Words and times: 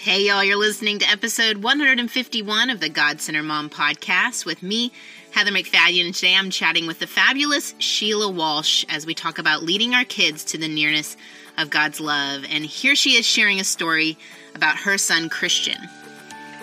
Hey, 0.00 0.28
y'all, 0.28 0.44
you're 0.44 0.56
listening 0.56 1.00
to 1.00 1.10
episode 1.10 1.56
151 1.56 2.70
of 2.70 2.78
the 2.78 2.88
God 2.88 3.20
Centered 3.20 3.42
Mom 3.42 3.68
podcast 3.68 4.46
with 4.46 4.62
me, 4.62 4.92
Heather 5.32 5.50
MacFadyen. 5.50 6.06
And 6.06 6.14
today 6.14 6.36
I'm 6.36 6.50
chatting 6.50 6.86
with 6.86 7.00
the 7.00 7.08
fabulous 7.08 7.74
Sheila 7.78 8.30
Walsh 8.30 8.84
as 8.88 9.06
we 9.06 9.14
talk 9.14 9.38
about 9.38 9.64
leading 9.64 9.96
our 9.96 10.04
kids 10.04 10.44
to 10.44 10.56
the 10.56 10.68
nearness 10.68 11.16
of 11.58 11.70
God's 11.70 11.98
love. 11.98 12.44
And 12.48 12.64
here 12.64 12.94
she 12.94 13.16
is 13.16 13.26
sharing 13.26 13.58
a 13.58 13.64
story 13.64 14.16
about 14.54 14.76
her 14.76 14.98
son, 14.98 15.28
Christian. 15.28 15.80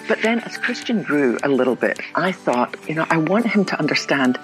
But 0.07 0.21
then 0.21 0.39
as 0.39 0.57
Christian 0.57 1.03
grew 1.03 1.37
a 1.43 1.49
little 1.49 1.75
bit, 1.75 1.99
I 2.15 2.31
thought, 2.31 2.77
you 2.87 2.95
know, 2.95 3.05
I 3.09 3.17
want 3.17 3.47
him 3.47 3.65
to 3.65 3.77
understand 3.77 4.39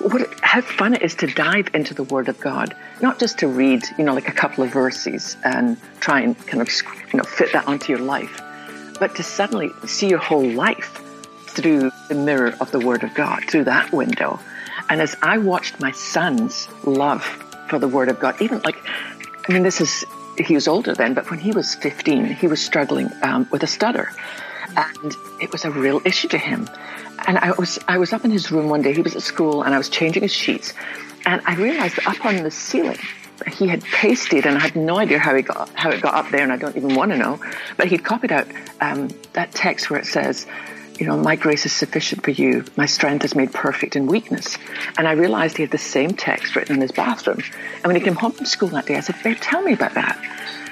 what, 0.00 0.40
how 0.40 0.60
fun 0.60 0.94
it 0.94 1.02
is 1.02 1.14
to 1.16 1.26
dive 1.26 1.68
into 1.74 1.94
the 1.94 2.04
Word 2.04 2.28
of 2.28 2.38
God, 2.40 2.74
not 3.00 3.18
just 3.18 3.38
to 3.38 3.48
read, 3.48 3.82
you 3.98 4.04
know, 4.04 4.14
like 4.14 4.28
a 4.28 4.32
couple 4.32 4.64
of 4.64 4.70
verses 4.70 5.36
and 5.44 5.76
try 6.00 6.20
and 6.20 6.36
kind 6.46 6.60
of, 6.60 6.68
you 7.12 7.18
know, 7.18 7.24
fit 7.24 7.52
that 7.52 7.66
onto 7.66 7.92
your 7.92 8.02
life, 8.02 8.40
but 8.98 9.14
to 9.16 9.22
suddenly 9.22 9.70
see 9.86 10.08
your 10.08 10.18
whole 10.18 10.48
life 10.48 11.00
through 11.46 11.90
the 12.08 12.14
mirror 12.14 12.54
of 12.60 12.70
the 12.72 12.80
Word 12.80 13.04
of 13.04 13.14
God, 13.14 13.44
through 13.48 13.64
that 13.64 13.92
window. 13.92 14.40
And 14.88 15.00
as 15.00 15.16
I 15.22 15.38
watched 15.38 15.80
my 15.80 15.92
son's 15.92 16.68
love 16.84 17.24
for 17.68 17.78
the 17.78 17.88
Word 17.88 18.08
of 18.08 18.20
God, 18.20 18.40
even 18.42 18.60
like, 18.62 18.76
I 19.48 19.52
mean, 19.52 19.62
this 19.62 19.80
is, 19.80 20.04
he 20.38 20.54
was 20.54 20.68
older 20.68 20.94
then, 20.94 21.14
but 21.14 21.30
when 21.30 21.38
he 21.38 21.52
was 21.52 21.74
15, 21.76 22.26
he 22.26 22.46
was 22.46 22.60
struggling 22.60 23.10
um, 23.22 23.48
with 23.50 23.62
a 23.62 23.66
stutter. 23.66 24.12
And 24.76 25.14
it 25.40 25.52
was 25.52 25.64
a 25.64 25.70
real 25.70 26.00
issue 26.04 26.28
to 26.28 26.38
him. 26.38 26.68
And 27.26 27.38
I 27.38 27.52
was 27.52 27.78
I 27.88 27.98
was 27.98 28.12
up 28.12 28.24
in 28.24 28.30
his 28.30 28.50
room 28.52 28.68
one 28.68 28.82
day. 28.82 28.92
He 28.92 29.02
was 29.02 29.16
at 29.16 29.22
school, 29.22 29.62
and 29.62 29.74
I 29.74 29.78
was 29.78 29.88
changing 29.88 30.22
his 30.22 30.32
sheets, 30.32 30.74
and 31.24 31.40
I 31.46 31.54
realized 31.54 31.96
that 31.96 32.06
up 32.06 32.24
on 32.24 32.42
the 32.42 32.50
ceiling 32.50 32.98
he 33.52 33.66
had 33.66 33.82
pasted, 33.82 34.46
and 34.46 34.56
I 34.56 34.60
had 34.60 34.76
no 34.76 34.98
idea 34.98 35.18
how 35.18 35.34
he 35.34 35.42
got 35.42 35.70
how 35.74 35.90
it 35.90 36.00
got 36.00 36.14
up 36.14 36.30
there, 36.30 36.42
and 36.42 36.52
I 36.52 36.56
don't 36.56 36.76
even 36.76 36.94
want 36.94 37.12
to 37.12 37.18
know. 37.18 37.40
But 37.76 37.88
he'd 37.88 38.04
copied 38.04 38.32
out 38.32 38.46
um, 38.80 39.08
that 39.32 39.52
text 39.52 39.90
where 39.90 39.98
it 39.98 40.06
says, 40.06 40.46
"You 40.98 41.06
know, 41.06 41.16
my 41.16 41.36
grace 41.36 41.66
is 41.66 41.72
sufficient 41.72 42.22
for 42.22 42.30
you. 42.30 42.64
My 42.76 42.86
strength 42.86 43.24
is 43.24 43.34
made 43.34 43.52
perfect 43.52 43.96
in 43.96 44.06
weakness." 44.06 44.56
And 44.96 45.08
I 45.08 45.12
realized 45.12 45.56
he 45.56 45.62
had 45.62 45.72
the 45.72 45.78
same 45.78 46.12
text 46.12 46.56
written 46.56 46.76
in 46.76 46.80
his 46.80 46.92
bathroom. 46.92 47.40
And 47.76 47.84
when 47.84 47.96
he 47.96 48.02
came 48.02 48.14
home 48.14 48.32
from 48.32 48.46
school 48.46 48.68
that 48.68 48.86
day, 48.86 48.96
I 48.96 49.00
said, 49.00 49.16
"Babe, 49.22 49.36
tell 49.40 49.62
me 49.62 49.72
about 49.72 49.94
that." 49.94 50.18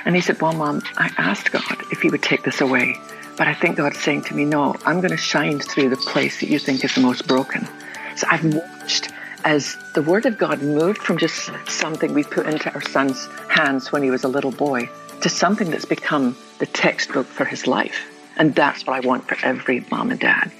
And 0.04 0.14
he 0.14 0.20
said, 0.20 0.40
"Well, 0.40 0.52
Mom, 0.52 0.82
I 0.96 1.10
asked 1.18 1.52
God 1.52 1.76
if 1.90 2.00
He 2.00 2.10
would 2.10 2.22
take 2.22 2.42
this 2.42 2.60
away." 2.60 2.96
But 3.36 3.48
I 3.48 3.54
think 3.54 3.76
God's 3.76 3.98
saying 3.98 4.22
to 4.24 4.34
me, 4.34 4.44
no, 4.44 4.76
I'm 4.84 5.00
going 5.00 5.10
to 5.10 5.16
shine 5.16 5.58
through 5.60 5.88
the 5.88 5.96
place 5.96 6.40
that 6.40 6.48
you 6.48 6.58
think 6.58 6.84
is 6.84 6.94
the 6.94 7.00
most 7.00 7.26
broken. 7.26 7.66
So 8.16 8.26
I've 8.30 8.44
watched 8.54 9.10
as 9.44 9.76
the 9.94 10.02
Word 10.02 10.26
of 10.26 10.38
God 10.38 10.62
moved 10.62 10.98
from 10.98 11.18
just 11.18 11.50
something 11.66 12.14
we 12.14 12.24
put 12.24 12.46
into 12.46 12.72
our 12.74 12.82
son's 12.82 13.26
hands 13.48 13.90
when 13.90 14.02
he 14.02 14.10
was 14.10 14.24
a 14.24 14.28
little 14.28 14.52
boy 14.52 14.88
to 15.22 15.28
something 15.28 15.70
that's 15.70 15.84
become 15.84 16.36
the 16.58 16.66
textbook 16.66 17.26
for 17.26 17.44
his 17.44 17.66
life. 17.66 18.08
And 18.36 18.54
that's 18.54 18.86
what 18.86 19.02
I 19.02 19.06
want 19.06 19.28
for 19.28 19.36
every 19.44 19.84
mom 19.90 20.10
and 20.10 20.20
dad. 20.20 20.52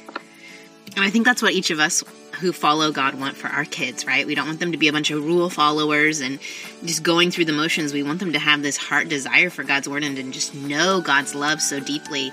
And 0.97 1.05
I 1.05 1.11
think 1.11 1.25
that's 1.25 1.43
what 1.43 1.53
each 1.53 1.71
of 1.71 1.81
us 1.81 2.05
who 2.41 2.53
follow 2.53 2.91
God 2.93 3.15
want 3.15 3.37
for 3.37 3.49
our 3.49 3.65
kids, 3.65 4.07
right? 4.07 4.27
We 4.27 4.35
don't 4.35 4.47
want 4.47 4.61
them 4.61 4.73
to 4.73 4.79
be 4.79 4.89
a 4.89 4.93
bunch 4.93 5.11
of 5.11 5.25
rule 5.25 5.49
followers 5.49 6.21
and 6.21 6.39
just 6.85 7.03
going 7.03 7.31
through 7.31 7.47
the 7.47 7.53
motions. 7.53 7.93
We 7.93 8.03
want 8.03 8.19
them 8.19 8.33
to 8.33 8.39
have 8.39 8.63
this 8.63 8.77
heart 8.77 9.09
desire 9.09 9.49
for 9.49 9.63
God's 9.63 9.89
word 9.89 10.03
and 10.03 10.33
just 10.33 10.55
know 10.55 11.01
God's 11.01 11.35
love 11.35 11.63
so 11.63 11.79
deeply. 11.81 12.33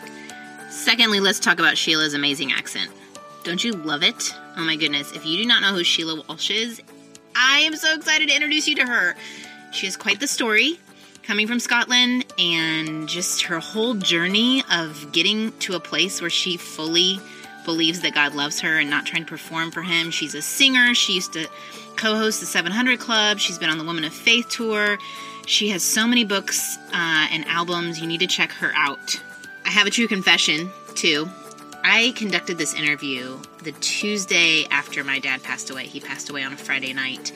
Secondly, 0.70 1.20
let's 1.20 1.40
talk 1.40 1.60
about 1.60 1.78
Sheila's 1.78 2.14
amazing 2.14 2.52
accent. 2.52 2.92
Don't 3.44 3.64
you 3.64 3.74
love 3.74 4.04
it? 4.04 4.34
Oh 4.56 4.62
my 4.62 4.76
goodness. 4.76 5.12
If 5.14 5.26
you 5.26 5.38
do 5.38 5.46
not 5.46 5.62
know 5.62 5.74
who 5.74 5.84
Sheila 5.84 6.24
Walsh 6.28 6.52
is, 6.52 6.82
I 7.36 7.60
am 7.60 7.76
so 7.76 7.96
excited 7.96 8.30
to 8.30 8.36
introduce 8.36 8.68
you 8.68 8.76
to 8.76 8.86
her. 8.86 9.16
She 9.72 9.88
has 9.88 9.98
quite 9.98 10.20
the 10.20 10.28
story 10.28 10.80
coming 11.24 11.48
from 11.48 11.60
Scotland 11.60 12.26
and 12.38 13.08
just 13.08 13.44
her 13.44 13.60
whole 13.60 13.94
journey 13.94 14.64
of 14.72 15.12
getting 15.12 15.58
to 15.60 15.76
a 15.76 15.80
place 15.80 16.22
where 16.22 16.30
she 16.30 16.58
fully 16.58 17.20
believes 17.66 18.02
that 18.02 18.14
God 18.14 18.34
loves 18.36 18.60
her 18.62 18.80
and 18.80 18.90
not 18.90 19.06
trying 19.06 19.24
to 19.26 19.30
perform 19.30 19.72
for 19.72 19.82
Him. 19.82 20.12
She's 20.12 20.36
a 20.36 20.42
singer. 20.42 20.94
She 20.94 21.14
used 21.14 21.34
to 21.34 21.48
co 21.96 22.16
host 22.16 22.40
the 22.40 22.46
700 22.46 23.00
Club. 23.00 23.40
She's 23.40 23.58
been 23.58 23.70
on 23.70 23.78
the 23.78 23.84
Woman 23.84 24.04
of 24.04 24.14
Faith 24.14 24.50
tour. 24.50 24.98
She 25.46 25.70
has 25.70 25.84
so 25.84 26.08
many 26.08 26.26
books 26.26 26.78
uh, 26.94 27.28
and 27.32 27.46
albums. 27.46 28.00
You 28.00 28.08
need 28.08 28.20
to 28.20 28.28
check 28.28 28.52
her 28.54 28.72
out. 28.76 29.22
I 29.66 29.70
have 29.70 29.88
a 29.88 29.90
true 29.90 30.08
confession, 30.08 30.70
too. 30.96 31.30
I 31.84 32.14
conducted 32.16 32.58
this 32.58 32.74
interview 32.74 33.40
the 33.64 33.72
Tuesday 33.74 34.66
after 34.70 35.04
my 35.04 35.20
dad 35.20 35.44
passed 35.44 35.70
away. 35.70 35.86
He 35.86 36.00
passed 36.00 36.30
away 36.30 36.44
on 36.44 36.54
a 36.54 36.58
Friday 36.58 36.94
night. 36.94 37.32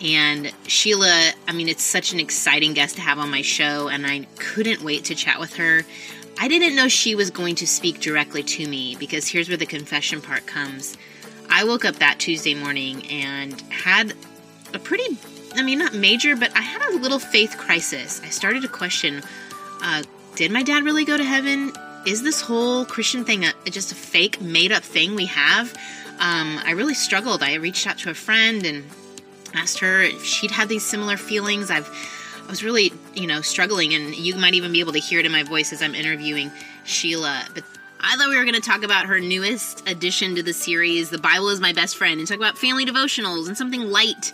And 0.00 0.52
Sheila, 0.66 1.32
I 1.48 1.52
mean, 1.52 1.68
it's 1.68 1.82
such 1.82 2.12
an 2.12 2.20
exciting 2.20 2.74
guest 2.74 2.96
to 2.96 3.00
have 3.00 3.18
on 3.18 3.30
my 3.30 3.42
show, 3.42 3.88
and 3.88 4.06
I 4.06 4.26
couldn't 4.38 4.82
wait 4.82 5.04
to 5.06 5.14
chat 5.14 5.40
with 5.40 5.54
her. 5.56 5.82
I 6.38 6.48
didn't 6.48 6.74
know 6.76 6.88
she 6.88 7.14
was 7.14 7.30
going 7.30 7.54
to 7.56 7.66
speak 7.66 8.00
directly 8.00 8.42
to 8.42 8.68
me 8.68 8.96
because 8.96 9.26
here's 9.26 9.48
where 9.48 9.56
the 9.56 9.66
confession 9.66 10.20
part 10.20 10.46
comes. 10.46 10.96
I 11.48 11.64
woke 11.64 11.84
up 11.84 11.96
that 11.96 12.18
Tuesday 12.18 12.54
morning 12.54 13.06
and 13.06 13.58
had 13.70 14.12
a 14.74 14.78
pretty, 14.78 15.16
I 15.54 15.62
mean, 15.62 15.78
not 15.78 15.94
major, 15.94 16.36
but 16.36 16.54
I 16.54 16.60
had 16.60 16.82
a 16.92 16.98
little 16.98 17.18
faith 17.18 17.56
crisis. 17.56 18.20
I 18.22 18.28
started 18.28 18.62
to 18.62 18.68
question 18.68 19.22
uh, 19.82 20.02
did 20.36 20.52
my 20.52 20.62
dad 20.62 20.84
really 20.84 21.04
go 21.04 21.16
to 21.16 21.24
heaven? 21.24 21.72
Is 22.06 22.22
this 22.22 22.42
whole 22.42 22.84
Christian 22.84 23.24
thing 23.24 23.44
a, 23.44 23.52
just 23.70 23.90
a 23.90 23.94
fake, 23.94 24.40
made 24.40 24.70
up 24.70 24.82
thing 24.82 25.14
we 25.14 25.26
have? 25.26 25.74
Um, 26.20 26.60
I 26.64 26.72
really 26.72 26.94
struggled. 26.94 27.42
I 27.42 27.54
reached 27.54 27.86
out 27.86 27.98
to 27.98 28.10
a 28.10 28.14
friend 28.14 28.64
and 28.64 28.84
asked 29.54 29.78
her 29.80 30.02
if 30.02 30.22
she'd 30.24 30.50
had 30.50 30.68
these 30.68 30.84
similar 30.84 31.16
feelings. 31.16 31.70
I've 31.70 31.90
I 32.46 32.48
was 32.48 32.62
really, 32.62 32.92
you 33.14 33.26
know, 33.26 33.40
struggling, 33.40 33.92
and 33.92 34.14
you 34.14 34.36
might 34.36 34.54
even 34.54 34.70
be 34.70 34.78
able 34.78 34.92
to 34.92 35.00
hear 35.00 35.18
it 35.18 35.26
in 35.26 35.32
my 35.32 35.42
voice 35.42 35.72
as 35.72 35.82
I'm 35.82 35.96
interviewing 35.96 36.52
Sheila. 36.84 37.44
But 37.52 37.64
I 37.98 38.16
thought 38.16 38.28
we 38.28 38.36
were 38.36 38.44
going 38.44 38.54
to 38.54 38.60
talk 38.60 38.84
about 38.84 39.06
her 39.06 39.18
newest 39.18 39.88
addition 39.88 40.36
to 40.36 40.44
the 40.44 40.52
series, 40.52 41.10
The 41.10 41.18
Bible 41.18 41.48
is 41.48 41.60
My 41.60 41.72
Best 41.72 41.96
Friend, 41.96 42.20
and 42.20 42.28
talk 42.28 42.36
about 42.36 42.56
family 42.56 42.86
devotionals 42.86 43.48
and 43.48 43.58
something 43.58 43.90
light. 43.90 44.32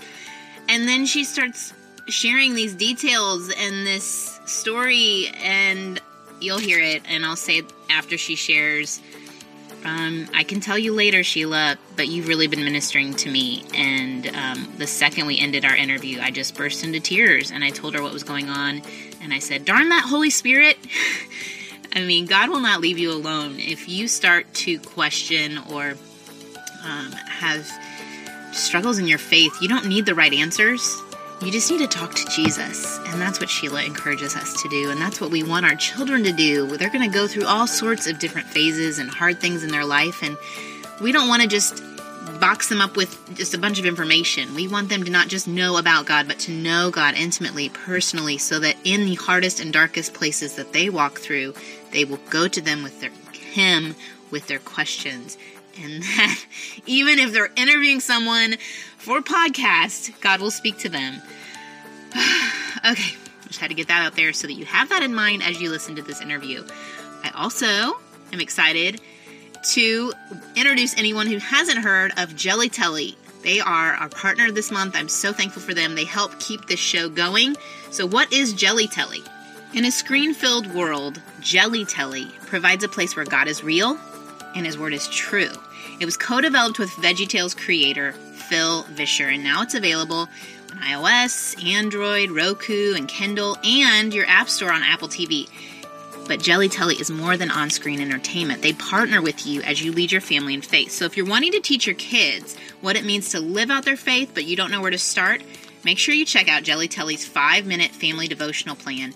And 0.68 0.86
then 0.86 1.06
she 1.06 1.24
starts 1.24 1.72
sharing 2.08 2.54
these 2.54 2.74
details 2.74 3.52
and 3.56 3.86
this 3.86 4.40
story, 4.46 5.28
and 5.42 6.00
you'll 6.40 6.58
hear 6.58 6.80
it, 6.80 7.02
and 7.08 7.24
I'll 7.24 7.36
say 7.36 7.62
after 7.90 8.18
she 8.18 8.34
shares. 8.36 9.00
Um, 9.84 10.28
I 10.32 10.44
can 10.44 10.60
tell 10.60 10.78
you 10.78 10.92
later, 10.92 11.24
Sheila, 11.24 11.76
but 11.96 12.06
you've 12.06 12.28
really 12.28 12.46
been 12.46 12.62
ministering 12.62 13.14
to 13.14 13.30
me. 13.30 13.64
And 13.74 14.28
um, 14.28 14.72
the 14.78 14.86
second 14.86 15.26
we 15.26 15.38
ended 15.38 15.64
our 15.64 15.74
interview, 15.74 16.20
I 16.20 16.30
just 16.30 16.54
burst 16.56 16.84
into 16.84 17.00
tears 17.00 17.50
and 17.50 17.64
I 17.64 17.70
told 17.70 17.94
her 17.94 18.02
what 18.02 18.12
was 18.12 18.22
going 18.22 18.48
on. 18.48 18.82
And 19.20 19.32
I 19.32 19.40
said, 19.40 19.64
Darn 19.64 19.88
that 19.88 20.04
Holy 20.04 20.30
Spirit. 20.30 20.78
I 21.94 22.02
mean, 22.04 22.26
God 22.26 22.48
will 22.48 22.60
not 22.60 22.80
leave 22.80 22.98
you 22.98 23.12
alone. 23.12 23.56
If 23.58 23.88
you 23.88 24.08
start 24.08 24.52
to 24.54 24.78
question 24.78 25.58
or 25.70 25.94
um, 26.84 27.12
have 27.12 27.68
struggles 28.52 28.98
in 28.98 29.08
your 29.08 29.18
faith, 29.18 29.60
you 29.60 29.68
don't 29.68 29.86
need 29.86 30.06
the 30.06 30.14
right 30.14 30.32
answers. 30.32 31.02
You 31.44 31.50
just 31.50 31.68
need 31.72 31.78
to 31.78 31.88
talk 31.88 32.14
to 32.14 32.24
Jesus. 32.26 32.98
And 33.06 33.20
that's 33.20 33.40
what 33.40 33.50
Sheila 33.50 33.82
encourages 33.82 34.36
us 34.36 34.62
to 34.62 34.68
do. 34.68 34.90
And 34.90 35.00
that's 35.00 35.20
what 35.20 35.32
we 35.32 35.42
want 35.42 35.66
our 35.66 35.74
children 35.74 36.22
to 36.22 36.32
do. 36.32 36.76
They're 36.76 36.88
going 36.88 37.10
to 37.10 37.12
go 37.12 37.26
through 37.26 37.46
all 37.46 37.66
sorts 37.66 38.06
of 38.06 38.20
different 38.20 38.46
phases 38.46 39.00
and 39.00 39.10
hard 39.10 39.40
things 39.40 39.64
in 39.64 39.70
their 39.70 39.84
life. 39.84 40.22
And 40.22 40.36
we 41.00 41.10
don't 41.10 41.28
want 41.28 41.42
to 41.42 41.48
just 41.48 41.82
box 42.40 42.68
them 42.68 42.80
up 42.80 42.96
with 42.96 43.36
just 43.36 43.54
a 43.54 43.58
bunch 43.58 43.80
of 43.80 43.86
information. 43.86 44.54
We 44.54 44.68
want 44.68 44.88
them 44.88 45.02
to 45.02 45.10
not 45.10 45.26
just 45.26 45.48
know 45.48 45.78
about 45.78 46.06
God, 46.06 46.28
but 46.28 46.38
to 46.40 46.52
know 46.52 46.92
God 46.92 47.14
intimately, 47.16 47.70
personally, 47.70 48.38
so 48.38 48.60
that 48.60 48.76
in 48.84 49.04
the 49.04 49.16
hardest 49.16 49.58
and 49.58 49.72
darkest 49.72 50.14
places 50.14 50.54
that 50.54 50.72
they 50.72 50.90
walk 50.90 51.18
through, 51.18 51.54
they 51.90 52.04
will 52.04 52.20
go 52.30 52.46
to 52.46 52.60
them 52.60 52.84
with 52.84 53.00
their 53.00 53.10
Him 53.32 53.96
with 54.30 54.46
their 54.46 54.58
questions. 54.58 55.36
And 55.80 56.02
that 56.02 56.44
even 56.86 57.18
if 57.18 57.32
they're 57.32 57.50
interviewing 57.56 58.00
someone 58.00 58.56
for 58.98 59.18
a 59.18 59.22
podcast, 59.22 60.20
God 60.20 60.40
will 60.40 60.50
speak 60.50 60.78
to 60.78 60.88
them. 60.88 61.20
okay, 62.84 63.16
just 63.46 63.60
had 63.60 63.68
to 63.68 63.74
get 63.74 63.88
that 63.88 64.04
out 64.04 64.16
there 64.16 64.32
so 64.32 64.46
that 64.46 64.54
you 64.54 64.64
have 64.64 64.88
that 64.90 65.02
in 65.02 65.14
mind 65.14 65.42
as 65.42 65.60
you 65.60 65.70
listen 65.70 65.96
to 65.96 66.02
this 66.02 66.20
interview. 66.20 66.64
I 67.24 67.30
also 67.34 67.98
am 68.32 68.40
excited 68.40 69.00
to 69.72 70.12
introduce 70.56 70.96
anyone 70.98 71.26
who 71.26 71.38
hasn't 71.38 71.78
heard 71.78 72.12
of 72.16 72.34
Jelly 72.34 72.68
Telly. 72.68 73.16
They 73.42 73.60
are 73.60 73.92
our 73.92 74.08
partner 74.08 74.50
this 74.50 74.70
month. 74.70 74.94
I'm 74.96 75.08
so 75.08 75.32
thankful 75.32 75.62
for 75.62 75.74
them. 75.74 75.94
They 75.94 76.04
help 76.04 76.38
keep 76.38 76.66
this 76.66 76.80
show 76.80 77.08
going. 77.08 77.56
So, 77.90 78.06
what 78.06 78.32
is 78.32 78.52
Jelly 78.52 78.86
Telly? 78.86 79.22
In 79.74 79.84
a 79.84 79.90
screen 79.90 80.34
filled 80.34 80.72
world, 80.74 81.20
Jelly 81.40 81.84
Telly 81.84 82.26
provides 82.46 82.84
a 82.84 82.88
place 82.88 83.16
where 83.16 83.24
God 83.24 83.48
is 83.48 83.64
real 83.64 83.98
and 84.54 84.66
His 84.66 84.78
Word 84.78 84.94
is 84.94 85.08
true. 85.08 85.50
It 86.00 86.04
was 86.04 86.16
co 86.16 86.40
developed 86.40 86.78
with 86.78 86.90
VeggieTales 86.90 87.56
creator 87.56 88.12
Phil 88.12 88.82
Vischer, 88.84 89.28
and 89.28 89.44
now 89.44 89.62
it's 89.62 89.74
available 89.74 90.28
on 90.70 90.78
iOS, 90.78 91.62
Android, 91.64 92.30
Roku, 92.30 92.94
and 92.94 93.08
Kindle, 93.08 93.56
and 93.64 94.12
your 94.12 94.26
App 94.26 94.48
Store 94.48 94.72
on 94.72 94.82
Apple 94.82 95.08
TV. 95.08 95.48
But 96.28 96.40
Jelly 96.40 96.68
Telly 96.68 96.96
is 96.96 97.10
more 97.10 97.36
than 97.36 97.50
on 97.50 97.70
screen 97.70 98.00
entertainment. 98.00 98.62
They 98.62 98.72
partner 98.72 99.20
with 99.20 99.46
you 99.46 99.62
as 99.62 99.82
you 99.82 99.92
lead 99.92 100.12
your 100.12 100.20
family 100.20 100.54
in 100.54 100.62
faith. 100.62 100.92
So 100.92 101.04
if 101.04 101.16
you're 101.16 101.26
wanting 101.26 101.52
to 101.52 101.60
teach 101.60 101.86
your 101.86 101.96
kids 101.96 102.56
what 102.80 102.96
it 102.96 103.04
means 103.04 103.30
to 103.30 103.40
live 103.40 103.70
out 103.70 103.84
their 103.84 103.96
faith, 103.96 104.30
but 104.34 104.44
you 104.44 104.56
don't 104.56 104.70
know 104.70 104.80
where 104.80 104.90
to 104.90 104.98
start, 104.98 105.42
make 105.84 105.98
sure 105.98 106.14
you 106.14 106.24
check 106.24 106.48
out 106.48 106.62
Jelly 106.62 106.88
Telly's 106.88 107.26
five 107.26 107.66
minute 107.66 107.90
family 107.90 108.28
devotional 108.28 108.76
plan. 108.76 109.14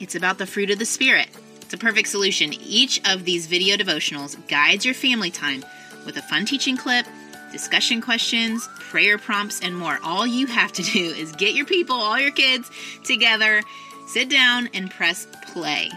It's 0.00 0.14
about 0.14 0.38
the 0.38 0.46
fruit 0.46 0.70
of 0.70 0.78
the 0.78 0.84
Spirit 0.84 1.28
It's 1.68 1.74
a 1.74 1.76
perfect 1.76 2.08
solution. 2.08 2.54
Each 2.54 2.98
of 3.06 3.26
these 3.26 3.46
video 3.46 3.76
devotionals 3.76 4.38
guides 4.48 4.86
your 4.86 4.94
family 4.94 5.30
time 5.30 5.62
with 6.06 6.16
a 6.16 6.22
fun 6.22 6.46
teaching 6.46 6.78
clip, 6.78 7.04
discussion 7.52 8.00
questions, 8.00 8.66
prayer 8.78 9.18
prompts, 9.18 9.60
and 9.60 9.76
more. 9.76 9.98
All 10.02 10.26
you 10.26 10.46
have 10.46 10.72
to 10.72 10.82
do 10.82 10.98
is 10.98 11.30
get 11.32 11.52
your 11.52 11.66
people, 11.66 11.94
all 11.94 12.18
your 12.18 12.30
kids 12.30 12.70
together, 13.04 13.60
sit 14.06 14.30
down, 14.30 14.70
and 14.72 14.90
press 14.90 15.26
play. 15.52 15.90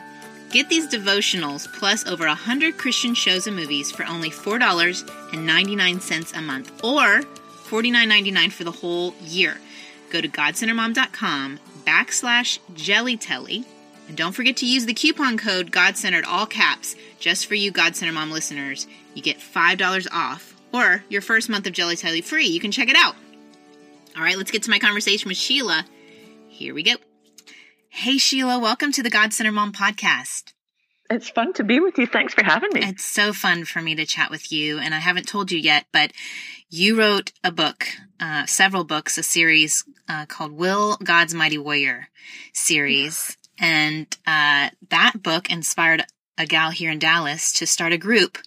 Get 0.50 0.68
these 0.68 0.90
devotionals 0.90 1.72
plus 1.72 2.06
over 2.06 2.28
100 2.28 2.78
Christian 2.78 3.14
shows 3.14 3.48
and 3.48 3.56
movies 3.56 3.94
for 3.94 4.06
only 4.06 4.30
$4.99 4.30 6.38
a 6.38 6.42
month 6.42 6.84
or 6.84 7.22
$49.99 7.70 8.52
for 8.52 8.66
the 8.66 8.72
whole 8.72 9.16
year. 9.22 9.56
Go 10.10 10.20
to 10.20 10.28
godcenteredmom.com 10.28 11.60
backslash 11.86 12.60
jellytelly 12.74 13.64
and 14.12 14.18
don't 14.18 14.34
forget 14.34 14.58
to 14.58 14.66
use 14.66 14.86
the 14.86 14.94
coupon 14.94 15.38
code 15.38 15.72
GodCentered 15.72 16.25
all 16.28 16.46
caps 16.46 16.98
just 17.18 17.46
for 17.46 17.56
you 17.56 17.72
God 17.72 17.96
Centered 17.96 18.12
Mom 18.12 18.30
listeners. 18.30 18.86
You 19.13 19.22
get 19.22 19.38
$5 19.38 20.08
off 20.12 20.54
or 20.74 21.06
your 21.08 21.22
first 21.22 21.48
month 21.48 21.66
of 21.66 21.72
Jelly 21.72 21.96
Telly 21.96 22.19
free. 22.19 22.48
You 22.48 22.60
can 22.60 22.74
check 22.74 22.90
it 22.90 22.98
out. 22.98 23.16
All 24.18 24.22
right, 24.22 24.36
let's 24.36 24.52
get 24.52 24.63
to 24.63 24.69
my 24.69 24.80
conversation 24.80 25.30
with 25.30 25.38
Sheila. 25.38 25.86
Here 26.50 26.74
we 26.74 26.84
go. 26.84 26.96
Hey, 27.88 28.18
Sheila, 28.18 28.60
welcome 28.60 28.92
to 28.92 29.02
the 29.02 29.10
God 29.10 29.31
Centered 29.31 29.54
Mom 29.54 29.72
podcast. 29.72 30.52
It's 31.10 31.30
fun 31.30 31.54
to 31.54 31.63
be 31.63 31.80
with 31.80 31.98
you. 31.98 32.06
Thanks 32.06 32.34
for 32.34 32.44
having 32.44 32.72
me. 32.74 32.81
It's 32.84 33.06
so 33.06 33.31
fun 33.31 33.63
for 33.63 33.81
me 33.81 33.96
to 33.96 34.06
chat 34.06 34.30
with 34.30 34.52
you. 34.52 34.78
And 34.78 34.94
I 34.94 35.00
haven't 35.00 35.30
told 35.30 35.54
you 35.54 35.58
yet, 35.58 35.86
but 35.94 36.12
you 36.69 37.00
wrote 37.00 37.31
a 37.46 37.52
book, 37.54 37.88
uh, 38.19 38.46
several 38.46 38.84
books, 38.84 39.18
a 39.18 39.24
series 39.24 39.86
uh, 40.10 40.25
called 40.25 40.52
Will 40.52 40.98
God's 41.02 41.34
Mighty 41.34 41.58
Warrior 41.58 42.10
series. 42.52 43.38
And 43.62 44.08
uh, 44.25 44.72
that 44.90 45.22
book 45.22 45.52
inspired 45.52 46.04
a 46.38 46.48
gal 46.48 46.72
here 46.72 46.90
in 46.90 46.98
Dallas 46.98 47.54
to 47.54 47.68
start 47.68 47.94
a 47.94 47.98
group 47.98 48.40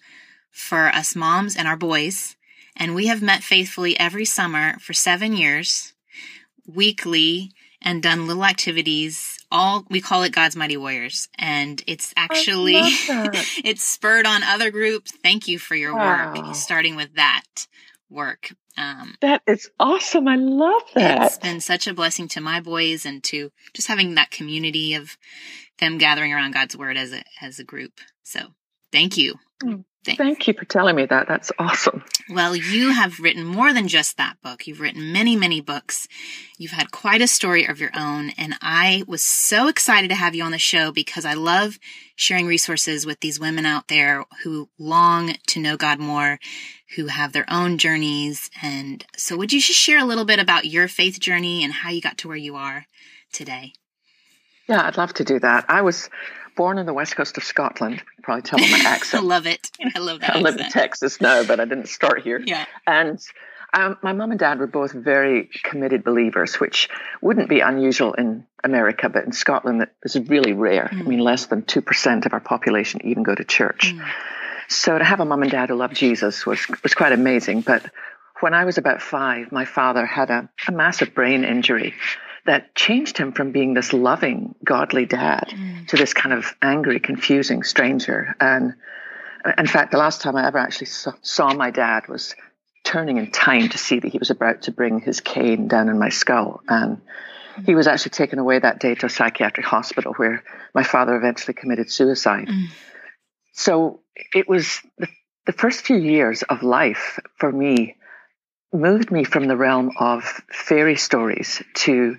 for 0.51 0.87
us 0.87 1.15
moms 1.15 1.55
and 1.55 1.67
our 1.67 1.77
boys. 1.77 2.35
And 2.75 2.93
we 2.93 3.07
have 3.07 3.21
met 3.21 3.41
faithfully 3.41 3.97
every 3.97 4.25
summer 4.25 4.77
for 4.79 4.91
seven 4.91 5.35
years, 5.35 5.93
weekly, 6.67 7.51
and 7.81 8.03
done 8.03 8.27
little 8.27 8.43
activities. 8.43 9.39
All 9.49 9.85
we 9.89 10.01
call 10.01 10.23
it 10.23 10.33
God's 10.33 10.57
Mighty 10.57 10.75
Warriors, 10.75 11.29
and 11.37 11.81
it's 11.87 12.13
actually 12.17 12.73
it's 12.77 13.83
spurred 13.83 14.25
on 14.25 14.43
other 14.43 14.71
groups. 14.71 15.11
Thank 15.11 15.47
you 15.47 15.59
for 15.59 15.75
your 15.75 15.95
wow. 15.95 16.33
work, 16.33 16.55
starting 16.55 16.97
with 16.97 17.13
that 17.15 17.67
work. 18.09 18.51
Um, 18.77 19.15
that 19.21 19.41
is 19.47 19.69
awesome. 19.79 20.27
I 20.27 20.35
love 20.35 20.83
that. 20.95 21.27
It's 21.27 21.37
been 21.37 21.61
such 21.61 21.87
a 21.87 21.93
blessing 21.93 22.27
to 22.29 22.41
my 22.41 22.59
boys 22.59 23.05
and 23.05 23.23
to 23.25 23.51
just 23.73 23.87
having 23.87 24.15
that 24.15 24.31
community 24.31 24.93
of 24.95 25.17
them 25.79 25.97
gathering 25.97 26.33
around 26.33 26.53
God's 26.53 26.75
word 26.77 26.97
as 26.97 27.13
a 27.13 27.23
as 27.41 27.59
a 27.59 27.63
group. 27.63 27.99
So 28.23 28.39
thank 28.91 29.17
you. 29.17 29.35
Mm. 29.63 29.85
Thanks. 30.05 30.19
Thank 30.19 30.47
you 30.47 30.53
for 30.53 30.65
telling 30.65 30.95
me 30.95 31.05
that. 31.07 31.27
That's 31.27 31.51
awesome. 31.57 32.03
Well, 32.29 32.55
you 32.55 32.91
have 32.91 33.19
written 33.19 33.43
more 33.43 33.73
than 33.73 33.87
just 33.87 34.17
that 34.17 34.37
book. 34.43 34.67
You've 34.67 34.79
written 34.79 35.11
many, 35.11 35.35
many 35.35 35.61
books. 35.61 36.07
You've 36.59 36.73
had 36.73 36.91
quite 36.91 37.21
a 37.21 37.27
story 37.27 37.65
of 37.65 37.79
your 37.79 37.89
own. 37.97 38.29
And 38.37 38.53
I 38.61 39.03
was 39.07 39.23
so 39.23 39.67
excited 39.67 40.09
to 40.09 40.15
have 40.15 40.35
you 40.35 40.43
on 40.43 40.51
the 40.51 40.59
show 40.59 40.91
because 40.91 41.25
I 41.25 41.33
love 41.33 41.79
sharing 42.15 42.45
resources 42.45 43.05
with 43.05 43.19
these 43.21 43.39
women 43.39 43.65
out 43.65 43.87
there 43.87 44.25
who 44.43 44.69
long 44.77 45.33
to 45.47 45.59
know 45.59 45.75
God 45.75 45.97
more, 45.99 46.37
who 46.95 47.07
have 47.07 47.33
their 47.33 47.45
own 47.49 47.77
journeys. 47.77 48.49
And 48.61 49.05
so, 49.17 49.37
would 49.37 49.51
you 49.51 49.59
just 49.59 49.79
share 49.79 49.99
a 49.99 50.05
little 50.05 50.25
bit 50.25 50.39
about 50.39 50.65
your 50.65 50.87
faith 50.87 51.19
journey 51.19 51.63
and 51.63 51.73
how 51.73 51.89
you 51.89 52.01
got 52.01 52.17
to 52.19 52.27
where 52.27 52.37
you 52.37 52.55
are 52.55 52.85
today? 53.31 53.73
Yeah, 54.67 54.85
I'd 54.85 54.97
love 54.97 55.13
to 55.15 55.23
do 55.23 55.39
that. 55.39 55.65
I 55.69 55.81
was 55.81 56.09
born 56.55 56.77
in 56.77 56.85
the 56.85 56.93
west 56.93 57.15
coast 57.15 57.37
of 57.37 57.43
Scotland. 57.43 58.01
Probably 58.23 58.41
tell 58.41 58.59
my 58.59 58.81
accent. 58.85 59.23
I 59.23 59.25
love 59.25 59.45
it. 59.45 59.69
I 59.95 59.99
love 59.99 60.21
that. 60.21 60.29
I 60.35 60.39
live 60.39 60.59
in 60.59 60.69
Texas 60.69 61.21
now, 61.21 61.43
but 61.43 61.59
I 61.59 61.65
didn't 61.65 61.89
start 61.89 62.21
here. 62.21 62.41
Yeah. 62.43 62.65
And 62.87 63.19
um, 63.73 63.97
my 64.01 64.13
mom 64.13 64.31
and 64.31 64.39
dad 64.39 64.59
were 64.59 64.67
both 64.67 64.93
very 64.93 65.49
committed 65.63 66.03
believers, 66.03 66.55
which 66.55 66.89
wouldn't 67.21 67.49
be 67.49 67.59
unusual 67.59 68.13
in 68.13 68.45
America, 68.63 69.09
but 69.09 69.25
in 69.25 69.33
Scotland 69.33 69.81
it 69.81 69.89
was 70.01 70.17
really 70.17 70.53
rare. 70.53 70.89
Mm. 70.91 70.99
I 70.99 71.03
mean, 71.03 71.19
less 71.19 71.47
than 71.47 71.63
two 71.63 71.81
percent 71.81 72.25
of 72.25 72.33
our 72.33 72.39
population 72.39 73.05
even 73.05 73.23
go 73.23 73.35
to 73.35 73.43
church. 73.43 73.93
Mm. 73.93 74.09
So 74.67 74.97
to 74.97 75.03
have 75.03 75.19
a 75.19 75.25
mom 75.25 75.41
and 75.41 75.51
dad 75.51 75.69
who 75.69 75.75
loved 75.75 75.95
Jesus 75.95 76.45
was 76.45 76.59
was 76.83 76.93
quite 76.93 77.13
amazing. 77.13 77.61
But 77.61 77.85
when 78.39 78.53
I 78.53 78.65
was 78.65 78.77
about 78.77 79.01
five, 79.01 79.51
my 79.51 79.65
father 79.65 80.05
had 80.05 80.29
a, 80.29 80.49
a 80.67 80.71
massive 80.71 81.13
brain 81.13 81.43
injury 81.43 81.93
that 82.45 82.75
changed 82.75 83.17
him 83.17 83.31
from 83.31 83.51
being 83.51 83.73
this 83.73 83.91
loving, 83.91 84.55
godly 84.63 85.05
dad 85.05 85.47
mm. 85.49 85.87
to 85.87 85.97
this 85.97 86.13
kind 86.13 86.33
of 86.33 86.55
angry, 86.61 86.99
confusing 86.99 87.63
stranger. 87.63 88.35
And 88.39 88.75
in 89.57 89.67
fact, 89.67 89.91
the 89.91 89.97
last 89.97 90.21
time 90.21 90.35
I 90.35 90.47
ever 90.47 90.57
actually 90.57 90.87
saw, 90.87 91.13
saw 91.21 91.53
my 91.53 91.71
dad 91.71 92.07
was 92.07 92.35
turning 92.83 93.17
in 93.17 93.31
time 93.31 93.69
to 93.69 93.77
see 93.77 93.99
that 93.99 94.11
he 94.11 94.19
was 94.19 94.29
about 94.29 94.63
to 94.63 94.71
bring 94.71 94.99
his 94.99 95.21
cane 95.21 95.67
down 95.67 95.89
in 95.89 95.97
my 95.97 96.09
skull. 96.09 96.61
And 96.67 97.01
he 97.65 97.73
was 97.73 97.87
actually 97.87 98.11
taken 98.11 98.37
away 98.37 98.59
that 98.59 98.79
day 98.79 98.95
to 98.95 99.07
a 99.07 99.09
psychiatric 99.09 99.65
hospital 99.65 100.13
where 100.13 100.43
my 100.73 100.83
father 100.83 101.15
eventually 101.15 101.53
committed 101.53 101.89
suicide. 101.89 102.47
Mm. 102.47 102.67
So 103.55 104.01
it 104.33 104.47
was 104.47 104.81
the, 104.97 105.07
the 105.45 105.53
first 105.53 105.85
few 105.85 105.97
years 105.97 106.43
of 106.43 106.61
life 106.61 107.19
for 107.37 107.51
me 107.51 107.95
moved 108.73 109.11
me 109.11 109.23
from 109.23 109.47
the 109.47 109.55
realm 109.55 109.91
of 109.97 110.23
fairy 110.51 110.97
stories 110.97 111.63
to 111.73 112.17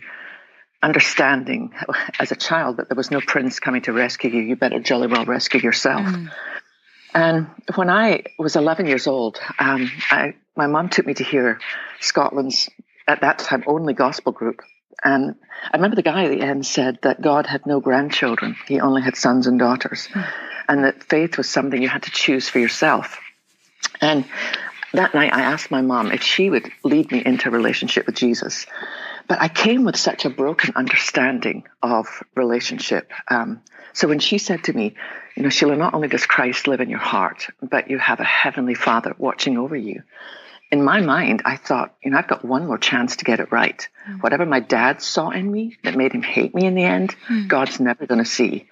understanding 0.83 1.75
as 2.19 2.33
a 2.33 2.37
child 2.37 2.79
that 2.79 2.89
there 2.89 2.97
was 2.97 3.11
no 3.11 3.21
prince 3.21 3.61
coming 3.61 3.83
to 3.83 3.93
rescue 3.93 4.31
you. 4.31 4.41
You 4.41 4.57
better 4.57 4.81
jolly 4.81 5.09
well 5.09 5.27
rescue 5.27 5.61
yourself. 5.61 6.07
Mm. 6.07 6.31
And 7.15 7.47
when 7.75 7.91
I 7.91 8.25
was 8.39 8.57
11 8.57 8.87
years 8.87 9.07
old, 9.07 9.39
um, 9.59 9.91
I, 10.11 10.35
my 10.57 10.67
mom 10.67 10.89
took 10.89 11.07
me 11.07 11.15
to 11.15 11.25
hear 11.25 11.61
Scotland's, 12.01 12.69
at 13.07 13.21
that 13.21 13.39
time, 13.39 13.65
only 13.67 13.95
gospel 13.95 14.33
group. 14.33 14.61
And 15.05 15.35
I 15.71 15.77
remember 15.77 15.97
the 15.97 16.03
guy 16.03 16.25
at 16.25 16.31
the 16.31 16.41
end 16.41 16.67
said 16.67 16.99
that 17.03 17.21
God 17.21 17.47
had 17.47 17.67
no 17.67 17.81
grandchildren, 17.81 18.57
he 18.67 18.81
only 18.81 19.03
had 19.03 19.17
sons 19.17 19.47
and 19.47 19.59
daughters, 19.59 20.09
mm. 20.09 20.27
And 20.69 20.85
that 20.85 21.03
faith 21.05 21.37
was 21.37 21.49
something 21.49 21.81
you 21.81 21.89
had 21.89 22.05
to 22.05 22.11
choose 22.11 22.49
for 22.49 22.59
yourself. 22.59 23.19
And 24.01 24.25
that 24.93 25.15
night, 25.15 25.33
I 25.33 25.43
asked 25.43 25.71
my 25.71 25.83
mom 25.83 26.13
if 26.13 26.23
she 26.23 26.51
would 26.51 26.71
lead 26.85 27.11
me 27.11 27.23
into 27.25 27.49
a 27.49 27.53
relationship 27.53 28.07
with 28.07 28.15
Jesus. 28.15 28.67
But 29.29 29.41
I 29.41 29.49
came 29.49 29.85
with 29.85 29.97
such 29.97 30.25
a 30.25 30.31
broken 30.31 30.73
understanding 30.77 31.65
of 31.83 32.23
relationship. 32.35 33.13
Um, 33.29 33.61
so 33.93 34.09
when 34.09 34.21
she 34.21 34.39
said 34.39 34.65
to 34.65 34.73
me, 34.73 34.95
you 35.37 35.43
know, 35.43 35.49
Sheila, 35.49 35.77
not 35.77 35.95
only 35.95 36.09
does 36.09 36.27
Christ 36.27 36.69
live 36.69 36.81
in 36.81 36.89
your 36.89 36.99
heart, 36.99 37.49
but 37.61 37.91
you 37.91 37.99
have 37.99 38.21
a 38.21 38.25
heavenly 38.25 38.75
Father 38.75 39.15
watching 39.19 39.59
over 39.59 39.77
you. 39.77 40.03
In 40.71 40.83
my 40.83 41.01
mind, 41.01 41.43
I 41.45 41.57
thought, 41.57 41.95
you 42.03 42.11
know, 42.11 42.19
I've 42.19 42.27
got 42.27 42.45
one 42.45 42.67
more 42.67 42.79
chance 42.79 43.17
to 43.17 43.25
get 43.25 43.39
it 43.41 43.53
right. 43.53 43.87
Mm. 44.09 44.23
Whatever 44.23 44.47
my 44.47 44.61
dad 44.61 45.01
saw 45.01 45.31
in 45.31 45.51
me 45.51 45.77
that 45.85 45.95
made 45.95 46.13
him 46.13 46.23
hate 46.23 46.55
me 46.55 46.67
in 46.67 46.75
the 46.75 46.85
end, 46.85 47.15
mm. 47.29 47.49
God's 47.49 47.79
never 47.79 48.07
going 48.07 48.19
to 48.19 48.25
see. 48.25 48.69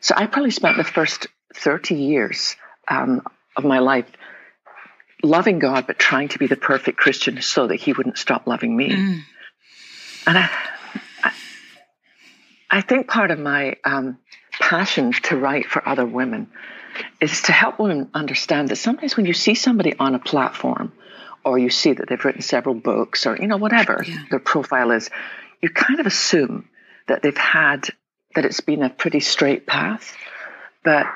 So 0.00 0.14
I 0.16 0.26
probably 0.26 0.50
spent 0.50 0.76
the 0.76 0.84
first 0.84 1.26
30 1.54 1.94
years 1.94 2.56
um, 2.88 3.22
of 3.56 3.64
my 3.64 3.78
life 3.80 4.06
loving 5.22 5.58
God, 5.58 5.86
but 5.86 5.98
trying 5.98 6.28
to 6.28 6.38
be 6.38 6.46
the 6.46 6.56
perfect 6.56 6.98
Christian 6.98 7.42
so 7.42 7.66
that 7.66 7.76
he 7.76 7.92
wouldn't 7.92 8.18
stop 8.18 8.46
loving 8.46 8.76
me. 8.76 8.90
Mm. 8.90 9.20
And 10.26 10.38
I, 10.38 10.50
I, 11.24 11.32
I 12.70 12.80
think 12.82 13.08
part 13.08 13.30
of 13.30 13.38
my 13.38 13.76
um, 13.84 14.18
passion 14.52 15.12
to 15.12 15.36
write 15.36 15.66
for 15.66 15.86
other 15.88 16.06
women 16.06 16.48
is 17.20 17.42
to 17.42 17.52
help 17.52 17.78
women 17.78 18.10
understand 18.14 18.68
that 18.68 18.76
sometimes 18.76 19.16
when 19.16 19.26
you 19.26 19.34
see 19.34 19.54
somebody 19.54 19.94
on 19.98 20.14
a 20.14 20.18
platform 20.18 20.92
or 21.44 21.58
you 21.58 21.70
see 21.70 21.92
that 21.92 22.08
they've 22.08 22.24
written 22.24 22.42
several 22.42 22.74
books 22.74 23.26
or, 23.26 23.36
you 23.36 23.46
know, 23.46 23.56
whatever 23.56 24.02
yeah. 24.06 24.24
their 24.30 24.40
profile 24.40 24.90
is, 24.90 25.10
you 25.62 25.70
kind 25.70 26.00
of 26.00 26.06
assume 26.06 26.68
that 27.06 27.22
they've 27.22 27.36
had, 27.36 27.88
that 28.38 28.44
it's 28.44 28.60
been 28.60 28.84
a 28.84 28.88
pretty 28.88 29.18
straight 29.18 29.66
path. 29.66 30.16
But 30.84 31.06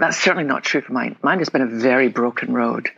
that's 0.00 0.16
certainly 0.16 0.48
not 0.48 0.64
true 0.64 0.80
for 0.80 0.94
mine. 0.94 1.16
Mine 1.22 1.40
has 1.40 1.50
been 1.50 1.60
a 1.60 1.66
very 1.66 2.08
broken 2.08 2.54
road. 2.54 2.88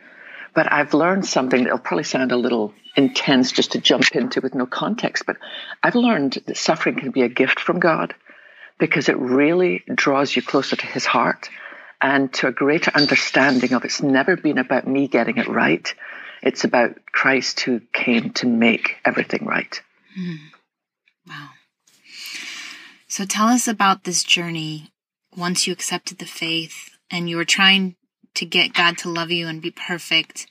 But 0.55 0.73
I've 0.73 0.95
learned 0.95 1.27
something 1.27 1.65
that'll 1.65 1.81
probably 1.81 2.05
sound 2.05 2.31
a 2.31 2.37
little 2.37 2.73
intense 2.95 3.51
just 3.51 3.73
to 3.73 3.81
jump 3.81 4.15
into 4.15 4.41
with 4.41 4.55
no 4.55 4.65
context. 4.65 5.27
But 5.27 5.39
I've 5.83 5.97
learned 5.97 6.39
that 6.47 6.57
suffering 6.57 6.95
can 6.95 7.11
be 7.11 7.23
a 7.23 7.29
gift 7.29 7.59
from 7.59 7.81
God 7.81 8.15
because 8.79 9.09
it 9.09 9.19
really 9.19 9.83
draws 9.93 10.37
you 10.37 10.41
closer 10.41 10.77
to 10.77 10.87
his 10.87 11.05
heart 11.05 11.51
and 12.01 12.33
to 12.35 12.47
a 12.47 12.53
greater 12.53 12.93
understanding 12.95 13.73
of 13.73 13.85
it's 13.85 14.01
never 14.01 14.37
been 14.37 14.59
about 14.59 14.87
me 14.87 15.09
getting 15.09 15.39
it 15.39 15.49
right. 15.49 15.93
It's 16.43 16.63
about 16.63 16.95
Christ 17.11 17.59
who 17.59 17.81
came 17.93 18.31
to 18.35 18.47
make 18.47 18.99
everything 19.05 19.47
right. 19.47 19.83
Mm. 20.17 20.39
Wow. 21.27 21.49
So 23.09 23.25
tell 23.25 23.49
us 23.49 23.67
about 23.67 24.05
this 24.05 24.23
journey 24.23 24.93
once 25.35 25.67
you 25.67 25.73
accepted 25.73 26.19
the 26.19 26.27
faith 26.27 26.91
and 27.11 27.29
you 27.29 27.37
were 27.37 27.45
trying 27.47 27.97
to 28.35 28.45
get 28.45 28.75
God 28.75 28.99
to 28.99 29.09
love 29.09 29.31
you 29.31 29.49
and 29.49 29.63
be 29.63 29.71
perfect, 29.71 30.47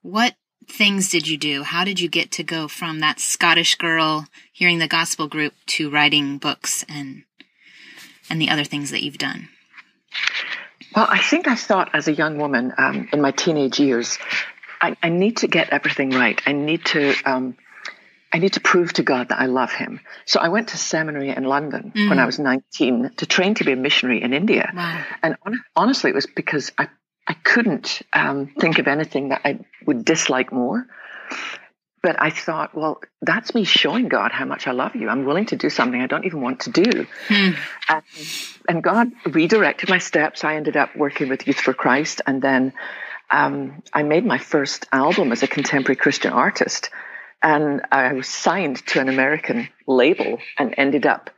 what 0.00 0.34
things 0.66 1.10
did 1.10 1.28
you 1.28 1.36
do? 1.36 1.62
How 1.62 1.84
did 1.84 2.00
you 2.00 2.08
get 2.08 2.30
to 2.32 2.42
go 2.42 2.66
from 2.66 3.00
that 3.00 3.20
Scottish 3.20 3.74
girl 3.74 4.26
hearing 4.52 4.78
the 4.78 4.88
gospel 4.88 5.28
group 5.28 5.52
to 5.66 5.90
writing 5.90 6.38
books 6.38 6.84
and 6.88 7.24
and 8.28 8.40
the 8.40 8.48
other 8.50 8.64
things 8.64 8.90
that 8.90 9.02
you've 9.02 9.18
done? 9.18 9.48
Well, 10.94 11.06
I 11.08 11.20
think 11.20 11.46
I 11.46 11.54
thought 11.54 11.90
as 11.94 12.08
a 12.08 12.12
young 12.12 12.38
woman 12.38 12.72
um, 12.78 13.08
in 13.12 13.20
my 13.20 13.30
teenage 13.30 13.78
years, 13.78 14.18
I, 14.80 14.96
I, 15.02 15.10
need 15.10 15.38
to 15.38 15.46
get 15.46 15.70
everything 15.70 16.10
right. 16.10 16.40
I 16.46 16.52
need 16.52 16.84
to. 16.86 17.14
Um, 17.24 17.56
I 18.36 18.38
need 18.38 18.52
to 18.52 18.60
prove 18.60 18.92
to 18.92 19.02
God 19.02 19.30
that 19.30 19.40
I 19.40 19.46
love 19.46 19.72
Him. 19.72 19.98
So 20.26 20.40
I 20.40 20.48
went 20.48 20.68
to 20.68 20.76
seminary 20.76 21.30
in 21.30 21.44
London 21.44 21.90
mm. 21.96 22.10
when 22.10 22.18
I 22.18 22.26
was 22.26 22.38
19 22.38 23.12
to 23.16 23.24
train 23.24 23.54
to 23.54 23.64
be 23.64 23.72
a 23.72 23.76
missionary 23.76 24.22
in 24.22 24.34
India. 24.34 24.70
Wow. 24.76 25.04
And 25.22 25.36
on, 25.46 25.58
honestly, 25.74 26.10
it 26.10 26.14
was 26.14 26.26
because 26.26 26.70
I, 26.76 26.88
I 27.26 27.32
couldn't 27.32 28.02
um, 28.12 28.48
think 28.48 28.78
of 28.78 28.88
anything 28.88 29.30
that 29.30 29.40
I 29.46 29.60
would 29.86 30.04
dislike 30.04 30.52
more. 30.52 30.86
But 32.02 32.16
I 32.20 32.28
thought, 32.28 32.74
well, 32.74 33.00
that's 33.22 33.54
me 33.54 33.64
showing 33.64 34.08
God 34.08 34.32
how 34.32 34.44
much 34.44 34.66
I 34.66 34.72
love 34.72 34.94
you. 34.94 35.08
I'm 35.08 35.24
willing 35.24 35.46
to 35.46 35.56
do 35.56 35.70
something 35.70 35.98
I 35.98 36.06
don't 36.06 36.26
even 36.26 36.42
want 36.42 36.60
to 36.60 36.70
do. 36.70 37.06
Hmm. 37.28 37.50
And, 37.88 38.02
and, 38.68 38.82
God 38.82 39.12
redirected 39.24 39.88
my 39.88 39.96
steps. 39.96 40.44
I 40.44 40.56
ended 40.56 40.76
up 40.76 40.94
working 40.94 41.30
with 41.30 41.46
Youth 41.46 41.58
for 41.58 41.72
Christ. 41.72 42.20
And 42.26 42.42
then 42.42 42.74
um, 43.30 43.82
I 43.94 44.02
made 44.02 44.26
my 44.26 44.36
first 44.36 44.86
album 44.92 45.32
as 45.32 45.42
a 45.42 45.48
contemporary 45.48 45.96
Christian 45.96 46.34
artist. 46.34 46.90
And 47.42 47.82
I 47.92 48.12
was 48.12 48.28
signed 48.28 48.84
to 48.88 49.00
an 49.00 49.08
American 49.08 49.68
label 49.86 50.38
and 50.58 50.74
ended 50.76 51.06
up 51.06 51.30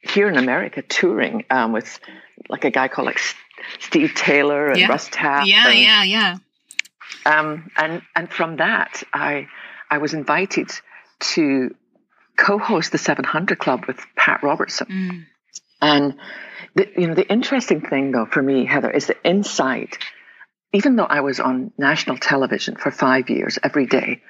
here 0.00 0.28
in 0.28 0.36
America 0.36 0.82
touring 0.82 1.44
um, 1.50 1.72
with 1.72 1.98
like 2.48 2.64
a 2.64 2.70
guy 2.70 2.88
called 2.88 3.06
like 3.06 3.20
Steve 3.80 4.14
Taylor 4.14 4.68
and 4.68 4.78
yeah. 4.78 4.88
Russ 4.88 5.08
Taff. 5.10 5.46
Yeah, 5.46 5.68
and, 5.68 5.78
yeah, 5.78 6.02
yeah. 6.02 6.36
Um, 7.26 7.70
and 7.76 8.02
and 8.14 8.30
from 8.30 8.56
that, 8.56 9.02
I 9.12 9.48
I 9.90 9.98
was 9.98 10.14
invited 10.14 10.70
to 11.34 11.74
co-host 12.36 12.92
the 12.92 12.98
700 12.98 13.58
Club 13.58 13.84
with 13.86 13.98
Pat 14.16 14.42
Robertson. 14.42 14.86
Mm. 14.86 15.26
And 15.80 16.14
the, 16.74 16.88
you 16.96 17.06
know 17.06 17.14
the 17.14 17.30
interesting 17.30 17.80
thing 17.80 18.12
though 18.12 18.26
for 18.26 18.42
me, 18.42 18.64
Heather, 18.64 18.90
is 18.90 19.06
the 19.06 19.16
insight. 19.24 19.98
Even 20.72 20.96
though 20.96 21.04
I 21.04 21.20
was 21.20 21.38
on 21.38 21.72
national 21.78 22.18
television 22.18 22.74
for 22.74 22.90
five 22.90 23.30
years 23.30 23.58
every 23.62 23.86
day, 23.86 24.22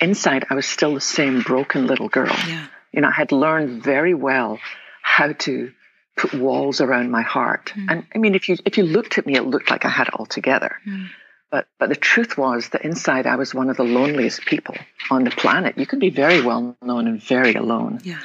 inside 0.00 0.46
I 0.50 0.54
was 0.54 0.66
still 0.66 0.94
the 0.94 1.00
same 1.00 1.42
broken 1.42 1.86
little 1.86 2.08
girl. 2.08 2.34
Yeah. 2.48 2.66
You 2.92 3.00
know, 3.00 3.08
I 3.08 3.12
had 3.12 3.32
learned 3.32 3.82
very 3.82 4.14
well 4.14 4.58
how 5.02 5.32
to 5.32 5.72
put 6.16 6.32
walls 6.32 6.80
around 6.80 7.10
my 7.10 7.22
heart. 7.22 7.72
Mm. 7.74 7.86
And 7.90 8.06
I 8.14 8.18
mean, 8.18 8.34
if 8.34 8.48
you 8.48 8.56
if 8.64 8.78
you 8.78 8.84
looked 8.84 9.18
at 9.18 9.26
me, 9.26 9.36
it 9.36 9.44
looked 9.44 9.70
like 9.70 9.84
I 9.84 9.88
had 9.88 10.08
it 10.08 10.14
all 10.14 10.26
together. 10.26 10.76
Mm. 10.86 11.08
But 11.50 11.66
but 11.78 11.88
the 11.88 11.96
truth 11.96 12.38
was 12.38 12.68
that 12.70 12.84
inside 12.84 13.26
I 13.26 13.36
was 13.36 13.54
one 13.54 13.70
of 13.70 13.76
the 13.76 13.84
loneliest 13.84 14.44
people 14.44 14.76
on 15.10 15.24
the 15.24 15.30
planet. 15.30 15.78
You 15.78 15.86
can 15.86 15.98
be 15.98 16.10
very 16.10 16.40
well 16.40 16.76
known 16.82 17.06
and 17.06 17.22
very 17.22 17.54
alone. 17.54 18.00
Yeah. 18.02 18.20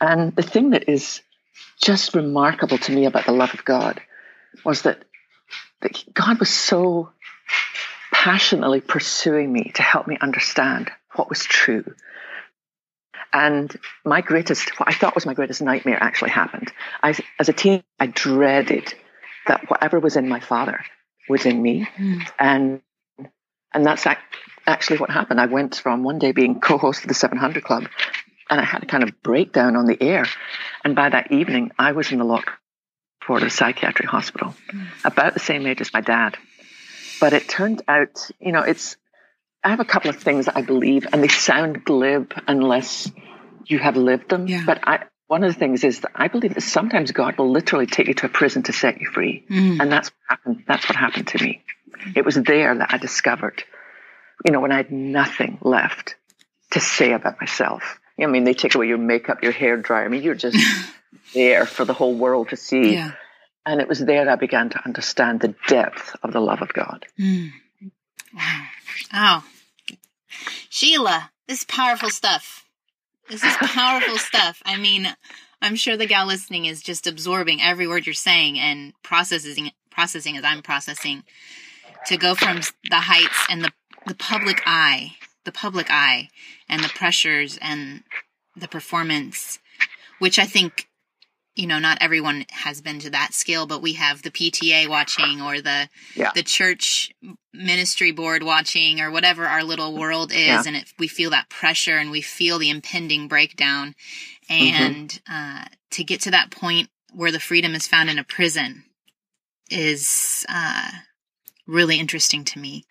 And 0.00 0.34
the 0.34 0.42
thing 0.42 0.70
that 0.70 0.88
is 0.88 1.22
just 1.80 2.14
remarkable 2.14 2.78
to 2.78 2.92
me 2.92 3.06
about 3.06 3.26
the 3.26 3.32
love 3.32 3.54
of 3.54 3.64
God 3.64 4.00
was 4.64 4.82
that, 4.82 5.04
that 5.80 6.02
God 6.12 6.38
was 6.38 6.50
so 6.50 7.10
passionately 8.24 8.80
pursuing 8.80 9.52
me 9.52 9.70
to 9.74 9.82
help 9.82 10.06
me 10.06 10.16
understand 10.18 10.90
what 11.14 11.28
was 11.28 11.44
true. 11.44 11.84
And 13.34 13.70
my 14.02 14.22
greatest, 14.22 14.80
what 14.80 14.88
I 14.88 14.94
thought 14.94 15.14
was 15.14 15.26
my 15.26 15.34
greatest 15.34 15.60
nightmare 15.60 16.02
actually 16.02 16.30
happened. 16.30 16.72
I, 17.02 17.14
as 17.38 17.50
a 17.50 17.52
teen, 17.52 17.84
I 18.00 18.06
dreaded 18.06 18.94
that 19.46 19.68
whatever 19.68 20.00
was 20.00 20.16
in 20.16 20.26
my 20.26 20.40
father 20.40 20.82
was 21.28 21.44
in 21.44 21.60
me. 21.60 21.86
Mm. 21.98 22.30
And 22.38 22.80
and 23.74 23.84
that's 23.84 24.06
actually 24.66 24.98
what 24.98 25.10
happened. 25.10 25.38
I 25.38 25.46
went 25.46 25.74
from 25.74 26.02
one 26.02 26.18
day 26.18 26.32
being 26.32 26.60
co-host 26.60 27.02
of 27.02 27.08
the 27.08 27.14
700 27.14 27.62
Club, 27.62 27.88
and 28.48 28.58
I 28.58 28.64
had 28.64 28.84
a 28.84 28.86
kind 28.86 29.02
of 29.02 29.22
breakdown 29.22 29.76
on 29.76 29.84
the 29.84 30.00
air. 30.00 30.24
And 30.82 30.96
by 30.96 31.10
that 31.10 31.30
evening, 31.30 31.72
I 31.78 31.92
was 31.92 32.10
in 32.10 32.18
the 32.18 32.24
Lock 32.24 32.52
Florida 33.20 33.50
Psychiatric 33.50 34.08
Hospital, 34.08 34.54
mm. 34.72 34.86
about 35.04 35.34
the 35.34 35.40
same 35.40 35.66
age 35.66 35.82
as 35.82 35.92
my 35.92 36.00
dad. 36.00 36.38
But 37.20 37.32
it 37.32 37.48
turned 37.48 37.82
out, 37.88 38.30
you 38.40 38.52
know, 38.52 38.62
it's. 38.62 38.96
I 39.62 39.70
have 39.70 39.80
a 39.80 39.84
couple 39.84 40.10
of 40.10 40.16
things 40.16 40.46
I 40.46 40.60
believe, 40.60 41.06
and 41.10 41.22
they 41.22 41.28
sound 41.28 41.84
glib 41.86 42.34
unless 42.46 43.10
you 43.64 43.78
have 43.78 43.96
lived 43.96 44.28
them. 44.28 44.46
Yeah. 44.46 44.62
But 44.66 44.86
I, 44.86 45.04
one 45.26 45.42
of 45.42 45.52
the 45.52 45.58
things 45.58 45.84
is 45.84 46.00
that 46.00 46.12
I 46.14 46.28
believe 46.28 46.54
that 46.54 46.60
sometimes 46.60 47.12
God 47.12 47.38
will 47.38 47.50
literally 47.50 47.86
take 47.86 48.08
you 48.08 48.14
to 48.14 48.26
a 48.26 48.28
prison 48.28 48.62
to 48.64 48.72
set 48.72 49.00
you 49.00 49.08
free. 49.08 49.44
Mm. 49.50 49.80
And 49.80 49.90
that's 49.90 50.10
what 50.10 50.38
happened. 50.38 50.64
That's 50.68 50.88
what 50.88 50.96
happened 50.96 51.28
to 51.28 51.42
me. 51.42 51.62
It 52.14 52.24
was 52.24 52.34
there 52.34 52.76
that 52.76 52.92
I 52.92 52.98
discovered, 52.98 53.64
you 54.44 54.52
know, 54.52 54.60
when 54.60 54.72
I 54.72 54.76
had 54.76 54.92
nothing 54.92 55.58
left 55.62 56.16
to 56.72 56.80
say 56.80 57.12
about 57.12 57.40
myself. 57.40 57.98
I 58.20 58.26
mean, 58.26 58.44
they 58.44 58.54
take 58.54 58.74
away 58.74 58.86
your 58.86 58.98
makeup, 58.98 59.42
your 59.42 59.52
hair 59.52 59.76
dryer. 59.76 60.04
I 60.04 60.08
mean, 60.08 60.22
you're 60.22 60.34
just 60.34 60.58
there 61.34 61.66
for 61.66 61.84
the 61.84 61.94
whole 61.94 62.14
world 62.14 62.50
to 62.50 62.56
see. 62.56 62.94
Yeah. 62.94 63.12
And 63.66 63.80
it 63.80 63.88
was 63.88 64.00
there 64.00 64.24
that 64.24 64.32
I 64.32 64.36
began 64.36 64.70
to 64.70 64.84
understand 64.84 65.40
the 65.40 65.54
depth 65.68 66.16
of 66.22 66.32
the 66.32 66.40
love 66.40 66.60
of 66.60 66.72
God. 66.72 67.06
Mm. 67.18 67.52
Wow. 68.34 68.66
Oh. 69.12 69.44
Sheila, 70.68 71.30
this 71.48 71.60
is 71.60 71.64
powerful 71.64 72.10
stuff. 72.10 72.66
This 73.30 73.42
is 73.42 73.56
powerful 73.56 74.18
stuff. 74.18 74.62
I 74.66 74.76
mean, 74.76 75.08
I'm 75.62 75.76
sure 75.76 75.96
the 75.96 76.06
gal 76.06 76.26
listening 76.26 76.66
is 76.66 76.82
just 76.82 77.06
absorbing 77.06 77.62
every 77.62 77.86
word 77.86 78.06
you're 78.06 78.14
saying 78.14 78.58
and 78.58 78.92
processing 79.02 79.70
processing 79.90 80.36
as 80.36 80.44
I'm 80.44 80.60
processing 80.60 81.22
to 82.06 82.16
go 82.16 82.34
from 82.34 82.60
the 82.90 82.96
heights 82.96 83.46
and 83.48 83.64
the 83.64 83.72
the 84.06 84.14
public 84.14 84.62
eye, 84.66 85.12
the 85.44 85.52
public 85.52 85.86
eye 85.90 86.28
and 86.68 86.82
the 86.82 86.88
pressures 86.88 87.58
and 87.62 88.02
the 88.54 88.68
performance, 88.68 89.58
which 90.18 90.38
I 90.38 90.44
think 90.44 90.88
you 91.54 91.66
know, 91.66 91.78
not 91.78 91.98
everyone 92.00 92.44
has 92.50 92.80
been 92.80 92.98
to 93.00 93.10
that 93.10 93.32
scale, 93.32 93.66
but 93.66 93.80
we 93.80 93.92
have 93.94 94.22
the 94.22 94.30
PTA 94.30 94.88
watching 94.88 95.40
or 95.40 95.60
the 95.60 95.88
yeah. 96.16 96.32
the 96.34 96.42
church 96.42 97.12
ministry 97.52 98.10
board 98.10 98.42
watching 98.42 99.00
or 99.00 99.10
whatever 99.10 99.46
our 99.46 99.62
little 99.62 99.96
world 99.96 100.32
is, 100.32 100.38
yeah. 100.38 100.62
and 100.66 100.76
it, 100.76 100.92
we 100.98 101.06
feel 101.06 101.30
that 101.30 101.48
pressure 101.48 101.96
and 101.96 102.10
we 102.10 102.20
feel 102.20 102.58
the 102.58 102.70
impending 102.70 103.28
breakdown. 103.28 103.94
Mm-hmm. 104.50 104.82
And 104.82 105.08
mm-hmm. 105.08 105.60
uh, 105.60 105.64
to 105.92 106.04
get 106.04 106.20
to 106.22 106.32
that 106.32 106.50
point 106.50 106.88
where 107.12 107.32
the 107.32 107.40
freedom 107.40 107.74
is 107.74 107.86
found 107.86 108.10
in 108.10 108.18
a 108.18 108.24
prison 108.24 108.84
is 109.70 110.44
uh, 110.48 110.90
really 111.66 111.98
interesting 111.98 112.44
to 112.44 112.58
me. 112.58 112.84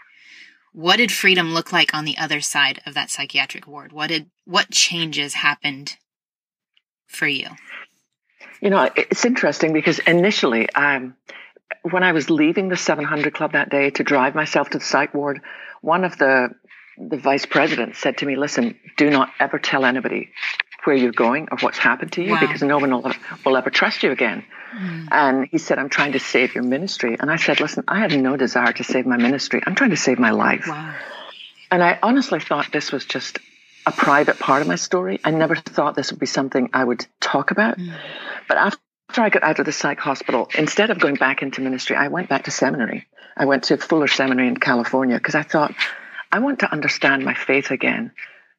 What 0.71 0.97
did 0.97 1.11
freedom 1.11 1.53
look 1.53 1.71
like 1.71 1.93
on 1.93 2.05
the 2.05 2.17
other 2.17 2.41
side 2.41 2.81
of 2.85 2.93
that 2.95 3.11
psychiatric 3.11 3.67
ward? 3.67 3.91
What 3.91 4.07
did 4.07 4.31
what 4.45 4.71
changes 4.71 5.35
happened 5.35 5.97
for 7.07 7.27
you? 7.27 7.49
You 8.63 8.69
know, 8.69 8.89
it's 8.95 9.25
interesting 9.25 9.73
because 9.73 9.99
initially, 9.99 10.69
um, 10.69 11.17
when 11.81 12.01
I 12.01 12.13
was 12.13 12.29
leaving 12.29 12.69
the 12.69 12.77
700 12.77 13.33
Club 13.33 13.51
that 13.51 13.69
day 13.69 13.89
to 13.89 14.05
drive 14.05 14.35
myself 14.35 14.69
to 14.69 14.77
the 14.77 14.83
psych 14.85 15.13
ward, 15.13 15.41
one 15.81 16.05
of 16.05 16.17
the 16.17 16.55
the 16.97 17.17
vice 17.17 17.45
presidents 17.45 17.99
said 17.99 18.19
to 18.19 18.25
me, 18.25 18.37
"Listen, 18.37 18.79
do 18.95 19.09
not 19.09 19.31
ever 19.37 19.59
tell 19.59 19.83
anybody 19.83 20.29
where 20.85 20.95
you're 20.95 21.11
going 21.11 21.49
or 21.51 21.57
what's 21.57 21.77
happened 21.77 22.13
to 22.13 22.23
you 22.23 22.31
wow. 22.31 22.39
because 22.39 22.61
no 22.61 22.77
one 22.77 22.91
will, 22.91 23.11
will, 23.45 23.57
ever 23.57 23.69
trust 23.69 24.01
you 24.01 24.11
again." 24.11 24.45
Mm. 24.73 25.07
And 25.11 25.47
he 25.51 25.57
said, 25.57 25.77
"I'm 25.77 25.89
trying 25.89 26.13
to 26.13 26.21
save 26.21 26.55
your 26.55 26.63
ministry." 26.63 27.17
And 27.19 27.29
I 27.29 27.35
said, 27.35 27.59
"Listen, 27.59 27.83
I 27.89 27.99
have 27.99 28.15
no 28.15 28.37
desire 28.37 28.71
to 28.71 28.83
save 28.85 29.05
my 29.05 29.17
ministry. 29.17 29.61
I'm 29.65 29.75
trying 29.75 29.89
to 29.89 29.97
save 29.97 30.19
my 30.19 30.31
life." 30.31 30.67
Wow. 30.69 30.95
And 31.69 31.83
I 31.83 31.99
honestly 32.01 32.39
thought 32.39 32.71
this 32.71 32.93
was 32.93 33.03
just 33.03 33.39
a 33.85 33.91
private 33.91 34.39
part 34.39 34.61
of 34.61 34.67
my 34.67 34.75
story. 34.75 35.19
I 35.23 35.31
never 35.31 35.55
thought 35.55 35.95
this 35.95 36.11
would 36.11 36.19
be 36.19 36.25
something 36.25 36.69
I 36.73 36.83
would 36.83 37.05
talk 37.19 37.51
about. 37.51 37.77
Mm. 37.77 37.95
But 38.47 38.57
after 38.57 39.21
I 39.21 39.29
got 39.29 39.43
out 39.43 39.59
of 39.59 39.65
the 39.65 39.71
psych 39.71 39.99
hospital, 39.99 40.49
instead 40.57 40.89
of 40.89 40.99
going 40.99 41.15
back 41.15 41.41
into 41.41 41.61
ministry, 41.61 41.95
I 41.95 42.07
went 42.07 42.29
back 42.29 42.45
to 42.45 42.51
seminary. 42.51 43.07
I 43.35 43.45
went 43.45 43.63
to 43.65 43.77
Fuller 43.77 44.07
Seminary 44.07 44.47
in 44.47 44.57
California 44.57 45.17
because 45.17 45.35
I 45.35 45.43
thought, 45.43 45.73
I 46.31 46.39
want 46.39 46.59
to 46.59 46.71
understand 46.71 47.25
my 47.25 47.33
faith 47.33 47.71
again, 47.71 48.11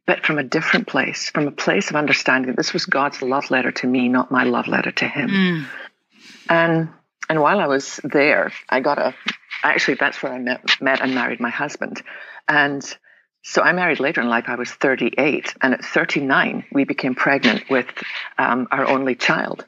but 0.07 0.27
from 0.27 0.39
a 0.39 0.45
different 0.45 0.87
place, 0.87 1.31
from 1.31 1.49
a 1.49 1.53
place 1.53 1.91
of 1.91 1.97
understanding 1.97 2.51
that 2.51 2.57
this 2.57 2.73
was 2.73 2.87
God's 2.87 3.23
love 3.23 3.51
letter 3.51 3.73
to 3.73 3.87
me, 3.87 4.09
not 4.09 4.31
my 4.31 4.45
love 4.45 4.67
letter 4.67 4.93
to 4.93 5.09
Him. 5.09 5.31
Mm. 5.31 5.65
And 6.49 6.89
and 7.29 7.41
while 7.41 7.59
I 7.59 7.67
was 7.67 8.01
there, 8.05 8.53
I 8.69 8.81
got 8.81 8.99
a 8.99 9.15
actually 9.63 9.95
that's 9.95 10.23
where 10.23 10.33
I 10.33 10.39
met 10.39 10.81
met 10.81 11.01
and 11.01 11.15
married 11.15 11.41
my 11.41 11.51
husband. 11.51 12.03
And 12.47 12.85
so 13.47 13.61
I 13.61 13.73
married 13.73 14.01
later 14.01 14.23
in 14.23 14.29
life. 14.29 14.45
I 14.49 14.55
was 14.55 14.71
38, 14.71 15.55
and 15.61 15.75
at 15.75 15.85
39, 15.85 16.65
we 16.73 16.85
became 16.85 17.15
pregnant 17.15 17.69
with 17.69 17.87
um, 18.39 18.67
our 18.71 18.89
only 18.89 19.15
child. 19.15 19.67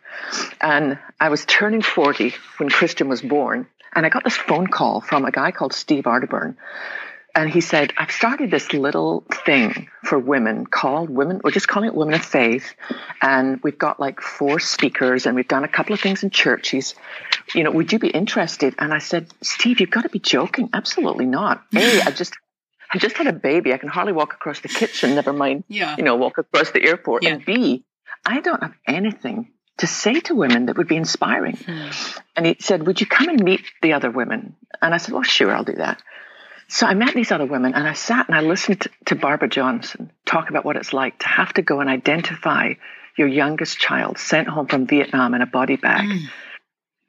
And 0.63 0.99
I 1.21 1.29
was 1.29 1.45
turning 1.45 1.83
40 1.83 2.35
when 2.57 2.71
Christian 2.71 3.11
was 3.11 3.21
born, 3.21 3.67
and 3.95 4.07
I 4.07 4.09
got 4.09 4.25
this 4.25 4.37
phone 4.37 4.67
call 4.67 5.03
from 5.03 5.27
a 5.27 5.31
guy 5.31 5.51
called 5.51 5.75
Steve 5.75 6.05
Arterburn. 6.05 6.57
And 7.35 7.51
he 7.51 7.61
said, 7.61 7.93
I've 7.99 8.11
started 8.11 8.51
this 8.51 8.73
little 8.73 9.27
thing 9.45 9.91
for 10.03 10.19
women 10.19 10.65
called 10.65 11.11
Women, 11.11 11.43
we're 11.45 11.51
just 11.51 11.69
calling 11.69 11.91
it 11.91 11.95
Women 11.95 12.15
of 12.15 12.25
Faith. 12.25 12.75
And 13.21 13.63
we've 13.63 13.77
got 13.77 14.01
like 14.01 14.23
four 14.23 14.59
speakers 14.59 15.27
and 15.27 15.37
we've 15.37 15.47
done 15.47 15.65
a 15.65 15.69
couple 15.69 15.93
of 15.93 16.01
things 16.01 16.23
in 16.23 16.31
churches. 16.31 16.95
You 17.55 17.63
know, 17.63 17.73
would 17.73 17.93
you 17.93 17.99
be 17.99 18.09
interested? 18.09 18.75
And 18.79 18.95
I 18.95 19.01
said, 19.01 19.35
Steve, 19.43 19.81
you've 19.81 19.91
got 19.91 20.05
to 20.05 20.09
be 20.09 20.19
joking. 20.19 20.71
Absolutely 20.73 21.27
not. 21.27 21.63
A, 21.75 22.01
I 22.01 22.11
just 22.11 22.33
I 22.93 22.99
just 22.99 23.17
had 23.17 23.27
a 23.27 23.33
baby. 23.33 23.73
I 23.73 23.79
can 23.79 23.89
hardly 23.89 24.13
walk 24.13 24.35
across 24.35 24.61
the 24.61 24.69
kitchen, 24.69 25.15
never 25.15 25.33
mind, 25.33 25.65
yeah. 25.69 25.97
you 25.97 26.05
know, 26.05 26.17
walk 26.17 26.39
across 26.39 26.71
the 26.71 26.83
airport. 26.83 27.23
Yeah. 27.23 27.35
And 27.35 27.45
B, 27.45 27.85
I 28.25 28.41
don't 28.41 28.63
have 28.63 28.75
anything 28.87 29.53
to 29.79 29.87
say 29.87 30.21
to 30.21 30.35
women 30.35 30.67
that 30.67 30.77
would 30.77 30.89
be 30.89 30.97
inspiring. 30.97 31.57
Hmm. 31.57 31.89
And 32.35 32.47
he 32.47 32.57
said, 32.61 32.87
Would 32.87 33.01
you 33.01 33.07
come 33.07 33.29
and 33.29 33.43
meet 33.43 33.63
the 33.83 33.93
other 33.93 34.11
women? 34.11 34.57
And 34.81 34.95
I 34.95 34.97
said, 34.97 35.13
Well, 35.13 35.23
sure, 35.23 35.55
I'll 35.55 35.65
do 35.65 35.75
that. 35.75 36.03
So 36.69 36.87
I 36.87 36.95
met 36.95 37.15
these 37.15 37.31
other 37.31 37.47
women 37.47 37.75
and 37.75 37.87
I 37.87 37.93
sat 37.93 38.27
and 38.27 38.37
I 38.37 38.41
listened 38.41 38.89
to 39.07 39.15
Barbara 39.15 39.49
Johnson 39.49 40.11
talk 40.25 40.51
about 40.51 40.65
what 40.65 40.77
it's 40.77 40.93
like 40.93 41.21
to 41.21 41.29
have 41.29 41.53
to 41.55 41.63
go 41.63 41.81
and 41.81 41.89
identify 41.89 42.75
your 43.17 43.29
youngest 43.29 43.79
child 43.79 44.19
sent 44.19 44.49
home 44.49 44.67
from 44.67 44.87
Vietnam 44.87 45.35
in 45.35 45.43
a 45.43 45.47
body 45.47 45.77
bag, 45.77 46.07
mm. 46.07 46.27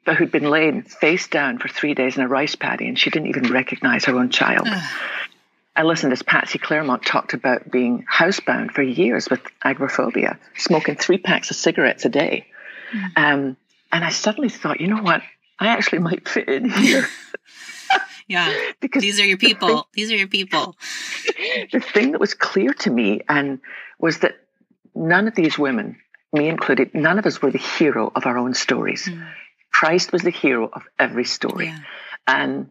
but 0.06 0.16
who'd 0.16 0.30
been 0.30 0.48
laid 0.48 0.90
face 0.90 1.26
down 1.26 1.58
for 1.58 1.68
three 1.68 1.94
days 1.94 2.16
in 2.16 2.22
a 2.22 2.28
rice 2.28 2.54
paddy 2.54 2.86
and 2.86 2.98
she 2.98 3.10
didn't 3.10 3.28
even 3.28 3.52
recognize 3.52 4.04
her 4.04 4.16
own 4.16 4.30
child. 4.30 4.68
I 5.78 5.84
listened 5.84 6.12
as 6.12 6.24
Patsy 6.24 6.58
Clairmont 6.58 7.04
talked 7.04 7.34
about 7.34 7.70
being 7.70 8.04
housebound 8.12 8.72
for 8.72 8.82
years 8.82 9.30
with 9.30 9.40
agoraphobia, 9.62 10.36
smoking 10.56 10.96
three 10.96 11.18
packs 11.18 11.52
of 11.52 11.56
cigarettes 11.56 12.04
a 12.04 12.08
day. 12.08 12.48
Mm. 12.92 13.12
Um, 13.16 13.56
and 13.92 14.04
I 14.04 14.10
suddenly 14.10 14.48
thought, 14.48 14.80
you 14.80 14.88
know 14.88 15.00
what? 15.00 15.22
I 15.56 15.68
actually 15.68 16.00
might 16.00 16.28
fit 16.28 16.48
in 16.48 16.68
here. 16.68 17.06
Yeah. 18.28 18.54
because 18.80 19.00
these 19.00 19.18
are 19.20 19.24
your 19.24 19.38
people. 19.38 19.68
Thing, 19.68 19.82
these 19.94 20.12
are 20.12 20.16
your 20.16 20.28
people. 20.28 20.76
The 21.72 21.80
thing 21.80 22.12
that 22.12 22.20
was 22.20 22.34
clear 22.34 22.74
to 22.74 22.90
me 22.90 23.22
and 23.26 23.60
was 23.98 24.18
that 24.18 24.36
none 24.94 25.28
of 25.28 25.34
these 25.34 25.58
women, 25.58 25.96
me 26.32 26.48
included, 26.48 26.94
none 26.94 27.18
of 27.18 27.24
us 27.24 27.40
were 27.40 27.50
the 27.50 27.58
hero 27.58 28.12
of 28.14 28.26
our 28.26 28.36
own 28.36 28.52
stories. 28.52 29.06
Mm. 29.06 29.26
Christ 29.72 30.12
was 30.12 30.22
the 30.22 30.30
hero 30.30 30.68
of 30.70 30.82
every 30.98 31.24
story. 31.24 31.68
Yeah. 31.68 31.78
And 32.26 32.70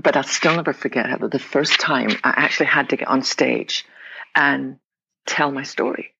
but 0.00 0.16
I'll 0.16 0.22
still 0.22 0.56
never 0.56 0.72
forget 0.72 1.06
how 1.08 1.16
the 1.16 1.38
first 1.38 1.80
time 1.80 2.10
I 2.22 2.34
actually 2.36 2.66
had 2.66 2.90
to 2.90 2.96
get 2.96 3.08
on 3.08 3.22
stage 3.22 3.86
and 4.34 4.78
tell 5.26 5.50
my 5.50 5.62
story. 5.62 6.12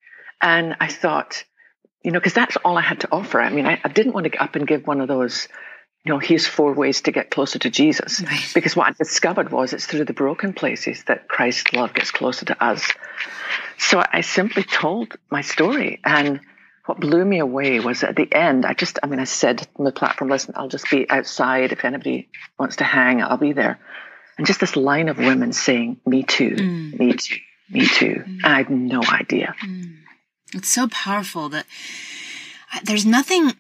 And 0.43 0.77
I 0.81 0.89
thought, 0.89 1.45
you 2.03 2.11
know, 2.11 2.19
because 2.19 2.35
that's 2.35 2.57
all 2.57 2.79
I 2.79 2.83
had 2.83 3.01
to 3.01 3.09
offer. 3.13 3.41
I 3.41 3.51
mean, 3.51 3.67
I, 3.67 3.81
I, 3.83 3.89
didn't 3.89 4.13
want 4.13 4.25
to 4.25 4.31
get 4.31 4.41
up 4.41 4.57
and 4.57 4.67
give 4.67 4.87
one 4.87 5.01
of 5.01 5.09
those 5.09 5.49
you 6.07 6.13
know, 6.13 6.21
here's 6.21 6.47
four 6.47 6.73
ways 6.73 7.01
to 7.03 7.11
get 7.11 7.33
closer 7.33 7.59
to 7.59 7.69
Jesus. 7.69 8.21
Right. 8.21 8.53
Because 8.55 8.77
what 8.77 8.87
I 8.87 8.93
discovered 8.93 9.51
was 9.51 9.73
it's 9.73 9.87
through 9.87 10.05
the 10.05 10.13
broken 10.13 10.53
places 10.53 11.03
that 11.09 11.27
Christ's 11.27 11.73
love 11.73 11.95
gets 11.95 12.13
closer 12.13 12.45
to 12.47 12.65
us. 12.65 12.89
So 13.77 14.01
I 14.13 14.21
simply 14.21 14.63
told 14.63 15.17
my 15.33 15.41
story. 15.41 16.01
And 16.05 16.41
what 16.87 17.01
blew 17.01 17.25
me 17.25 17.41
away 17.41 17.81
was 17.81 18.05
at 18.05 18.17
the 18.17 18.33
end, 18.33 18.65
I 18.65 18.73
just, 18.73 18.99
I 19.03 19.07
mean, 19.07 19.19
I 19.19 19.25
said 19.25 19.67
on 19.77 19.85
the 19.85 19.93
platform, 19.93 20.31
listen, 20.31 20.55
I'll 20.57 20.69
just 20.69 20.89
be 20.91 21.09
outside. 21.11 21.73
If 21.73 21.85
anybody 21.85 22.29
wants 22.59 22.77
to 22.77 22.85
hang, 22.85 23.23
I'll 23.23 23.37
be 23.37 23.53
there. 23.53 23.79
And 24.39 24.47
just 24.47 24.61
this 24.61 24.77
line 24.77 25.09
of 25.09 25.19
women 25.19 25.53
saying, 25.53 26.01
me 26.07 26.23
too, 26.23 26.51
mm. 26.51 26.99
me 26.99 27.13
too, 27.15 27.37
me 27.71 27.87
too. 27.87 28.23
Mm. 28.27 28.45
I 28.45 28.57
had 28.59 28.71
no 28.71 29.03
idea. 29.03 29.55
Mm. 29.65 29.97
It's 30.55 30.69
so 30.69 30.89
powerful 30.89 31.49
that 31.49 31.67
there's 32.85 33.05
nothing 33.05 33.53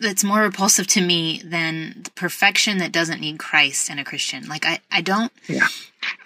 that's 0.00 0.24
more 0.24 0.40
repulsive 0.40 0.86
to 0.86 1.00
me 1.00 1.42
than 1.44 2.02
the 2.04 2.10
perfection 2.12 2.78
that 2.78 2.92
doesn't 2.92 3.20
need 3.20 3.38
Christ 3.38 3.90
in 3.90 3.98
a 3.98 4.04
Christian. 4.04 4.48
Like 4.48 4.64
I, 4.64 4.78
I 4.90 5.02
don't, 5.02 5.32
yeah. 5.46 5.66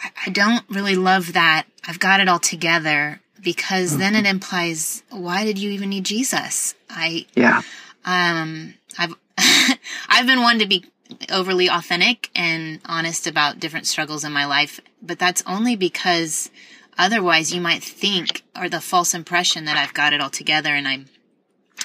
I, 0.02 0.10
I 0.26 0.30
don't 0.30 0.64
really 0.68 0.94
love 0.94 1.32
that. 1.32 1.64
I've 1.88 1.98
got 1.98 2.20
it 2.20 2.28
all 2.28 2.38
together 2.38 3.20
because 3.46 3.92
mm-hmm. 3.92 4.00
then 4.00 4.16
it 4.16 4.26
implies, 4.26 5.04
why 5.08 5.44
did 5.44 5.56
you 5.56 5.70
even 5.70 5.90
need 5.90 6.04
Jesus? 6.04 6.74
I, 6.90 7.26
yeah, 7.36 7.62
um, 8.04 8.74
I've, 8.98 9.14
I've 10.08 10.26
been 10.26 10.42
one 10.42 10.58
to 10.58 10.66
be 10.66 10.84
overly 11.30 11.68
authentic 11.68 12.28
and 12.34 12.80
honest 12.86 13.28
about 13.28 13.60
different 13.60 13.86
struggles 13.86 14.24
in 14.24 14.32
my 14.32 14.46
life, 14.46 14.80
but 15.00 15.20
that's 15.20 15.44
only 15.46 15.76
because 15.76 16.50
otherwise 16.98 17.54
you 17.54 17.60
might 17.60 17.84
think 17.84 18.42
or 18.60 18.68
the 18.68 18.80
false 18.80 19.14
impression 19.14 19.64
that 19.66 19.76
I've 19.76 19.94
got 19.94 20.12
it 20.12 20.20
all 20.20 20.30
together 20.30 20.70
and 20.70 20.88
I'm, 20.88 21.06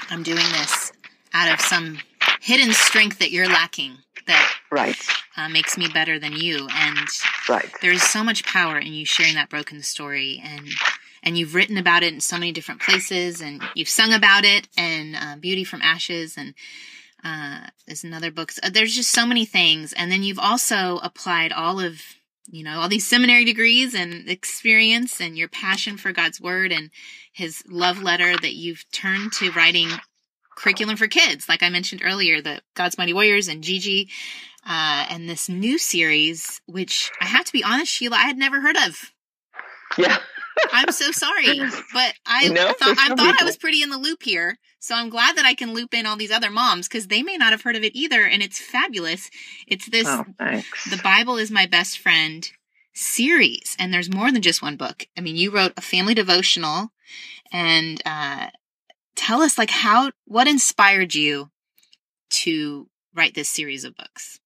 I'm 0.10 0.24
doing 0.24 0.38
this 0.38 0.92
out 1.32 1.54
of 1.54 1.62
some 1.62 2.00
hidden 2.42 2.74
strength 2.74 3.20
that 3.20 3.30
you're 3.30 3.48
lacking 3.48 3.98
that 4.26 4.56
right 4.72 4.98
uh, 5.38 5.48
makes 5.50 5.78
me 5.78 5.88
better 5.88 6.18
than 6.20 6.34
you 6.34 6.68
and 6.72 7.08
right 7.50 7.72
there's 7.82 8.04
so 8.04 8.24
much 8.24 8.46
power 8.46 8.78
in 8.78 8.94
you 8.94 9.06
sharing 9.06 9.34
that 9.34 9.50
broken 9.50 9.82
story 9.82 10.42
and 10.44 10.68
and 11.24 11.38
you've 11.38 11.56
written 11.56 11.78
about 11.78 12.04
it 12.04 12.14
in 12.14 12.20
so 12.20 12.38
many 12.38 12.52
different 12.52 12.82
places 12.82 13.42
and 13.42 13.62
you've 13.76 13.90
sung 13.90 14.14
about 14.14 14.44
it 14.44 14.68
and 14.78 15.16
uh, 15.16 15.36
beauty 15.38 15.64
from 15.64 15.82
ashes 15.82 16.38
and 16.38 16.54
uh, 17.24 17.68
there's 17.86 18.04
another 18.04 18.32
book 18.32 18.52
there's 18.72 18.96
just 18.96 19.12
so 19.12 19.26
many 19.26 19.46
things 19.46 19.94
and 19.94 20.12
then 20.12 20.24
you've 20.24 20.40
also 20.40 21.00
applied 21.04 21.52
all 21.52 21.80
of 21.80 22.02
you 22.50 22.64
know 22.64 22.80
all 22.80 22.90
these 22.90 23.08
seminary 23.08 23.46
degrees 23.46 23.94
and 23.94 24.28
experience 24.28 25.22
and 25.22 25.38
your 25.38 25.48
passion 25.48 25.98
for 25.98 26.12
god's 26.12 26.42
word 26.42 26.72
and 26.72 26.90
his 27.32 27.64
love 27.70 28.02
letter 28.02 28.36
that 28.38 28.56
you've 28.56 28.84
turned 28.92 29.32
to 29.32 29.52
writing 29.52 29.90
curriculum 30.62 30.98
for 30.98 31.08
kids, 31.08 31.50
like 31.50 31.64
I 31.64 31.70
mentioned 31.70 32.02
earlier, 32.04 32.42
the 32.42 32.62
God's 32.76 32.98
Mighty 32.98 33.14
Warriors 33.14 33.48
and 33.48 33.64
Gigi, 33.64 34.10
uh, 34.66 35.08
and 35.10 35.28
this 35.28 35.50
new 35.50 35.78
series, 35.78 36.62
which 36.68 37.12
I 37.20 37.26
have 37.26 37.46
to 37.46 37.52
be 37.52 37.64
honest, 37.64 37.92
Sheila, 37.92 38.16
I 38.16 38.28
had 38.28 38.38
never 38.38 38.62
heard 38.62 38.78
of. 38.78 39.12
Yeah. 39.98 40.20
I'm 40.72 40.92
so 40.92 41.12
sorry, 41.12 41.60
but 41.94 42.14
I 42.26 42.48
no, 42.50 42.74
thought 42.74 42.98
I 43.00 43.16
thought 43.16 43.42
I 43.42 43.46
was 43.46 43.58
pretty 43.58 43.82
in 43.82 43.90
the 43.90 43.98
loop 43.98 44.24
here. 44.24 44.58
So 44.80 44.96
I'm 44.96 45.10
glad 45.10 45.38
that 45.38 45.46
I 45.46 45.54
can 45.54 45.74
loop 45.74 45.94
in 45.94 46.06
all 46.06 46.16
these 46.16 46.32
other 46.32 46.50
moms 46.50 46.88
because 46.88 47.08
they 47.08 47.22
may 47.22 47.38
not 47.38 47.52
have 47.52 47.62
heard 47.62 47.76
of 47.76 47.84
it 47.84 47.96
either, 47.96 48.26
and 48.26 48.42
it's 48.42 48.60
fabulous. 48.60 49.30
It's 49.68 49.90
this 49.90 50.08
oh, 50.08 50.26
"The 50.40 51.00
Bible 51.04 51.38
is 51.38 51.52
My 51.52 51.66
Best 51.66 52.00
Friend" 52.00 52.50
series, 52.94 53.76
and 53.80 53.94
there's 53.94 54.14
more 54.14 54.32
than 54.32 54.42
just 54.42 54.62
one 54.62 54.78
book. 54.78 55.08
I 55.18 55.22
mean, 55.22 55.38
you 55.38 55.52
wrote 55.52 55.74
a 55.78 55.82
family 55.82 56.14
devotional, 56.14 56.92
and 57.52 58.02
uh, 58.06 58.48
tell 59.16 59.42
us 59.42 59.58
like 59.58 59.70
how 59.70 60.12
what 60.26 60.48
inspired 60.48 61.14
you 61.14 61.50
to 62.30 62.88
write 63.14 63.36
this 63.36 63.50
series 63.50 63.84
of 63.84 63.96
books 63.96 64.40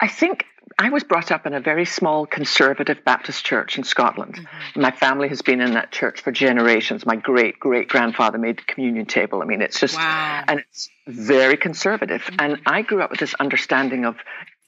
i 0.00 0.08
think 0.08 0.44
i 0.78 0.90
was 0.90 1.04
brought 1.04 1.30
up 1.30 1.46
in 1.46 1.54
a 1.54 1.60
very 1.60 1.84
small 1.84 2.26
conservative 2.26 3.04
baptist 3.04 3.44
church 3.44 3.78
in 3.78 3.84
scotland 3.84 4.34
mm-hmm. 4.34 4.80
my 4.80 4.90
family 4.90 5.28
has 5.28 5.42
been 5.42 5.60
in 5.60 5.74
that 5.74 5.90
church 5.92 6.20
for 6.20 6.32
generations 6.32 7.06
my 7.06 7.16
great 7.16 7.58
great 7.58 7.88
grandfather 7.88 8.38
made 8.38 8.58
the 8.58 8.62
communion 8.62 9.06
table 9.06 9.42
i 9.42 9.44
mean 9.44 9.62
it's 9.62 9.80
just 9.80 9.96
wow. 9.96 10.44
and 10.46 10.60
it's 10.60 10.88
very 11.06 11.56
conservative 11.56 12.22
mm-hmm. 12.22 12.40
and 12.40 12.60
i 12.66 12.82
grew 12.82 13.02
up 13.02 13.10
with 13.10 13.20
this 13.20 13.34
understanding 13.34 14.04
of 14.04 14.16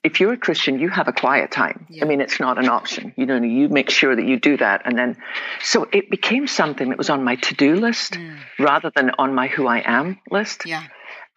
if 0.03 0.21
you're 0.21 0.33
a 0.33 0.37
Christian, 0.39 0.79
you 0.79 0.89
have 0.89 1.09
a 1.09 1.13
quiet 1.13 1.51
time. 1.51 1.87
Yeah. 1.91 2.05
I 2.05 2.09
mean, 2.09 2.21
it's 2.21 2.41
not 2.41 2.59
an 2.59 2.69
option. 2.69 3.13
You 3.17 3.27
know, 3.27 3.37
you 3.37 3.69
make 3.69 3.91
sure 3.91 4.17
that 4.17 4.25
you 4.25 4.41
do 4.41 4.57
that. 4.57 4.83
And 4.87 4.97
then, 4.97 5.17
so 5.63 5.87
it 5.93 6.11
became 6.11 6.47
something 6.47 6.89
that 6.89 6.99
was 6.99 7.11
on 7.11 7.23
my 7.23 7.37
to 7.37 7.55
do 7.55 7.75
list 7.75 8.15
mm. 8.15 8.39
rather 8.59 8.91
than 8.95 9.11
on 9.19 9.35
my 9.35 9.49
who 9.49 9.67
I 9.67 9.83
am 9.85 10.19
list. 10.31 10.65
Yeah. 10.65 10.85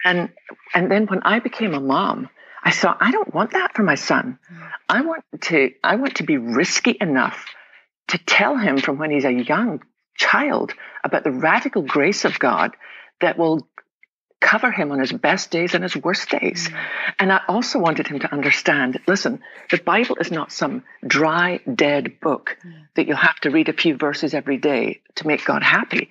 And, 0.05 0.29
and 0.73 0.89
then 0.89 1.07
when 1.07 1.23
I 1.23 1.39
became 1.39 1.73
a 1.73 1.79
mom, 1.79 2.29
I 2.63 2.71
thought, 2.71 2.97
I 3.01 3.11
don't 3.11 3.33
want 3.33 3.51
that 3.51 3.75
for 3.75 3.83
my 3.83 3.95
son. 3.95 4.39
I 4.87 5.01
want 5.01 5.23
to, 5.41 5.71
I 5.83 5.95
want 5.97 6.15
to 6.15 6.23
be 6.23 6.37
risky 6.37 6.97
enough 6.99 7.45
to 8.09 8.17
tell 8.17 8.57
him 8.57 8.77
from 8.77 8.97
when 8.97 9.11
he's 9.11 9.25
a 9.25 9.31
young 9.31 9.81
child 10.15 10.73
about 11.03 11.23
the 11.23 11.31
radical 11.31 11.81
grace 11.81 12.25
of 12.25 12.39
God 12.39 12.75
that 13.19 13.37
will 13.37 13.67
cover 14.43 14.71
him 14.71 14.91
on 14.91 14.99
his 14.99 15.11
best 15.11 15.51
days 15.51 15.73
and 15.73 15.83
his 15.83 15.95
worst 15.95 16.29
days. 16.29 16.67
Mm. 16.67 16.85
And 17.19 17.31
I 17.31 17.39
also 17.47 17.79
wanted 17.79 18.07
him 18.07 18.19
to 18.19 18.31
understand 18.31 18.99
listen, 19.07 19.41
the 19.71 19.77
Bible 19.77 20.17
is 20.19 20.31
not 20.31 20.51
some 20.51 20.83
dry, 21.05 21.61
dead 21.73 22.19
book 22.19 22.57
mm. 22.63 22.73
that 22.95 23.07
you'll 23.07 23.15
have 23.15 23.39
to 23.41 23.49
read 23.49 23.69
a 23.69 23.73
few 23.73 23.95
verses 23.95 24.33
every 24.33 24.57
day 24.57 25.01
to 25.15 25.27
make 25.27 25.45
God 25.45 25.63
happy. 25.63 26.09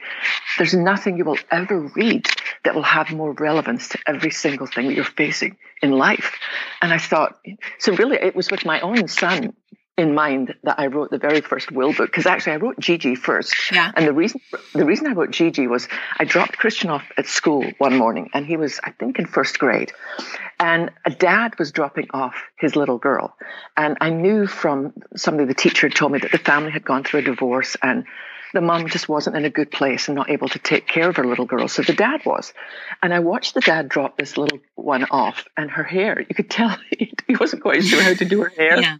There's 0.56 0.74
nothing 0.74 1.18
you 1.18 1.26
will 1.26 1.38
ever 1.50 1.78
read 1.94 2.26
that 2.64 2.74
will 2.74 2.82
have 2.82 3.10
more 3.10 3.32
relevance 3.32 3.88
to 3.88 3.98
every 4.06 4.30
single 4.30 4.66
thing 4.66 4.88
that 4.88 4.94
you're 4.94 5.04
facing 5.04 5.56
in 5.82 5.90
life. 5.90 6.38
And 6.80 6.92
I 6.92 6.98
thought, 6.98 7.38
so 7.78 7.94
really, 7.94 8.16
it 8.16 8.36
was 8.36 8.50
with 8.50 8.64
my 8.64 8.80
own 8.80 9.08
son 9.08 9.54
in 9.98 10.14
mind 10.14 10.54
that 10.62 10.78
I 10.78 10.86
wrote 10.86 11.10
the 11.10 11.18
very 11.18 11.42
first 11.42 11.70
will 11.70 11.92
book 11.92 12.10
because 12.10 12.24
actually 12.24 12.54
I 12.54 12.56
wrote 12.56 12.78
Gigi 12.78 13.14
first. 13.14 13.54
Yeah. 13.70 13.92
And 13.94 14.06
the 14.06 14.12
reason 14.12 14.40
the 14.74 14.86
reason 14.86 15.06
I 15.06 15.12
wrote 15.12 15.32
Gigi 15.32 15.66
was 15.66 15.86
I 16.18 16.24
dropped 16.24 16.56
Christian 16.56 16.88
off 16.88 17.04
at 17.18 17.26
school 17.26 17.64
one 17.78 17.98
morning 17.98 18.30
and 18.32 18.46
he 18.46 18.56
was 18.56 18.80
I 18.82 18.92
think 18.92 19.18
in 19.18 19.26
first 19.26 19.58
grade, 19.58 19.92
and 20.58 20.90
a 21.04 21.10
dad 21.10 21.58
was 21.58 21.72
dropping 21.72 22.08
off 22.14 22.34
his 22.58 22.74
little 22.74 22.98
girl, 22.98 23.36
and 23.76 23.98
I 24.00 24.08
knew 24.10 24.46
from 24.46 24.94
somebody 25.14 25.46
the 25.46 25.54
teacher 25.54 25.88
had 25.88 25.94
told 25.94 26.12
me 26.12 26.20
that 26.20 26.32
the 26.32 26.38
family 26.38 26.70
had 26.70 26.84
gone 26.84 27.04
through 27.04 27.20
a 27.20 27.24
divorce 27.24 27.76
and 27.82 28.04
the 28.52 28.60
mum 28.60 28.88
just 28.88 29.08
wasn't 29.08 29.36
in 29.36 29.44
a 29.44 29.50
good 29.50 29.70
place 29.70 30.08
and 30.08 30.16
not 30.16 30.30
able 30.30 30.48
to 30.48 30.58
take 30.58 30.86
care 30.86 31.08
of 31.08 31.16
her 31.16 31.24
little 31.24 31.46
girl. 31.46 31.68
So 31.68 31.82
the 31.82 31.92
dad 31.92 32.24
was. 32.24 32.52
And 33.02 33.12
I 33.12 33.20
watched 33.20 33.54
the 33.54 33.60
dad 33.60 33.88
drop 33.88 34.16
this 34.16 34.36
little 34.36 34.60
one 34.74 35.04
off 35.10 35.46
and 35.56 35.70
her 35.70 35.82
hair, 35.82 36.20
you 36.20 36.34
could 36.34 36.50
tell 36.50 36.76
he 36.98 37.36
wasn't 37.40 37.62
quite 37.62 37.82
sure 37.82 38.02
how 38.02 38.14
to 38.14 38.24
do 38.24 38.42
her 38.42 38.50
hair. 38.50 38.80
Yeah. 38.80 38.96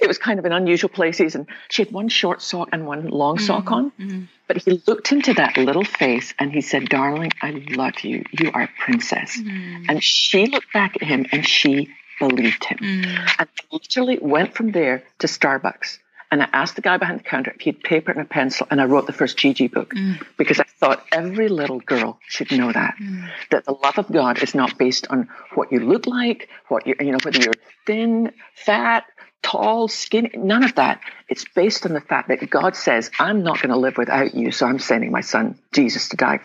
It 0.00 0.06
was 0.06 0.18
kind 0.18 0.38
of 0.38 0.44
in 0.44 0.52
unusual 0.52 0.90
places. 0.90 1.34
And 1.34 1.46
she 1.68 1.82
had 1.82 1.92
one 1.92 2.08
short 2.08 2.42
sock 2.42 2.68
and 2.72 2.86
one 2.86 3.08
long 3.08 3.36
mm-hmm. 3.36 3.46
sock 3.46 3.72
on. 3.72 3.90
Mm-hmm. 3.92 4.22
But 4.46 4.58
he 4.58 4.82
looked 4.86 5.12
into 5.12 5.34
that 5.34 5.56
little 5.56 5.84
face 5.84 6.32
and 6.38 6.52
he 6.52 6.60
said, 6.60 6.88
Darling, 6.88 7.32
I 7.42 7.50
love 7.70 8.00
you. 8.00 8.24
You 8.32 8.50
are 8.52 8.62
a 8.62 8.70
princess. 8.78 9.38
Mm-hmm. 9.38 9.84
And 9.88 10.02
she 10.02 10.46
looked 10.46 10.72
back 10.72 10.96
at 10.96 11.02
him 11.02 11.26
and 11.32 11.46
she 11.46 11.88
believed 12.18 12.64
him. 12.64 12.78
Mm. 12.78 13.34
And 13.38 13.48
literally 13.70 14.18
went 14.20 14.54
from 14.54 14.72
there 14.72 15.04
to 15.20 15.26
Starbucks 15.26 15.98
And 16.30 16.42
I 16.42 16.48
asked 16.52 16.76
the 16.76 16.82
guy 16.82 16.98
behind 16.98 17.20
the 17.20 17.24
counter 17.24 17.52
if 17.52 17.60
he 17.60 17.70
had 17.70 17.82
paper 17.82 18.12
and 18.12 18.20
a 18.20 18.24
pencil, 18.24 18.66
and 18.70 18.80
I 18.80 18.84
wrote 18.84 19.06
the 19.06 19.12
first 19.12 19.38
Gigi 19.38 19.68
book 19.68 19.94
mm. 19.94 20.22
because 20.36 20.60
I 20.60 20.64
thought 20.64 21.04
every 21.10 21.48
little 21.48 21.80
girl 21.80 22.18
should 22.26 22.52
know 22.52 22.70
that 22.70 22.96
mm. 23.00 23.30
that 23.50 23.64
the 23.64 23.72
love 23.72 23.98
of 23.98 24.12
God 24.12 24.42
is 24.42 24.54
not 24.54 24.76
based 24.76 25.06
on 25.08 25.28
what 25.54 25.72
you 25.72 25.80
look 25.80 26.06
like, 26.06 26.48
what 26.68 26.86
you 26.86 26.94
you 27.00 27.12
know 27.12 27.18
whether 27.22 27.40
you're 27.40 27.54
thin, 27.86 28.32
fat, 28.54 29.04
tall, 29.42 29.88
skinny, 29.88 30.30
none 30.34 30.64
of 30.64 30.74
that. 30.74 31.00
It's 31.28 31.44
based 31.44 31.86
on 31.86 31.94
the 31.94 32.00
fact 32.00 32.28
that 32.28 32.50
God 32.50 32.76
says, 32.76 33.10
I'm 33.18 33.42
not 33.42 33.62
going 33.62 33.70
to 33.70 33.78
live 33.78 33.96
without 33.96 34.34
you, 34.34 34.52
so 34.52 34.66
I'm 34.66 34.78
sending 34.78 35.10
my 35.10 35.22
son 35.22 35.58
Jesus 35.72 36.10
to 36.10 36.16
die 36.16 36.40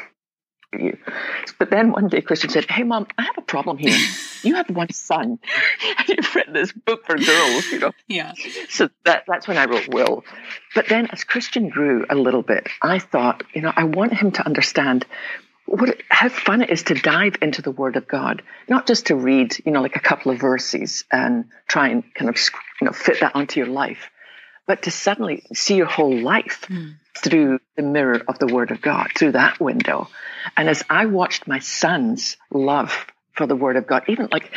you. 0.79 0.97
But 1.59 1.69
then 1.69 1.91
one 1.91 2.07
day 2.07 2.21
Christian 2.21 2.49
said, 2.49 2.69
Hey 2.69 2.83
mom, 2.83 3.07
I 3.17 3.23
have 3.23 3.37
a 3.37 3.41
problem 3.41 3.77
here. 3.77 3.97
You 4.43 4.55
have 4.55 4.69
one 4.69 4.91
son. 4.91 5.39
And 5.97 6.09
you've 6.09 6.35
written 6.35 6.51
this 6.51 6.73
book 6.73 7.05
for 7.05 7.17
girls, 7.17 7.65
you 7.71 7.79
know. 7.79 7.93
Yeah. 8.09 8.33
So 8.67 8.89
that 9.05 9.23
that's 9.25 9.47
when 9.47 9.57
I 9.57 9.67
wrote 9.67 9.87
Will. 9.87 10.25
But 10.75 10.89
then 10.89 11.07
as 11.13 11.23
Christian 11.23 11.69
grew 11.69 12.05
a 12.09 12.15
little 12.15 12.41
bit, 12.41 12.67
I 12.81 12.99
thought, 12.99 13.43
you 13.53 13.61
know, 13.61 13.71
I 13.73 13.85
want 13.85 14.13
him 14.13 14.31
to 14.31 14.45
understand 14.45 15.05
what 15.65 15.97
how 16.09 16.29
fun 16.29 16.61
it 16.61 16.69
is 16.69 16.83
to 16.83 16.93
dive 16.93 17.37
into 17.41 17.61
the 17.61 17.71
Word 17.71 17.95
of 17.95 18.07
God, 18.07 18.41
not 18.67 18.85
just 18.85 19.07
to 19.07 19.15
read, 19.15 19.55
you 19.65 19.71
know, 19.71 19.81
like 19.81 19.95
a 19.95 20.01
couple 20.01 20.31
of 20.31 20.39
verses 20.39 21.05
and 21.11 21.45
try 21.67 21.89
and 21.89 22.03
kind 22.13 22.29
of 22.29 22.37
you 22.81 22.85
know 22.85 22.91
fit 22.91 23.21
that 23.21 23.35
onto 23.35 23.59
your 23.59 23.69
life, 23.69 24.09
but 24.67 24.83
to 24.83 24.91
suddenly 24.91 25.43
see 25.53 25.75
your 25.75 25.85
whole 25.85 26.19
life 26.19 26.65
mm. 26.67 26.95
Through 27.17 27.59
the 27.75 27.83
mirror 27.83 28.21
of 28.27 28.39
the 28.39 28.47
Word 28.47 28.71
of 28.71 28.81
God, 28.81 29.09
through 29.15 29.33
that 29.33 29.59
window. 29.59 30.09
And 30.57 30.69
as 30.69 30.83
I 30.89 31.05
watched 31.05 31.47
my 31.47 31.59
son's 31.59 32.37
love 32.51 33.05
for 33.33 33.47
the 33.47 33.55
Word 33.55 33.77
of 33.77 33.87
God, 33.87 34.03
even 34.07 34.29
like, 34.31 34.51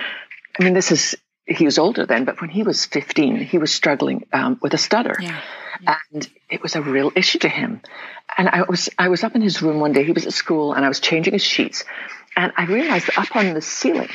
I 0.58 0.64
mean, 0.64 0.74
this 0.74 0.92
is 0.92 1.16
he 1.46 1.64
was 1.64 1.78
older 1.78 2.06
then, 2.06 2.24
but 2.24 2.40
when 2.40 2.50
he 2.50 2.64
was 2.64 2.86
15, 2.86 3.36
he 3.36 3.58
was 3.58 3.72
struggling 3.72 4.26
um, 4.32 4.58
with 4.60 4.74
a 4.74 4.78
stutter. 4.78 5.16
Yeah, 5.20 5.40
yeah. 5.80 5.96
And 6.12 6.28
it 6.50 6.60
was 6.60 6.74
a 6.74 6.82
real 6.82 7.12
issue 7.14 7.38
to 7.40 7.48
him. 7.48 7.82
And 8.36 8.48
I 8.48 8.62
was, 8.62 8.88
I 8.98 9.08
was 9.08 9.22
up 9.22 9.36
in 9.36 9.42
his 9.42 9.62
room 9.62 9.78
one 9.78 9.92
day, 9.92 10.02
he 10.02 10.10
was 10.10 10.26
at 10.26 10.32
school 10.32 10.72
and 10.72 10.84
I 10.84 10.88
was 10.88 10.98
changing 10.98 11.34
his 11.34 11.44
sheets. 11.44 11.84
And 12.36 12.52
I 12.56 12.66
realized 12.66 13.06
that 13.06 13.18
up 13.18 13.36
on 13.36 13.54
the 13.54 13.62
ceiling, 13.62 14.08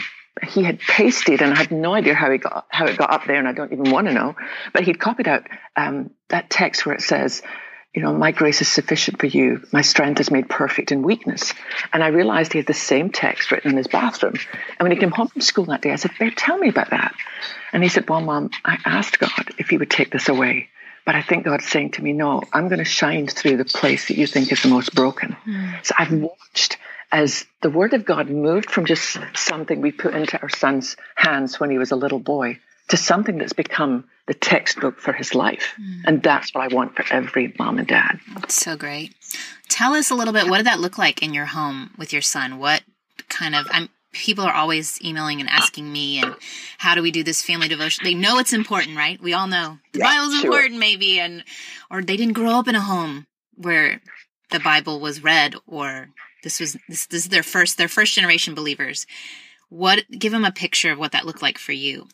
he 0.48 0.64
had 0.64 0.80
pasted, 0.80 1.42
and 1.42 1.54
I 1.54 1.58
had 1.58 1.72
no 1.72 1.94
idea 1.94 2.14
how 2.14 2.32
he 2.32 2.38
got 2.38 2.66
how 2.70 2.86
it 2.86 2.98
got 2.98 3.12
up 3.12 3.26
there, 3.26 3.38
and 3.38 3.48
I 3.48 3.52
don't 3.52 3.72
even 3.74 3.92
want 3.92 4.08
to 4.08 4.14
know. 4.14 4.36
But 4.74 4.84
he'd 4.84 5.00
copied 5.00 5.28
out 5.28 5.48
um, 5.76 6.12
that 6.30 6.50
text 6.50 6.86
where 6.86 6.96
it 6.96 7.02
says, 7.02 7.42
you 7.94 8.02
know, 8.02 8.14
my 8.14 8.32
grace 8.32 8.62
is 8.62 8.70
sufficient 8.70 9.20
for 9.20 9.26
you. 9.26 9.66
My 9.74 9.82
strength 9.82 10.22
is 10.22 10.32
made 10.32 10.48
perfect 10.48 10.94
in 10.94 11.02
weakness. 11.02 11.54
And 11.92 12.02
I 12.02 12.08
realized 12.08 12.54
he 12.54 12.60
had 12.60 12.68
the 12.68 12.74
same 12.74 13.10
text 13.10 13.52
written 13.52 13.72
in 13.72 13.78
his 13.78 13.88
bathroom. 13.88 14.36
And 14.36 14.80
when 14.80 14.92
he 14.92 14.98
came 14.98 15.12
home 15.12 15.28
from 15.28 15.42
school 15.42 15.66
that 15.66 15.82
day, 15.82 15.92
I 15.92 15.98
said, 15.98 16.12
Babe, 16.18 16.34
tell 16.36 16.58
me 16.58 16.70
about 16.70 16.92
that. 16.92 17.14
And 17.74 17.84
he 17.84 17.90
said, 17.90 18.10
Well, 18.10 18.22
Mom, 18.22 18.50
I 18.64 18.78
asked 18.86 19.20
God 19.20 19.50
if 19.58 19.70
he 19.70 19.78
would 19.78 19.90
take 19.90 20.10
this 20.10 20.30
away. 20.30 20.70
But 21.06 21.16
I 21.16 21.22
think 21.22 21.46
God's 21.46 21.68
saying 21.68 21.92
to 21.92 22.04
me, 22.04 22.14
No, 22.14 22.44
I'm 22.54 22.70
going 22.70 22.80
to 22.80 22.86
shine 22.86 23.28
through 23.28 23.58
the 23.58 23.66
place 23.66 24.08
that 24.08 24.18
you 24.18 24.26
think 24.26 24.52
is 24.54 24.62
the 24.62 24.70
most 24.70 24.96
broken. 24.96 25.36
Mm. 25.46 25.86
So 25.86 25.94
I've 25.98 26.14
watched 26.14 26.78
as 27.12 27.46
the 27.62 27.70
word 27.70 27.94
of 27.94 28.06
God 28.06 28.30
moved 28.30 28.72
from 28.72 28.86
just 28.86 29.18
something 29.34 29.82
we 29.82 29.92
put 29.92 30.14
into 30.14 30.42
our 30.42 30.50
son's 30.50 30.96
hands 31.16 31.60
when 31.60 31.70
he 31.70 31.78
was 31.78 31.92
a 31.92 31.98
little 31.98 32.20
boy 32.20 32.60
to 32.90 32.98
something 32.98 33.38
that's 33.38 33.54
become 33.54 34.06
the 34.28 34.34
textbook 34.34 35.00
for 35.00 35.14
his 35.14 35.34
life. 35.34 35.74
Mm. 35.82 36.02
And 36.06 36.24
that's 36.24 36.54
what 36.54 36.72
I 36.72 36.74
want 36.74 36.96
for 36.96 37.06
every 37.14 37.54
mom 37.58 37.80
and 37.80 37.88
dad. 37.88 38.20
That's 38.36 38.56
so 38.56 38.76
great. 38.78 39.14
Tell 39.70 39.94
us 39.94 40.12
a 40.12 40.16
little 40.16 40.34
bit, 40.34 40.48
what 40.48 40.58
did 40.58 40.68
that 40.68 40.80
look 40.80 40.98
like 40.98 41.24
in 41.24 41.34
your 41.34 41.48
home 41.48 41.92
with 41.98 42.14
your 42.14 42.22
son? 42.22 42.60
What 42.60 42.84
kind 43.30 43.56
of, 43.56 43.68
I'm, 43.72 43.90
people 44.14 44.44
are 44.44 44.54
always 44.54 45.02
emailing 45.04 45.40
and 45.40 45.50
asking 45.50 45.92
me 45.92 46.20
and 46.20 46.36
how 46.78 46.96
do 46.96 47.02
we 47.02 47.12
do 47.12 47.24
this 47.24 47.42
family 47.42 47.68
devotion 47.68 48.04
they 48.04 48.14
know 48.14 48.40
it's 48.40 48.54
important 48.54 48.98
right 48.98 49.22
we 49.22 49.34
all 49.34 49.48
know 49.48 49.78
the 49.94 50.00
yeah, 50.00 50.06
bible's 50.06 50.36
sure. 50.36 50.46
important 50.46 50.80
maybe 50.80 51.20
and 51.20 51.44
or 51.90 52.02
they 52.02 52.18
didn't 52.18 52.34
grow 52.34 52.52
up 52.52 52.68
in 52.68 52.76
a 52.76 52.82
home 52.82 53.26
where 53.56 54.02
the 54.50 54.60
bible 54.60 55.00
was 55.00 55.24
read 55.24 55.56
or 55.66 56.10
this 56.44 56.60
was 56.60 56.78
this, 56.90 57.06
this 57.08 57.24
is 57.24 57.30
their 57.30 57.44
first 57.44 57.78
their 57.78 57.88
first 57.88 58.14
generation 58.14 58.54
believers 58.54 59.08
what 59.70 60.04
give 60.12 60.34
them 60.34 60.46
a 60.46 60.52
picture 60.52 60.92
of 60.92 61.00
what 61.00 61.14
that 61.14 61.26
looked 61.26 61.42
like 61.42 61.58
for 61.58 61.72
you 61.72 62.08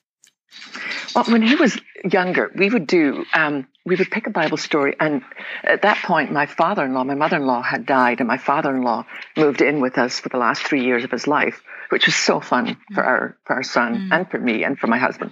well, 1.16 1.26
when 1.26 1.42
he 1.42 1.56
was 1.56 1.78
younger, 2.04 2.52
we 2.56 2.70
would 2.70 2.88
do, 2.88 3.26
um, 3.34 3.68
we 3.86 3.96
would 3.96 4.12
pick 4.12 4.28
a 4.28 4.30
Bible 4.30 4.58
story. 4.58 4.96
And 5.00 5.24
at 5.64 5.82
that 5.82 5.98
point, 6.04 6.32
my 6.32 6.46
father 6.46 6.86
in 6.86 6.94
law, 6.94 7.04
my 7.04 7.16
mother 7.16 7.38
in 7.38 7.46
law 7.46 7.62
had 7.62 7.86
died, 7.86 8.20
and 8.20 8.28
my 8.28 8.38
father 8.38 8.76
in 8.76 8.82
law 8.84 9.06
moved 9.36 9.62
in 9.62 9.82
with 9.82 9.98
us 9.98 10.20
for 10.20 10.30
the 10.30 10.38
last 10.38 10.62
three 10.62 10.84
years 10.84 11.04
of 11.04 11.12
his 11.12 11.28
life, 11.28 11.64
which 11.90 12.06
was 12.06 12.16
so 12.16 12.40
fun 12.40 12.68
mm. 12.68 12.78
for 12.94 13.04
our, 13.04 13.38
for 13.46 13.56
our 13.56 13.64
son 13.64 13.96
mm. 13.96 14.16
and 14.16 14.30
for 14.30 14.40
me 14.40 14.64
and 14.64 14.78
for 14.78 14.88
my 14.88 14.98
husband. 14.98 15.32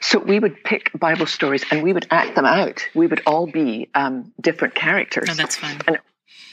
So 0.00 0.18
we 0.18 0.38
would 0.38 0.62
pick 0.64 0.90
Bible 0.98 1.26
stories 1.26 1.64
and 1.70 1.82
we 1.82 1.92
would 1.92 2.06
act 2.10 2.34
them 2.34 2.44
out. 2.44 2.86
We 2.94 3.06
would 3.06 3.22
all 3.26 3.46
be 3.46 3.88
um, 3.94 4.32
different 4.40 4.74
characters. 4.74 5.28
Oh, 5.30 5.34
that's 5.34 5.56
fun. 5.56 5.80
And, 5.86 5.98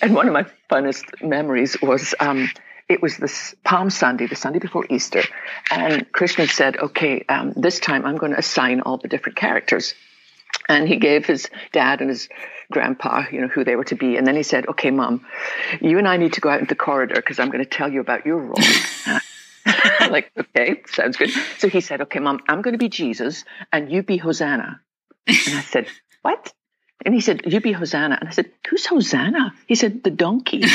and 0.01 0.15
one 0.15 0.27
of 0.27 0.33
my 0.33 0.45
funnest 0.69 1.21
memories 1.21 1.77
was, 1.81 2.15
um, 2.19 2.49
it 2.91 3.01
was 3.01 3.15
this 3.15 3.55
Palm 3.63 3.89
Sunday, 3.89 4.27
the 4.27 4.35
Sunday 4.35 4.59
before 4.59 4.85
Easter, 4.89 5.23
and 5.71 6.11
Christian 6.11 6.47
said, 6.47 6.75
"Okay, 6.75 7.23
um, 7.29 7.53
this 7.55 7.79
time 7.79 8.05
I'm 8.05 8.17
going 8.17 8.33
to 8.33 8.39
assign 8.39 8.81
all 8.81 8.97
the 8.97 9.07
different 9.07 9.37
characters." 9.37 9.95
And 10.67 10.87
he 10.87 10.97
gave 10.97 11.25
his 11.25 11.49
dad 11.71 12.01
and 12.01 12.09
his 12.09 12.27
grandpa, 12.69 13.23
you 13.31 13.41
know, 13.41 13.47
who 13.47 13.63
they 13.63 13.77
were 13.77 13.85
to 13.85 13.95
be. 13.95 14.17
And 14.17 14.27
then 14.27 14.35
he 14.35 14.43
said, 14.43 14.67
"Okay, 14.67 14.91
mom, 14.91 15.25
you 15.79 15.97
and 15.97 16.07
I 16.07 16.17
need 16.17 16.33
to 16.33 16.41
go 16.41 16.49
out 16.49 16.59
into 16.59 16.69
the 16.69 16.83
corridor 16.87 17.15
because 17.15 17.39
I'm 17.39 17.49
going 17.49 17.63
to 17.63 17.69
tell 17.69 17.89
you 17.89 18.01
about 18.01 18.25
your 18.25 18.39
role." 18.39 18.67
like, 20.09 20.31
okay, 20.37 20.81
sounds 20.87 21.15
good. 21.15 21.31
So 21.59 21.69
he 21.69 21.79
said, 21.79 22.01
"Okay, 22.01 22.19
mom, 22.19 22.41
I'm 22.49 22.61
going 22.61 22.73
to 22.73 22.83
be 22.85 22.89
Jesus, 22.89 23.45
and 23.71 23.89
you 23.89 24.03
be 24.03 24.17
Hosanna." 24.17 24.81
And 25.27 25.55
I 25.55 25.61
said, 25.61 25.87
"What?" 26.23 26.53
And 27.05 27.15
he 27.15 27.21
said, 27.21 27.43
"You 27.45 27.61
be 27.61 27.71
Hosanna." 27.71 28.17
And 28.19 28.27
I 28.27 28.31
said, 28.33 28.51
"Who's 28.69 28.85
Hosanna?" 28.85 29.53
He 29.65 29.75
said, 29.75 30.03
"The 30.03 30.11
donkey." 30.11 30.63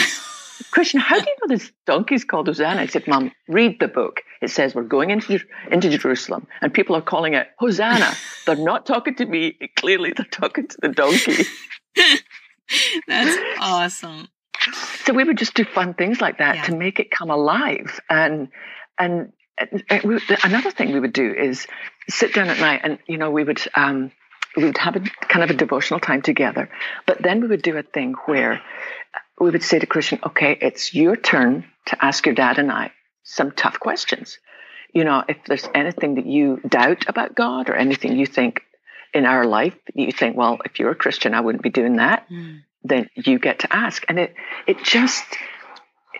Christian, 0.76 1.00
how 1.00 1.18
do 1.18 1.24
you 1.26 1.36
know 1.40 1.56
this 1.56 1.72
donkey's 1.86 2.24
called 2.24 2.48
Hosanna? 2.48 2.82
I 2.82 2.86
said, 2.86 3.08
Mom, 3.08 3.32
read 3.48 3.80
the 3.80 3.88
book. 3.88 4.20
It 4.42 4.50
says 4.50 4.74
we're 4.74 4.82
going 4.82 5.08
into, 5.08 5.40
into 5.70 5.96
Jerusalem 5.96 6.46
and 6.60 6.74
people 6.74 6.94
are 6.96 7.00
calling 7.00 7.32
it 7.32 7.48
Hosanna. 7.58 8.12
they're 8.44 8.56
not 8.56 8.84
talking 8.84 9.14
to 9.14 9.24
me. 9.24 9.56
Clearly, 9.76 10.12
they're 10.14 10.26
talking 10.26 10.68
to 10.68 10.76
the 10.82 10.88
donkey. 10.90 11.44
That's 13.08 13.38
awesome. 13.58 14.28
So 15.06 15.14
we 15.14 15.24
would 15.24 15.38
just 15.38 15.54
do 15.54 15.64
fun 15.64 15.94
things 15.94 16.20
like 16.20 16.40
that 16.40 16.56
yeah. 16.56 16.62
to 16.64 16.76
make 16.76 17.00
it 17.00 17.10
come 17.10 17.30
alive. 17.30 17.98
And, 18.10 18.48
and, 18.98 19.32
and 19.58 20.20
another 20.44 20.72
thing 20.72 20.92
we 20.92 21.00
would 21.00 21.14
do 21.14 21.32
is 21.32 21.66
sit 22.06 22.34
down 22.34 22.50
at 22.50 22.60
night 22.60 22.82
and, 22.84 22.98
you 23.06 23.16
know, 23.16 23.30
we 23.30 23.44
would, 23.44 23.62
um, 23.74 24.12
we 24.56 24.64
would 24.64 24.76
have 24.78 24.96
a 24.96 25.00
kind 25.00 25.42
of 25.42 25.48
a 25.48 25.54
devotional 25.54 26.00
time 26.00 26.22
together, 26.22 26.68
but 27.06 27.22
then 27.22 27.40
we 27.40 27.46
would 27.46 27.62
do 27.62 27.76
a 27.76 27.82
thing 27.82 28.14
where 28.26 28.60
we 29.38 29.50
would 29.50 29.62
say 29.62 29.78
to 29.78 29.86
Christian, 29.86 30.18
okay, 30.24 30.56
it's 30.60 30.94
your 30.94 31.16
turn 31.16 31.64
to 31.86 32.04
ask 32.04 32.26
your 32.26 32.34
dad 32.34 32.58
and 32.58 32.70
I 32.72 32.92
some 33.22 33.50
tough 33.50 33.78
questions. 33.80 34.38
You 34.92 35.04
know, 35.04 35.24
if 35.28 35.38
there's 35.46 35.68
anything 35.74 36.14
that 36.14 36.26
you 36.26 36.60
doubt 36.66 37.04
about 37.08 37.34
God 37.34 37.68
or 37.68 37.74
anything 37.74 38.16
you 38.16 38.26
think 38.26 38.62
in 39.12 39.26
our 39.26 39.44
life, 39.44 39.74
you 39.94 40.12
think, 40.12 40.36
well, 40.36 40.58
if 40.64 40.78
you're 40.78 40.92
a 40.92 40.96
Christian, 40.96 41.34
I 41.34 41.40
wouldn't 41.40 41.62
be 41.62 41.70
doing 41.70 41.96
that, 41.96 42.28
mm. 42.30 42.60
then 42.84 43.10
you 43.14 43.38
get 43.38 43.60
to 43.60 43.74
ask. 43.74 44.04
And 44.08 44.18
it, 44.18 44.34
it 44.66 44.82
just, 44.82 45.24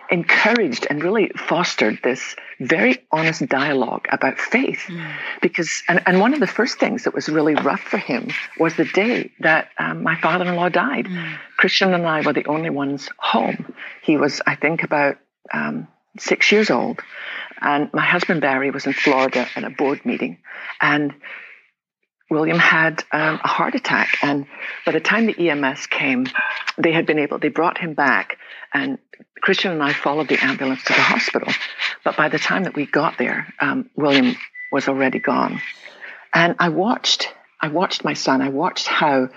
encouraged 0.09 0.87
and 0.89 1.03
really 1.03 1.31
fostered 1.35 1.99
this 2.03 2.35
very 2.59 3.05
honest 3.11 3.47
dialogue 3.47 4.07
about 4.11 4.39
faith. 4.39 4.83
Mm. 4.87 5.13
Because, 5.41 5.83
and, 5.87 6.01
and 6.05 6.19
one 6.19 6.33
of 6.33 6.39
the 6.39 6.47
first 6.47 6.79
things 6.79 7.03
that 7.03 7.13
was 7.13 7.29
really 7.29 7.55
rough 7.55 7.81
for 7.81 7.97
him 7.97 8.29
was 8.59 8.75
the 8.75 8.85
day 8.85 9.31
that 9.39 9.69
um, 9.77 10.03
my 10.03 10.19
father 10.19 10.45
in 10.45 10.55
law 10.55 10.69
died. 10.69 11.05
Mm. 11.05 11.37
Christian 11.57 11.93
and 11.93 12.05
I 12.05 12.21
were 12.21 12.33
the 12.33 12.45
only 12.45 12.69
ones 12.69 13.09
home. 13.17 13.73
He 14.01 14.17
was, 14.17 14.41
I 14.45 14.55
think, 14.55 14.83
about 14.83 15.17
um, 15.53 15.87
six 16.19 16.51
years 16.51 16.69
old. 16.69 17.01
And 17.59 17.91
my 17.93 18.05
husband 18.05 18.41
Barry 18.41 18.71
was 18.71 18.85
in 18.85 18.93
Florida 18.93 19.47
at 19.55 19.63
a 19.63 19.69
board 19.69 20.05
meeting. 20.05 20.37
And 20.79 21.13
William 22.29 22.59
had 22.59 23.03
um, 23.11 23.39
a 23.43 23.47
heart 23.47 23.75
attack. 23.75 24.17
And 24.21 24.47
by 24.85 24.91
the 24.91 24.99
time 24.99 25.27
the 25.27 25.49
EMS 25.49 25.87
came, 25.87 26.27
they 26.77 26.91
had 26.91 27.05
been 27.05 27.19
able, 27.19 27.39
they 27.39 27.49
brought 27.49 27.77
him 27.77 27.93
back. 27.93 28.37
And 28.77 28.99
Christian 29.41 29.71
and 29.71 29.81
I 29.81 29.93
followed 29.93 30.27
the 30.27 30.43
ambulance 30.43 30.83
to 30.83 30.93
the 30.93 31.01
hospital. 31.01 31.51
But 32.03 32.15
by 32.15 32.29
the 32.29 32.39
time 32.39 32.63
that 32.63 32.75
we 32.75 32.85
got 32.85 33.17
there, 33.17 33.53
um, 33.59 33.89
William 33.95 34.35
was 34.71 34.87
already 34.87 35.19
gone. 35.19 35.61
And 36.33 36.55
I 36.59 36.69
watched, 36.69 37.33
I 37.59 37.69
watched 37.69 38.03
my 38.03 38.13
son, 38.13 38.41
I 38.41 38.49
watched 38.49 38.87
how 38.87 39.29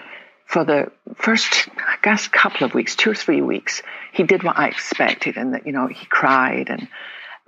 for 0.44 0.64
the 0.64 0.90
first, 1.14 1.68
I 1.78 1.96
guess, 2.02 2.26
couple 2.28 2.66
of 2.66 2.74
weeks, 2.74 2.96
two 2.96 3.10
or 3.10 3.14
three 3.14 3.40
weeks, 3.40 3.82
he 4.12 4.24
did 4.24 4.42
what 4.42 4.58
I 4.58 4.66
expected 4.68 5.36
and 5.36 5.54
that, 5.54 5.66
you 5.66 5.72
know, 5.72 5.86
he 5.86 6.06
cried 6.06 6.68
and 6.70 6.88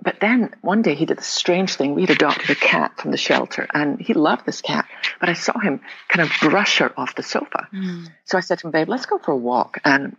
but 0.01 0.19
then 0.19 0.53
one 0.61 0.81
day 0.81 0.95
he 0.95 1.05
did 1.05 1.17
this 1.17 1.27
strange 1.27 1.75
thing. 1.75 1.95
We 1.95 2.01
had 2.01 2.09
adopted 2.09 2.49
a 2.49 2.55
cat 2.55 2.99
from 2.99 3.11
the 3.11 3.17
shelter 3.17 3.67
and 3.73 4.01
he 4.01 4.13
loved 4.13 4.45
this 4.45 4.61
cat, 4.61 4.85
but 5.19 5.29
I 5.29 5.33
saw 5.33 5.57
him 5.57 5.79
kind 6.09 6.27
of 6.27 6.49
brush 6.49 6.79
her 6.79 6.91
off 6.99 7.15
the 7.15 7.23
sofa. 7.23 7.69
Mm. 7.73 8.07
So 8.25 8.37
I 8.37 8.41
said 8.41 8.59
to 8.59 8.67
him, 8.67 8.71
babe, 8.71 8.89
let's 8.89 9.05
go 9.05 9.17
for 9.17 9.31
a 9.31 9.37
walk. 9.37 9.79
And 9.85 10.17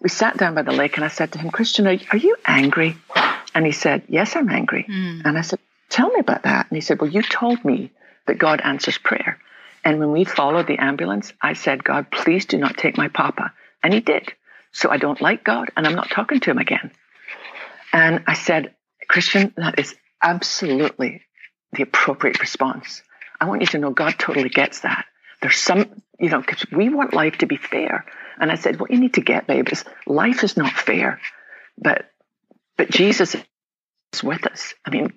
we 0.00 0.08
sat 0.08 0.36
down 0.36 0.54
by 0.54 0.62
the 0.62 0.72
lake 0.72 0.96
and 0.96 1.04
I 1.04 1.08
said 1.08 1.32
to 1.32 1.38
him, 1.38 1.50
Christian, 1.50 1.86
are, 1.86 1.96
are 2.10 2.18
you 2.18 2.36
angry? 2.44 2.96
And 3.54 3.66
he 3.66 3.72
said, 3.72 4.04
yes, 4.08 4.34
I'm 4.34 4.48
angry. 4.48 4.86
Mm. 4.88 5.22
And 5.24 5.38
I 5.38 5.42
said, 5.42 5.58
tell 5.88 6.10
me 6.10 6.20
about 6.20 6.44
that. 6.44 6.66
And 6.70 6.76
he 6.76 6.80
said, 6.80 7.00
well, 7.00 7.10
you 7.10 7.22
told 7.22 7.64
me 7.64 7.90
that 8.26 8.38
God 8.38 8.60
answers 8.60 8.96
prayer. 8.98 9.38
And 9.84 9.98
when 9.98 10.12
we 10.12 10.24
followed 10.24 10.66
the 10.66 10.78
ambulance, 10.78 11.32
I 11.42 11.54
said, 11.54 11.84
God, 11.84 12.10
please 12.10 12.46
do 12.46 12.58
not 12.58 12.76
take 12.76 12.96
my 12.96 13.08
papa. 13.08 13.52
And 13.82 13.92
he 13.92 14.00
did. 14.00 14.32
So 14.72 14.90
I 14.90 14.98
don't 14.98 15.20
like 15.20 15.44
God 15.44 15.70
and 15.76 15.86
I'm 15.86 15.96
not 15.96 16.10
talking 16.10 16.40
to 16.40 16.50
him 16.50 16.58
again. 16.58 16.92
And 17.92 18.22
I 18.26 18.34
said, 18.34 18.74
Christian, 19.08 19.52
that 19.56 19.78
is 19.78 19.96
absolutely 20.22 21.22
the 21.72 21.82
appropriate 21.82 22.40
response. 22.40 23.02
I 23.40 23.46
want 23.46 23.62
you 23.62 23.66
to 23.68 23.78
know 23.78 23.90
God 23.90 24.16
totally 24.18 24.48
gets 24.48 24.80
that. 24.80 25.06
There's 25.40 25.58
some, 25.58 26.02
you 26.18 26.28
know, 26.28 26.40
because 26.40 26.64
we 26.70 26.88
want 26.88 27.14
life 27.14 27.38
to 27.38 27.46
be 27.46 27.56
fair. 27.56 28.04
And 28.38 28.50
I 28.50 28.56
said, 28.56 28.80
what 28.80 28.90
you 28.90 29.00
need 29.00 29.14
to 29.14 29.20
get, 29.20 29.46
babe, 29.46 29.68
is 29.70 29.84
life 30.06 30.44
is 30.44 30.56
not 30.56 30.72
fair, 30.72 31.20
but 31.78 32.10
but 32.76 32.90
Jesus 32.90 33.36
is 34.12 34.22
with 34.22 34.46
us. 34.46 34.74
I 34.84 34.90
mean, 34.90 35.12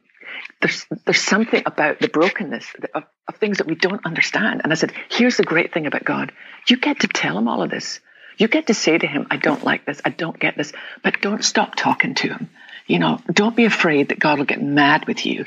there's 0.61 0.85
there's 1.05 1.21
something 1.21 1.63
about 1.65 1.99
the 1.99 2.09
brokenness 2.09 2.65
of, 2.93 3.03
of 3.27 3.35
things 3.37 3.59
that 3.59 3.67
we 3.67 3.75
don't 3.75 4.05
understand. 4.05 4.61
And 4.63 4.71
I 4.71 4.75
said, 4.75 4.93
here's 5.09 5.37
the 5.37 5.43
great 5.43 5.73
thing 5.73 5.85
about 5.85 6.03
God: 6.03 6.31
you 6.67 6.77
get 6.77 7.01
to 7.01 7.07
tell 7.07 7.37
him 7.37 7.47
all 7.47 7.61
of 7.61 7.69
this. 7.69 7.99
You 8.37 8.47
get 8.47 8.67
to 8.67 8.73
say 8.73 8.97
to 8.97 9.07
him, 9.07 9.27
I 9.29 9.37
don't 9.37 9.63
like 9.63 9.85
this, 9.85 10.01
I 10.03 10.09
don't 10.09 10.39
get 10.39 10.57
this, 10.57 10.73
but 11.03 11.21
don't 11.21 11.43
stop 11.45 11.75
talking 11.75 12.15
to 12.15 12.29
him. 12.29 12.49
You 12.87 12.99
know, 12.99 13.19
don't 13.31 13.55
be 13.55 13.65
afraid 13.65 14.09
that 14.09 14.19
God 14.19 14.39
will 14.39 14.45
get 14.45 14.61
mad 14.61 15.07
with 15.07 15.25
you. 15.25 15.45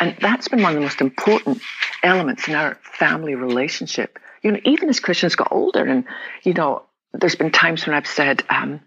And 0.00 0.16
that's 0.20 0.48
been 0.48 0.62
one 0.62 0.72
of 0.72 0.76
the 0.76 0.82
most 0.82 1.00
important 1.00 1.60
elements 2.02 2.48
in 2.48 2.54
our 2.54 2.76
family 2.82 3.34
relationship. 3.34 4.18
You 4.42 4.52
know, 4.52 4.60
even 4.64 4.88
as 4.88 5.00
Christian's 5.00 5.36
got 5.36 5.52
older, 5.52 5.84
and, 5.84 6.04
you 6.42 6.54
know, 6.54 6.82
there's 7.12 7.36
been 7.36 7.50
times 7.50 7.86
when 7.86 7.94
I've 7.94 8.06
said, 8.06 8.42
um, 8.48 8.80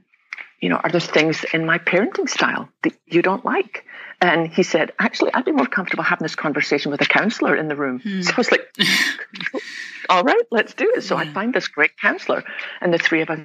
you 0.59 0.69
know, 0.69 0.77
are 0.77 0.89
there 0.89 0.99
things 0.99 1.45
in 1.53 1.65
my 1.65 1.77
parenting 1.77 2.27
style 2.27 2.69
that 2.83 2.93
you 3.05 3.21
don't 3.21 3.45
like? 3.45 3.85
And 4.21 4.47
he 4.47 4.63
said, 4.63 4.93
actually, 4.97 5.33
I'd 5.33 5.45
be 5.45 5.51
more 5.51 5.67
comfortable 5.67 6.03
having 6.03 6.23
this 6.23 6.35
conversation 6.35 6.91
with 6.91 7.01
a 7.01 7.05
counselor 7.05 7.55
in 7.55 7.67
the 7.67 7.75
room. 7.75 7.99
Hmm. 7.99 8.21
So 8.21 8.31
I 8.31 8.37
was 8.37 8.51
like, 8.51 8.67
all 10.09 10.23
right, 10.23 10.43
let's 10.51 10.73
do 10.73 10.91
it. 10.95 11.01
So 11.03 11.15
yeah. 11.15 11.29
I 11.29 11.33
find 11.33 11.53
this 11.53 11.67
great 11.67 11.97
counselor, 11.97 12.43
and 12.81 12.93
the 12.93 12.97
three 12.97 13.21
of 13.21 13.29
us 13.29 13.39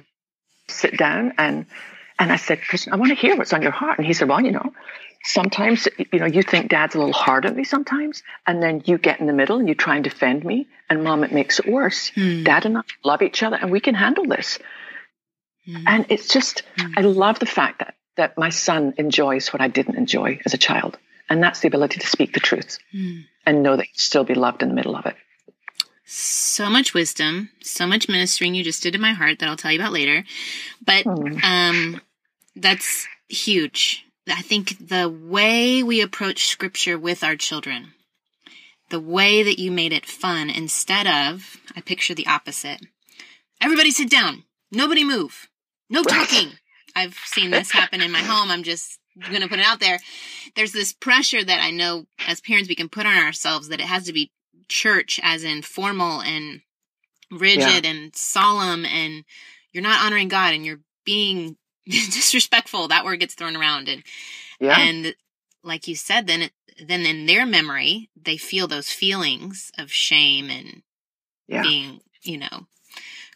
sit 0.67 0.97
down 0.97 1.33
and 1.37 1.65
and 2.21 2.31
I 2.31 2.35
said, 2.35 2.61
Christian, 2.61 2.93
I 2.93 2.97
want 2.97 3.09
to 3.09 3.15
hear 3.15 3.35
what's 3.35 3.51
on 3.51 3.63
your 3.63 3.71
heart. 3.71 3.97
And 3.97 4.05
he 4.05 4.13
said, 4.13 4.29
Well, 4.29 4.41
you 4.41 4.51
know, 4.51 4.73
sometimes 5.23 5.87
you 5.97 6.19
know 6.19 6.27
you 6.27 6.43
think 6.43 6.69
dad's 6.69 6.93
a 6.93 6.99
little 6.99 7.13
hard 7.13 7.47
on 7.47 7.55
me 7.55 7.63
sometimes, 7.63 8.21
and 8.45 8.61
then 8.61 8.83
you 8.85 8.99
get 8.99 9.19
in 9.19 9.25
the 9.25 9.33
middle 9.33 9.57
and 9.57 9.67
you 9.67 9.73
try 9.73 9.95
and 9.95 10.03
defend 10.03 10.45
me, 10.45 10.67
and 10.87 11.03
mom, 11.03 11.23
it 11.23 11.31
makes 11.31 11.57
it 11.57 11.65
worse. 11.67 12.09
Hmm. 12.09 12.43
Dad 12.43 12.67
and 12.67 12.77
I 12.77 12.81
love 13.03 13.23
each 13.23 13.41
other, 13.41 13.57
and 13.59 13.71
we 13.71 13.79
can 13.79 13.95
handle 13.95 14.27
this. 14.27 14.59
Hmm. 15.65 15.83
And 15.87 16.05
it's 16.09 16.27
just, 16.27 16.61
hmm. 16.77 16.93
I 16.95 17.01
love 17.01 17.39
the 17.39 17.47
fact 17.47 17.79
that 17.79 17.95
that 18.17 18.37
my 18.37 18.49
son 18.49 18.93
enjoys 18.97 19.51
what 19.51 19.61
I 19.61 19.67
didn't 19.67 19.95
enjoy 19.95 20.41
as 20.45 20.53
a 20.53 20.59
child, 20.59 20.99
and 21.27 21.41
that's 21.41 21.61
the 21.61 21.69
ability 21.69 22.01
to 22.01 22.07
speak 22.07 22.33
the 22.33 22.39
truth 22.39 22.77
hmm. 22.91 23.21
and 23.47 23.63
know 23.63 23.77
that 23.77 23.87
you 23.87 23.95
still 23.95 24.25
be 24.25 24.35
loved 24.35 24.61
in 24.61 24.69
the 24.69 24.75
middle 24.75 24.95
of 24.95 25.07
it 25.07 25.15
so 26.13 26.69
much 26.69 26.93
wisdom, 26.93 27.49
so 27.61 27.87
much 27.87 28.09
ministering 28.09 28.53
you 28.53 28.65
just 28.65 28.83
did 28.83 28.95
in 28.95 28.99
my 28.99 29.13
heart 29.13 29.39
that 29.39 29.47
I'll 29.47 29.55
tell 29.55 29.71
you 29.71 29.79
about 29.79 29.93
later. 29.93 30.25
But 30.85 31.07
um, 31.07 32.01
that's 32.55 33.07
huge. 33.29 34.05
I 34.29 34.41
think 34.41 34.87
the 34.87 35.09
way 35.09 35.83
we 35.83 36.01
approach 36.01 36.47
scripture 36.47 36.97
with 36.97 37.23
our 37.23 37.35
children, 37.35 37.93
the 38.89 38.99
way 38.99 39.43
that 39.43 39.59
you 39.59 39.71
made 39.71 39.93
it 39.93 40.05
fun 40.05 40.49
instead 40.49 41.07
of, 41.07 41.57
I 41.75 41.81
picture 41.81 42.13
the 42.13 42.27
opposite. 42.27 42.85
Everybody 43.59 43.91
sit 43.91 44.09
down. 44.09 44.43
Nobody 44.71 45.03
move. 45.03 45.49
No 45.89 46.03
talking. 46.07 46.51
I've 46.95 47.17
seen 47.25 47.51
this 47.51 47.71
happen 47.71 48.01
in 48.01 48.11
my 48.11 48.19
home. 48.19 48.51
I'm 48.51 48.63
just 48.63 48.99
going 49.29 49.41
to 49.41 49.47
put 49.47 49.59
it 49.59 49.65
out 49.65 49.79
there. 49.79 49.99
There's 50.55 50.71
this 50.71 50.93
pressure 50.93 51.43
that 51.43 51.61
I 51.61 51.71
know 51.71 52.05
as 52.27 52.41
parents 52.41 52.69
we 52.69 52.75
can 52.75 52.89
put 52.89 53.05
on 53.05 53.17
ourselves 53.17 53.69
that 53.69 53.79
it 53.79 53.87
has 53.87 54.05
to 54.05 54.13
be 54.13 54.31
church 54.67 55.19
as 55.23 55.43
in 55.43 55.61
formal 55.61 56.21
and 56.21 56.61
rigid 57.29 57.85
yeah. 57.85 57.91
and 57.91 58.15
solemn 58.15 58.85
and 58.85 59.23
you're 59.71 59.83
not 59.83 60.05
honoring 60.05 60.27
God 60.27 60.53
and 60.53 60.65
you're 60.65 60.81
being 61.05 61.57
disrespectful. 61.85 62.87
That 62.87 63.05
word 63.05 63.19
gets 63.19 63.35
thrown 63.35 63.55
around 63.55 63.89
and 63.89 64.03
yeah. 64.59 64.79
and 64.79 65.15
like 65.63 65.87
you 65.87 65.95
said, 65.95 66.27
then 66.27 66.43
it, 66.43 66.51
then 66.85 67.05
in 67.05 67.25
their 67.25 67.45
memory 67.45 68.09
they 68.15 68.37
feel 68.37 68.67
those 68.67 68.89
feelings 68.89 69.71
of 69.77 69.91
shame 69.91 70.49
and 70.49 70.81
yeah. 71.47 71.61
being, 71.61 72.01
you 72.21 72.37
know, 72.37 72.67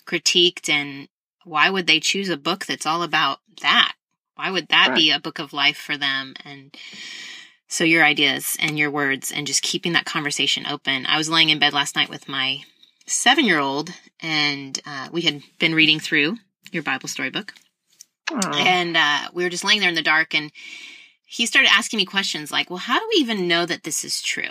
critiqued 0.05 0.69
and 0.69 1.07
why 1.43 1.69
would 1.69 1.87
they 1.87 1.99
choose 1.99 2.29
a 2.29 2.37
book 2.37 2.65
that's 2.65 2.85
all 2.85 3.03
about 3.03 3.39
that? 3.61 3.93
Why 4.35 4.51
would 4.51 4.67
that 4.69 4.89
right. 4.89 4.95
be 4.95 5.11
a 5.11 5.19
book 5.19 5.39
of 5.39 5.53
life 5.53 5.77
for 5.77 5.95
them? 5.95 6.33
And 6.43 6.75
so 7.67 7.83
your 7.83 8.03
ideas 8.03 8.57
and 8.59 8.77
your 8.77 8.91
words 8.91 9.31
and 9.31 9.47
just 9.47 9.61
keeping 9.61 9.93
that 9.93 10.05
conversation 10.05 10.65
open. 10.65 11.05
I 11.05 11.17
was 11.17 11.29
laying 11.29 11.49
in 11.49 11.59
bed 11.59 11.73
last 11.73 11.95
night 11.95 12.09
with 12.09 12.27
my 12.27 12.61
seven 13.07 13.45
year 13.45 13.59
old 13.59 13.91
and 14.19 14.79
uh, 14.85 15.09
we 15.11 15.21
had 15.21 15.41
been 15.59 15.75
reading 15.75 15.99
through 15.99 16.37
your 16.71 16.83
Bible 16.83 17.07
storybook. 17.07 17.53
And 18.31 18.97
uh, 18.97 19.29
we 19.33 19.43
were 19.43 19.49
just 19.49 19.63
laying 19.63 19.79
there 19.79 19.89
in 19.89 19.95
the 19.95 20.01
dark 20.01 20.33
and 20.33 20.51
he 21.25 21.45
started 21.45 21.69
asking 21.71 21.97
me 21.97 22.05
questions 22.05 22.51
like, 22.51 22.69
well, 22.69 22.77
how 22.77 22.99
do 22.99 23.05
we 23.09 23.21
even 23.21 23.47
know 23.47 23.65
that 23.65 23.83
this 23.83 24.03
is 24.03 24.21
true? 24.21 24.49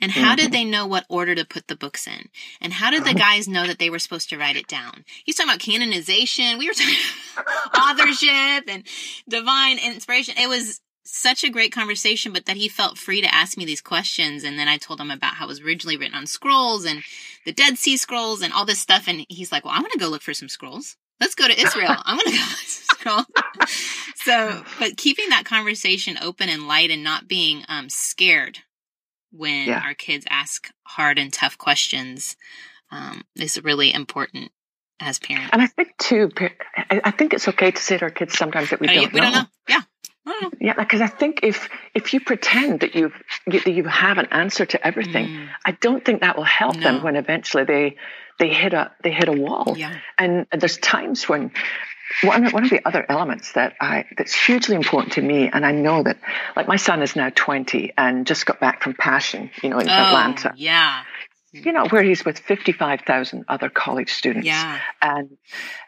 And 0.00 0.12
how 0.12 0.34
did 0.34 0.46
mm-hmm. 0.46 0.52
they 0.52 0.64
know 0.64 0.86
what 0.86 1.04
order 1.10 1.34
to 1.34 1.44
put 1.44 1.68
the 1.68 1.76
books 1.76 2.06
in? 2.06 2.30
And 2.60 2.72
how 2.72 2.90
did 2.90 3.04
the 3.04 3.14
guys 3.18 3.46
know 3.46 3.66
that 3.66 3.78
they 3.78 3.90
were 3.90 3.98
supposed 3.98 4.30
to 4.30 4.38
write 4.38 4.56
it 4.56 4.66
down? 4.66 5.04
He's 5.24 5.36
talking 5.36 5.50
about 5.50 5.60
canonization. 5.60 6.58
We 6.58 6.68
were 6.68 6.74
talking 6.74 6.94
authorship 8.06 8.64
and 8.68 8.84
divine 9.28 9.78
inspiration. 9.78 10.36
It 10.38 10.48
was 10.48 10.80
such 11.04 11.44
a 11.44 11.50
great 11.50 11.72
conversation, 11.72 12.32
but 12.32 12.46
that 12.46 12.56
he 12.56 12.68
felt 12.68 12.96
free 12.96 13.20
to 13.20 13.34
ask 13.34 13.58
me 13.58 13.64
these 13.64 13.80
questions. 13.80 14.42
And 14.42 14.58
then 14.58 14.68
I 14.68 14.78
told 14.78 15.00
him 15.00 15.10
about 15.10 15.34
how 15.34 15.44
it 15.44 15.48
was 15.48 15.60
originally 15.60 15.96
written 15.96 16.16
on 16.16 16.26
scrolls 16.26 16.86
and 16.86 17.02
the 17.44 17.52
Dead 17.52 17.76
Sea 17.76 17.96
Scrolls 17.96 18.42
and 18.42 18.52
all 18.52 18.64
this 18.64 18.80
stuff. 18.80 19.06
And 19.06 19.26
he's 19.28 19.52
like, 19.52 19.64
well, 19.64 19.74
I'm 19.74 19.82
going 19.82 19.92
to 19.92 19.98
go 19.98 20.08
look 20.08 20.22
for 20.22 20.34
some 20.34 20.48
scrolls. 20.48 20.96
Let's 21.20 21.34
go 21.34 21.46
to 21.46 21.60
Israel. 21.60 21.94
I'm 22.04 22.18
going 22.18 22.32
to 22.32 22.38
go 22.38 22.44
scroll. 22.64 23.24
so, 24.16 24.64
but 24.78 24.96
keeping 24.96 25.28
that 25.30 25.44
conversation 25.44 26.16
open 26.22 26.48
and 26.48 26.66
light 26.66 26.90
and 26.90 27.04
not 27.04 27.28
being 27.28 27.64
um, 27.68 27.88
scared 27.88 28.60
when 29.32 29.68
yeah. 29.68 29.82
our 29.84 29.94
kids 29.94 30.26
ask 30.28 30.70
hard 30.84 31.18
and 31.18 31.32
tough 31.32 31.58
questions 31.58 32.36
um, 32.90 33.22
is 33.36 33.62
really 33.62 33.92
important 33.92 34.50
as 35.00 35.18
parents. 35.18 35.50
And 35.52 35.62
I 35.62 35.66
think 35.66 35.96
too, 35.98 36.30
I 36.90 37.10
think 37.10 37.32
it's 37.32 37.48
okay 37.48 37.70
to 37.70 37.82
say 37.82 37.98
to 37.98 38.04
our 38.04 38.10
kids 38.10 38.36
sometimes 38.36 38.70
that 38.70 38.80
we, 38.80 38.88
oh, 38.88 38.94
don't, 38.94 39.12
we 39.12 39.20
know. 39.20 39.26
don't 39.26 39.34
know. 39.34 39.48
Yeah. 39.68 39.80
Yeah, 40.60 40.74
because 40.74 41.00
I 41.00 41.06
think 41.06 41.40
if 41.42 41.68
if 41.94 42.12
you 42.12 42.20
pretend 42.20 42.80
that 42.80 42.94
you've 42.94 43.14
that 43.46 43.66
you 43.66 43.84
have 43.84 44.18
an 44.18 44.26
answer 44.30 44.66
to 44.66 44.86
everything, 44.86 45.26
mm. 45.26 45.48
I 45.64 45.72
don't 45.72 46.04
think 46.04 46.20
that 46.20 46.36
will 46.36 46.44
help 46.44 46.76
no. 46.76 46.82
them 46.82 47.02
when 47.02 47.16
eventually 47.16 47.64
they 47.64 47.96
they 48.40 48.48
hit 48.48 48.72
a 48.72 48.90
they 49.04 49.12
hit 49.12 49.28
a 49.28 49.32
wall. 49.32 49.74
Yeah. 49.76 49.96
And 50.18 50.46
there's 50.50 50.78
times 50.78 51.28
when 51.28 51.52
one 52.24 52.50
one 52.50 52.64
of 52.64 52.70
the 52.70 52.84
other 52.84 53.04
elements 53.08 53.52
that 53.52 53.74
I 53.80 54.06
that's 54.16 54.34
hugely 54.34 54.74
important 54.74 55.12
to 55.12 55.22
me, 55.22 55.48
and 55.48 55.64
I 55.64 55.72
know 55.72 56.02
that 56.02 56.18
like 56.56 56.66
my 56.66 56.76
son 56.76 57.02
is 57.02 57.14
now 57.14 57.30
20 57.32 57.92
and 57.96 58.26
just 58.26 58.46
got 58.46 58.58
back 58.58 58.82
from 58.82 58.94
Passion, 58.94 59.50
you 59.62 59.68
know, 59.68 59.78
in 59.78 59.88
oh, 59.88 59.92
Atlanta. 59.92 60.54
Yeah. 60.56 61.04
You 61.52 61.72
know, 61.72 61.86
where 61.86 62.02
he's 62.04 62.24
with 62.24 62.38
55,000 62.38 63.44
other 63.48 63.68
college 63.68 64.12
students. 64.12 64.46
Yeah. 64.46 64.78
And 65.02 65.36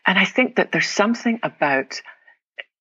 and 0.06 0.18
I 0.18 0.24
think 0.24 0.56
that 0.56 0.72
there's 0.72 0.88
something 0.88 1.40
about 1.42 2.02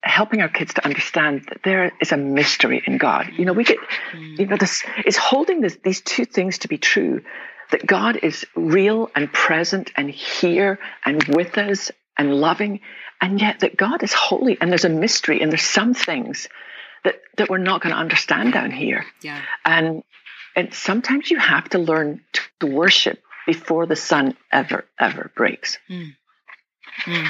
helping 0.03 0.41
our 0.41 0.49
kids 0.49 0.73
to 0.73 0.83
understand 0.83 1.45
that 1.49 1.59
there 1.63 1.91
is 2.01 2.11
a 2.11 2.17
mystery 2.17 2.81
in 2.85 2.97
God. 2.97 3.29
You 3.37 3.45
know, 3.45 3.53
we 3.53 3.63
get, 3.63 3.77
mm. 4.13 4.39
you 4.39 4.47
know, 4.47 4.57
this 4.57 4.83
is 5.05 5.15
holding 5.15 5.61
this, 5.61 5.77
these 5.83 6.01
two 6.01 6.25
things 6.25 6.57
to 6.59 6.67
be 6.67 6.79
true 6.79 7.21
that 7.71 7.85
God 7.85 8.17
is 8.21 8.45
real 8.55 9.09
and 9.15 9.31
present 9.31 9.91
and 9.95 10.09
here 10.09 10.79
and 11.05 11.23
with 11.23 11.57
us 11.57 11.91
and 12.17 12.33
loving, 12.33 12.81
and 13.19 13.39
yet 13.39 13.61
that 13.61 13.77
God 13.77 14.03
is 14.03 14.13
holy 14.13 14.57
and 14.59 14.69
there's 14.69 14.85
a 14.85 14.89
mystery 14.89 15.41
and 15.41 15.51
there's 15.51 15.63
some 15.63 15.93
things 15.93 16.47
that, 17.03 17.15
that 17.37 17.49
we're 17.49 17.57
not 17.57 17.81
going 17.81 17.93
to 17.93 17.99
understand 17.99 18.53
down 18.53 18.71
here. 18.71 19.05
Yeah. 19.21 19.41
And, 19.65 20.03
and 20.55 20.73
sometimes 20.73 21.31
you 21.31 21.39
have 21.39 21.69
to 21.69 21.79
learn 21.79 22.21
to 22.59 22.67
worship 22.67 23.21
before 23.47 23.85
the 23.85 23.95
sun 23.95 24.37
ever, 24.51 24.85
ever 24.99 25.31
breaks. 25.35 25.77
Mm. 25.89 26.15
Mm. 27.05 27.29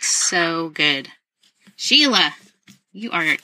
So 0.00 0.70
good. 0.70 1.08
Sheila, 1.76 2.34
you 2.92 3.10
are, 3.12 3.36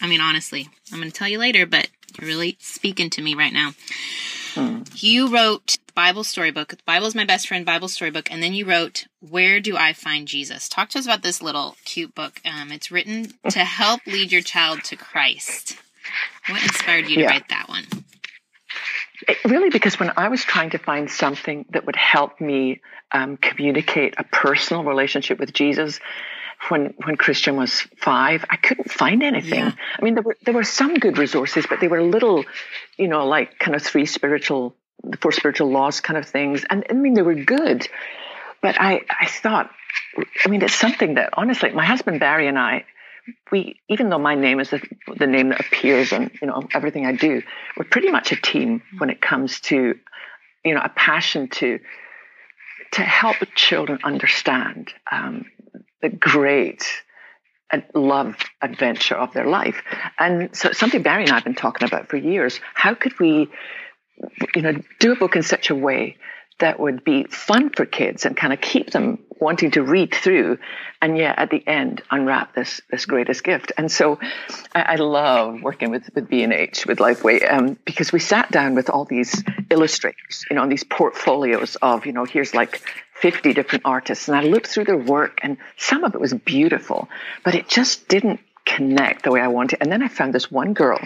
I 0.00 0.06
mean, 0.06 0.20
honestly, 0.20 0.68
I'm 0.92 0.98
going 0.98 1.10
to 1.10 1.16
tell 1.16 1.28
you 1.28 1.38
later, 1.38 1.64
but 1.64 1.88
you're 2.18 2.28
really 2.28 2.56
speaking 2.60 3.10
to 3.10 3.22
me 3.22 3.34
right 3.34 3.52
now. 3.52 3.72
Hmm. 4.56 4.82
You 4.94 5.28
wrote 5.28 5.76
Bible 5.94 6.24
storybook. 6.24 6.68
The 6.68 6.78
Bible 6.86 7.06
is 7.06 7.14
my 7.14 7.26
best 7.26 7.46
friend 7.46 7.64
Bible 7.64 7.88
storybook, 7.88 8.30
and 8.30 8.42
then 8.42 8.54
you 8.54 8.64
wrote 8.64 9.06
Where 9.20 9.60
Do 9.60 9.76
I 9.76 9.92
Find 9.92 10.26
Jesus? 10.26 10.68
Talk 10.68 10.88
to 10.90 10.98
us 10.98 11.04
about 11.04 11.22
this 11.22 11.42
little 11.42 11.76
cute 11.84 12.14
book. 12.14 12.40
Um, 12.44 12.72
it's 12.72 12.90
written 12.90 13.34
to 13.50 13.60
help 13.60 14.00
lead 14.06 14.32
your 14.32 14.40
child 14.40 14.82
to 14.84 14.96
Christ. 14.96 15.76
What 16.48 16.62
inspired 16.62 17.08
you 17.08 17.16
to 17.16 17.20
yeah. 17.22 17.28
write 17.28 17.48
that 17.50 17.68
one? 17.68 17.84
It, 19.28 19.44
really, 19.44 19.70
because 19.70 19.98
when 19.98 20.12
I 20.16 20.28
was 20.28 20.42
trying 20.42 20.70
to 20.70 20.78
find 20.78 21.10
something 21.10 21.66
that 21.70 21.84
would 21.84 21.96
help 21.96 22.40
me 22.40 22.80
um, 23.12 23.36
communicate 23.36 24.14
a 24.18 24.24
personal 24.24 24.84
relationship 24.84 25.38
with 25.38 25.52
Jesus, 25.52 26.00
when 26.68 26.94
when 27.04 27.16
Christian 27.16 27.56
was 27.56 27.80
five, 27.98 28.44
I 28.50 28.56
couldn't 28.56 28.90
find 28.90 29.22
anything. 29.22 29.60
Yeah. 29.60 29.72
I 29.98 30.04
mean, 30.04 30.14
there 30.14 30.22
were 30.22 30.36
there 30.44 30.54
were 30.54 30.64
some 30.64 30.94
good 30.94 31.18
resources, 31.18 31.66
but 31.68 31.80
they 31.80 31.88
were 31.88 32.02
little, 32.02 32.44
you 32.96 33.08
know, 33.08 33.26
like 33.26 33.58
kind 33.58 33.74
of 33.74 33.82
three 33.82 34.06
spiritual 34.06 34.74
the 35.02 35.16
four 35.16 35.32
spiritual 35.32 35.70
laws 35.70 36.00
kind 36.00 36.18
of 36.18 36.26
things. 36.28 36.64
And 36.68 36.84
I 36.90 36.92
mean, 36.94 37.14
they 37.14 37.22
were 37.22 37.34
good. 37.34 37.88
But 38.62 38.80
I, 38.80 39.02
I 39.08 39.26
thought, 39.26 39.70
I 40.44 40.48
mean, 40.48 40.62
it's 40.62 40.74
something 40.74 41.14
that 41.14 41.30
honestly, 41.34 41.70
my 41.70 41.84
husband 41.84 42.20
Barry 42.20 42.48
and 42.48 42.58
I, 42.58 42.84
we, 43.50 43.80
even 43.88 44.08
though 44.08 44.18
my 44.18 44.34
name 44.34 44.60
is 44.60 44.70
the, 44.70 44.80
the 45.16 45.26
name 45.26 45.50
that 45.50 45.60
appears 45.60 46.12
on, 46.12 46.30
you 46.40 46.48
know, 46.48 46.62
everything 46.72 47.06
I 47.06 47.12
do, 47.12 47.42
we're 47.76 47.84
pretty 47.84 48.10
much 48.10 48.32
a 48.32 48.36
team 48.36 48.82
when 48.98 49.10
it 49.10 49.20
comes 49.20 49.60
to, 49.62 49.98
you 50.64 50.74
know, 50.74 50.80
a 50.82 50.88
passion 50.88 51.48
to, 51.48 51.80
to 52.92 53.02
help 53.02 53.36
children 53.54 53.98
understand 54.04 54.92
um, 55.10 55.46
the 56.10 56.16
great 56.16 56.86
love 57.94 58.36
adventure 58.62 59.16
of 59.16 59.32
their 59.32 59.46
life. 59.46 59.82
And 60.18 60.54
so 60.54 60.72
something 60.72 61.02
Barry 61.02 61.24
and 61.24 61.32
I 61.32 61.34
have 61.34 61.44
been 61.44 61.54
talking 61.54 61.86
about 61.86 62.08
for 62.08 62.16
years. 62.16 62.60
How 62.74 62.94
could 62.94 63.18
we, 63.18 63.48
you 64.54 64.62
know, 64.62 64.80
do 65.00 65.12
a 65.12 65.16
book 65.16 65.34
in 65.34 65.42
such 65.42 65.70
a 65.70 65.74
way 65.74 66.16
that 66.58 66.80
would 66.80 67.04
be 67.04 67.24
fun 67.24 67.70
for 67.70 67.84
kids 67.84 68.24
and 68.24 68.36
kind 68.36 68.52
of 68.52 68.60
keep 68.60 68.90
them 68.90 69.18
wanting 69.38 69.72
to 69.72 69.82
read 69.82 70.14
through 70.14 70.58
and 71.02 71.18
yet 71.18 71.38
at 71.38 71.50
the 71.50 71.62
end 71.66 72.02
unwrap 72.10 72.54
this 72.54 72.80
this 72.90 73.04
greatest 73.04 73.44
gift 73.44 73.72
and 73.76 73.92
so 73.92 74.18
i, 74.74 74.80
I 74.80 74.94
love 74.94 75.60
working 75.60 75.90
with 75.90 76.08
with 76.14 76.30
b&h 76.30 76.86
with 76.86 76.98
lifeway 76.98 77.52
um, 77.52 77.78
because 77.84 78.12
we 78.12 78.18
sat 78.18 78.50
down 78.50 78.74
with 78.74 78.88
all 78.88 79.04
these 79.04 79.44
illustrators 79.68 80.46
you 80.48 80.56
know 80.56 80.62
on 80.62 80.70
these 80.70 80.84
portfolios 80.84 81.76
of 81.82 82.06
you 82.06 82.12
know 82.12 82.24
here's 82.24 82.54
like 82.54 82.80
50 83.20 83.54
different 83.54 83.84
artists 83.84 84.28
and 84.28 84.36
i 84.36 84.42
looked 84.42 84.66
through 84.66 84.84
their 84.84 84.96
work 84.96 85.40
and 85.42 85.56
some 85.76 86.04
of 86.04 86.14
it 86.14 86.20
was 86.20 86.34
beautiful 86.34 87.08
but 87.44 87.54
it 87.54 87.68
just 87.68 88.08
didn't 88.08 88.40
connect 88.64 89.22
the 89.22 89.30
way 89.30 89.40
i 89.40 89.48
wanted. 89.48 89.78
And 89.80 89.92
then 89.92 90.02
i 90.02 90.08
found 90.08 90.34
this 90.34 90.50
one 90.50 90.74
girl 90.74 91.00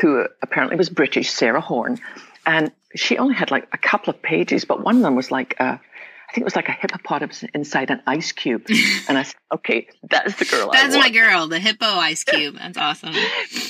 who 0.00 0.26
apparently 0.42 0.76
was 0.76 0.90
british 0.90 1.30
sarah 1.30 1.60
horn 1.60 1.98
and 2.46 2.72
she 2.96 3.18
only 3.18 3.34
had 3.34 3.50
like 3.50 3.68
a 3.72 3.78
couple 3.78 4.10
of 4.10 4.22
pages, 4.22 4.64
but 4.64 4.82
one 4.82 4.96
of 4.96 5.02
them 5.02 5.16
was 5.16 5.30
like 5.30 5.56
a, 5.58 5.80
I 6.28 6.32
think 6.32 6.42
it 6.42 6.44
was 6.44 6.56
like 6.56 6.68
a 6.68 6.72
hippopotamus 6.72 7.44
inside 7.54 7.90
an 7.90 8.02
ice 8.06 8.32
cube. 8.32 8.66
And 9.08 9.16
I 9.16 9.22
said, 9.22 9.36
okay, 9.54 9.86
that's 10.10 10.36
the 10.36 10.44
girl. 10.44 10.70
That's 10.72 10.96
my 10.96 11.10
girl, 11.10 11.46
the 11.46 11.60
hippo 11.60 11.86
ice 11.86 12.24
cube. 12.24 12.56
That's 12.58 12.76
awesome. 12.76 13.14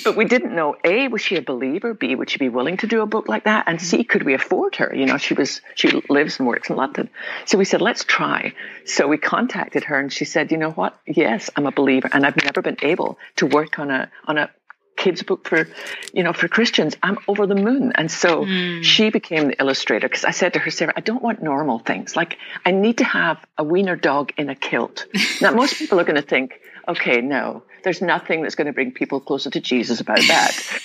but 0.02 0.16
we 0.16 0.24
didn't 0.24 0.54
know 0.54 0.76
A, 0.82 1.08
was 1.08 1.20
she 1.20 1.36
a 1.36 1.42
believer? 1.42 1.92
B, 1.92 2.14
would 2.14 2.30
she 2.30 2.38
be 2.38 2.48
willing 2.48 2.78
to 2.78 2.86
do 2.86 3.02
a 3.02 3.06
book 3.06 3.28
like 3.28 3.44
that? 3.44 3.64
And 3.66 3.80
C, 3.80 4.02
could 4.02 4.22
we 4.22 4.32
afford 4.32 4.76
her? 4.76 4.94
You 4.94 5.04
know, 5.04 5.18
she 5.18 5.34
was, 5.34 5.60
she 5.74 6.02
lives 6.08 6.38
and 6.38 6.48
works 6.48 6.70
in 6.70 6.76
London. 6.76 7.10
So 7.44 7.58
we 7.58 7.66
said, 7.66 7.82
let's 7.82 8.04
try. 8.04 8.54
So 8.86 9.06
we 9.08 9.18
contacted 9.18 9.84
her 9.84 9.98
and 9.98 10.10
she 10.10 10.24
said, 10.24 10.50
you 10.50 10.56
know 10.56 10.70
what? 10.70 10.98
Yes, 11.06 11.50
I'm 11.54 11.66
a 11.66 11.72
believer 11.72 12.08
and 12.10 12.24
I've 12.24 12.42
never 12.42 12.62
been 12.62 12.78
able 12.80 13.18
to 13.36 13.46
work 13.46 13.78
on 13.78 13.90
a, 13.90 14.10
on 14.26 14.38
a 14.38 14.50
kids 14.96 15.22
book 15.22 15.46
for 15.46 15.68
you 16.12 16.22
know 16.22 16.32
for 16.32 16.48
christians 16.48 16.96
i'm 17.02 17.18
over 17.28 17.46
the 17.46 17.54
moon 17.54 17.92
and 17.94 18.10
so 18.10 18.44
mm. 18.44 18.82
she 18.82 19.10
became 19.10 19.48
the 19.48 19.60
illustrator 19.60 20.08
because 20.08 20.24
i 20.24 20.30
said 20.30 20.54
to 20.54 20.58
her 20.58 20.70
sarah 20.70 20.92
i 20.96 21.00
don't 21.00 21.22
want 21.22 21.42
normal 21.42 21.78
things 21.78 22.16
like 22.16 22.38
i 22.64 22.70
need 22.70 22.98
to 22.98 23.04
have 23.04 23.38
a 23.58 23.64
wiener 23.64 23.96
dog 23.96 24.32
in 24.36 24.48
a 24.48 24.54
kilt 24.54 25.06
now 25.40 25.50
most 25.50 25.74
people 25.78 26.00
are 26.00 26.04
going 26.04 26.16
to 26.16 26.22
think 26.22 26.60
okay 26.88 27.20
no 27.20 27.62
there's 27.84 28.00
nothing 28.00 28.42
that's 28.42 28.54
going 28.54 28.66
to 28.66 28.72
bring 28.72 28.90
people 28.90 29.20
closer 29.20 29.50
to 29.50 29.60
jesus 29.60 30.00
about 30.00 30.18
that 30.18 30.80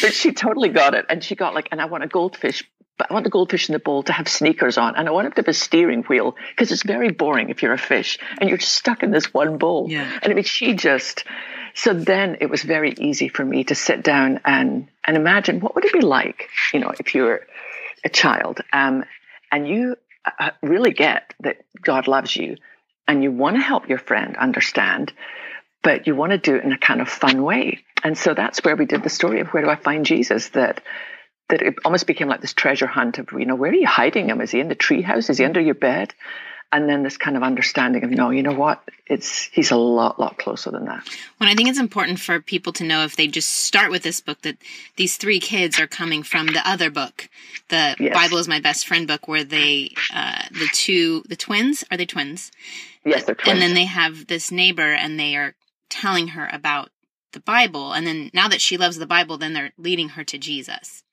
but 0.00 0.12
she 0.12 0.32
totally 0.32 0.68
got 0.68 0.94
it 0.94 1.06
and 1.08 1.22
she 1.22 1.34
got 1.34 1.54
like 1.54 1.68
and 1.70 1.80
i 1.80 1.84
want 1.84 2.02
a 2.02 2.08
goldfish 2.08 2.64
but 2.96 3.10
I 3.10 3.14
want 3.14 3.24
the 3.24 3.30
goldfish 3.30 3.68
in 3.68 3.72
the 3.72 3.80
bowl 3.80 4.04
to 4.04 4.12
have 4.12 4.28
sneakers 4.28 4.78
on, 4.78 4.94
and 4.94 5.08
I 5.08 5.10
want 5.10 5.26
it 5.26 5.30
to 5.30 5.40
have 5.40 5.48
a 5.48 5.54
steering 5.54 6.02
wheel 6.04 6.36
because 6.50 6.70
it's 6.70 6.84
very 6.84 7.10
boring 7.10 7.50
if 7.50 7.62
you're 7.62 7.72
a 7.72 7.78
fish 7.78 8.18
and 8.40 8.48
you're 8.48 8.60
stuck 8.60 9.02
in 9.02 9.10
this 9.10 9.34
one 9.34 9.58
bowl. 9.58 9.90
Yeah. 9.90 10.08
And 10.22 10.32
I 10.32 10.34
mean, 10.34 10.44
she 10.44 10.74
just 10.74 11.24
so 11.74 11.92
then 11.92 12.38
it 12.40 12.48
was 12.48 12.62
very 12.62 12.92
easy 12.92 13.28
for 13.28 13.44
me 13.44 13.64
to 13.64 13.74
sit 13.74 14.02
down 14.02 14.40
and, 14.44 14.88
and 15.04 15.16
imagine 15.16 15.60
what 15.60 15.74
would 15.74 15.84
it 15.84 15.92
be 15.92 16.00
like, 16.00 16.48
you 16.72 16.78
know, 16.78 16.92
if 16.98 17.14
you 17.14 17.24
were 17.24 17.46
a 18.04 18.08
child 18.08 18.60
um, 18.72 19.04
and 19.50 19.68
you 19.68 19.96
uh, 20.38 20.50
really 20.62 20.92
get 20.92 21.34
that 21.40 21.58
God 21.82 22.06
loves 22.06 22.34
you 22.34 22.56
and 23.08 23.22
you 23.22 23.32
want 23.32 23.56
to 23.56 23.62
help 23.62 23.88
your 23.88 23.98
friend 23.98 24.36
understand, 24.36 25.12
but 25.82 26.06
you 26.06 26.14
want 26.14 26.30
to 26.30 26.38
do 26.38 26.54
it 26.54 26.64
in 26.64 26.72
a 26.72 26.78
kind 26.78 27.00
of 27.00 27.08
fun 27.08 27.42
way. 27.42 27.80
And 28.04 28.16
so 28.16 28.34
that's 28.34 28.62
where 28.64 28.76
we 28.76 28.86
did 28.86 29.02
the 29.02 29.10
story 29.10 29.40
of 29.40 29.48
where 29.48 29.62
do 29.62 29.68
I 29.68 29.76
find 29.76 30.06
Jesus 30.06 30.50
that 30.50 30.82
that 31.50 31.60
it 31.60 31.74
almost 31.84 32.06
became 32.06 32.28
like 32.28 32.40
this 32.40 32.54
treasure 32.54 32.86
hunt 32.86 33.18
of, 33.18 33.28
you 33.32 33.44
know, 33.44 33.54
where 33.54 33.70
are 33.70 33.74
you 33.74 33.86
hiding 33.86 34.30
him? 34.30 34.40
Is 34.40 34.50
he 34.50 34.60
in 34.60 34.68
the 34.68 34.74
treehouse? 34.74 35.28
Is 35.28 35.36
he 35.36 35.44
under 35.44 35.60
your 35.60 35.74
bed? 35.74 36.14
And 36.74 36.88
then 36.88 37.04
this 37.04 37.16
kind 37.16 37.36
of 37.36 37.44
understanding 37.44 38.02
of 38.02 38.10
no 38.10 38.30
you 38.30 38.42
know 38.42 38.52
what? 38.52 38.82
It's 39.06 39.44
he's 39.52 39.70
a 39.70 39.76
lot 39.76 40.18
lot 40.18 40.38
closer 40.38 40.72
than 40.72 40.86
that. 40.86 41.06
Well 41.38 41.48
i 41.48 41.54
think 41.54 41.68
it's 41.68 41.78
important 41.78 42.18
for 42.18 42.40
people 42.40 42.72
to 42.74 42.84
know 42.84 43.04
if 43.04 43.14
they 43.14 43.28
just 43.28 43.48
start 43.48 43.90
with 43.90 44.02
this 44.02 44.20
book 44.20 44.42
that 44.42 44.56
these 44.96 45.16
three 45.16 45.38
kids 45.38 45.78
are 45.78 45.86
coming 45.86 46.24
from 46.24 46.48
the 46.48 46.68
other 46.68 46.90
book. 46.90 47.28
The 47.68 47.94
yes. 48.00 48.12
bible 48.12 48.38
is 48.38 48.48
my 48.48 48.60
best 48.60 48.86
friend 48.88 49.06
book 49.06 49.28
where 49.28 49.44
they 49.44 49.94
uh, 50.12 50.42
the 50.50 50.68
two 50.72 51.22
the 51.28 51.36
twins 51.36 51.84
are 51.90 51.96
they 51.96 52.06
twins? 52.06 52.50
Yes 53.04 53.24
they're 53.24 53.36
twins. 53.36 53.52
And 53.52 53.62
then 53.62 53.74
they 53.74 53.84
have 53.84 54.26
this 54.26 54.50
neighbor 54.50 54.92
and 54.92 55.18
they 55.18 55.36
are 55.36 55.54
telling 55.90 56.28
her 56.28 56.48
about 56.52 56.90
the 57.32 57.40
bible. 57.40 57.92
And 57.92 58.06
then 58.06 58.30
now 58.34 58.48
that 58.48 58.60
she 58.60 58.76
loves 58.76 58.96
the 58.96 59.06
bible 59.06 59.38
then 59.38 59.52
they're 59.52 59.72
leading 59.78 60.10
her 60.10 60.24
to 60.24 60.38
jesus. 60.38 61.04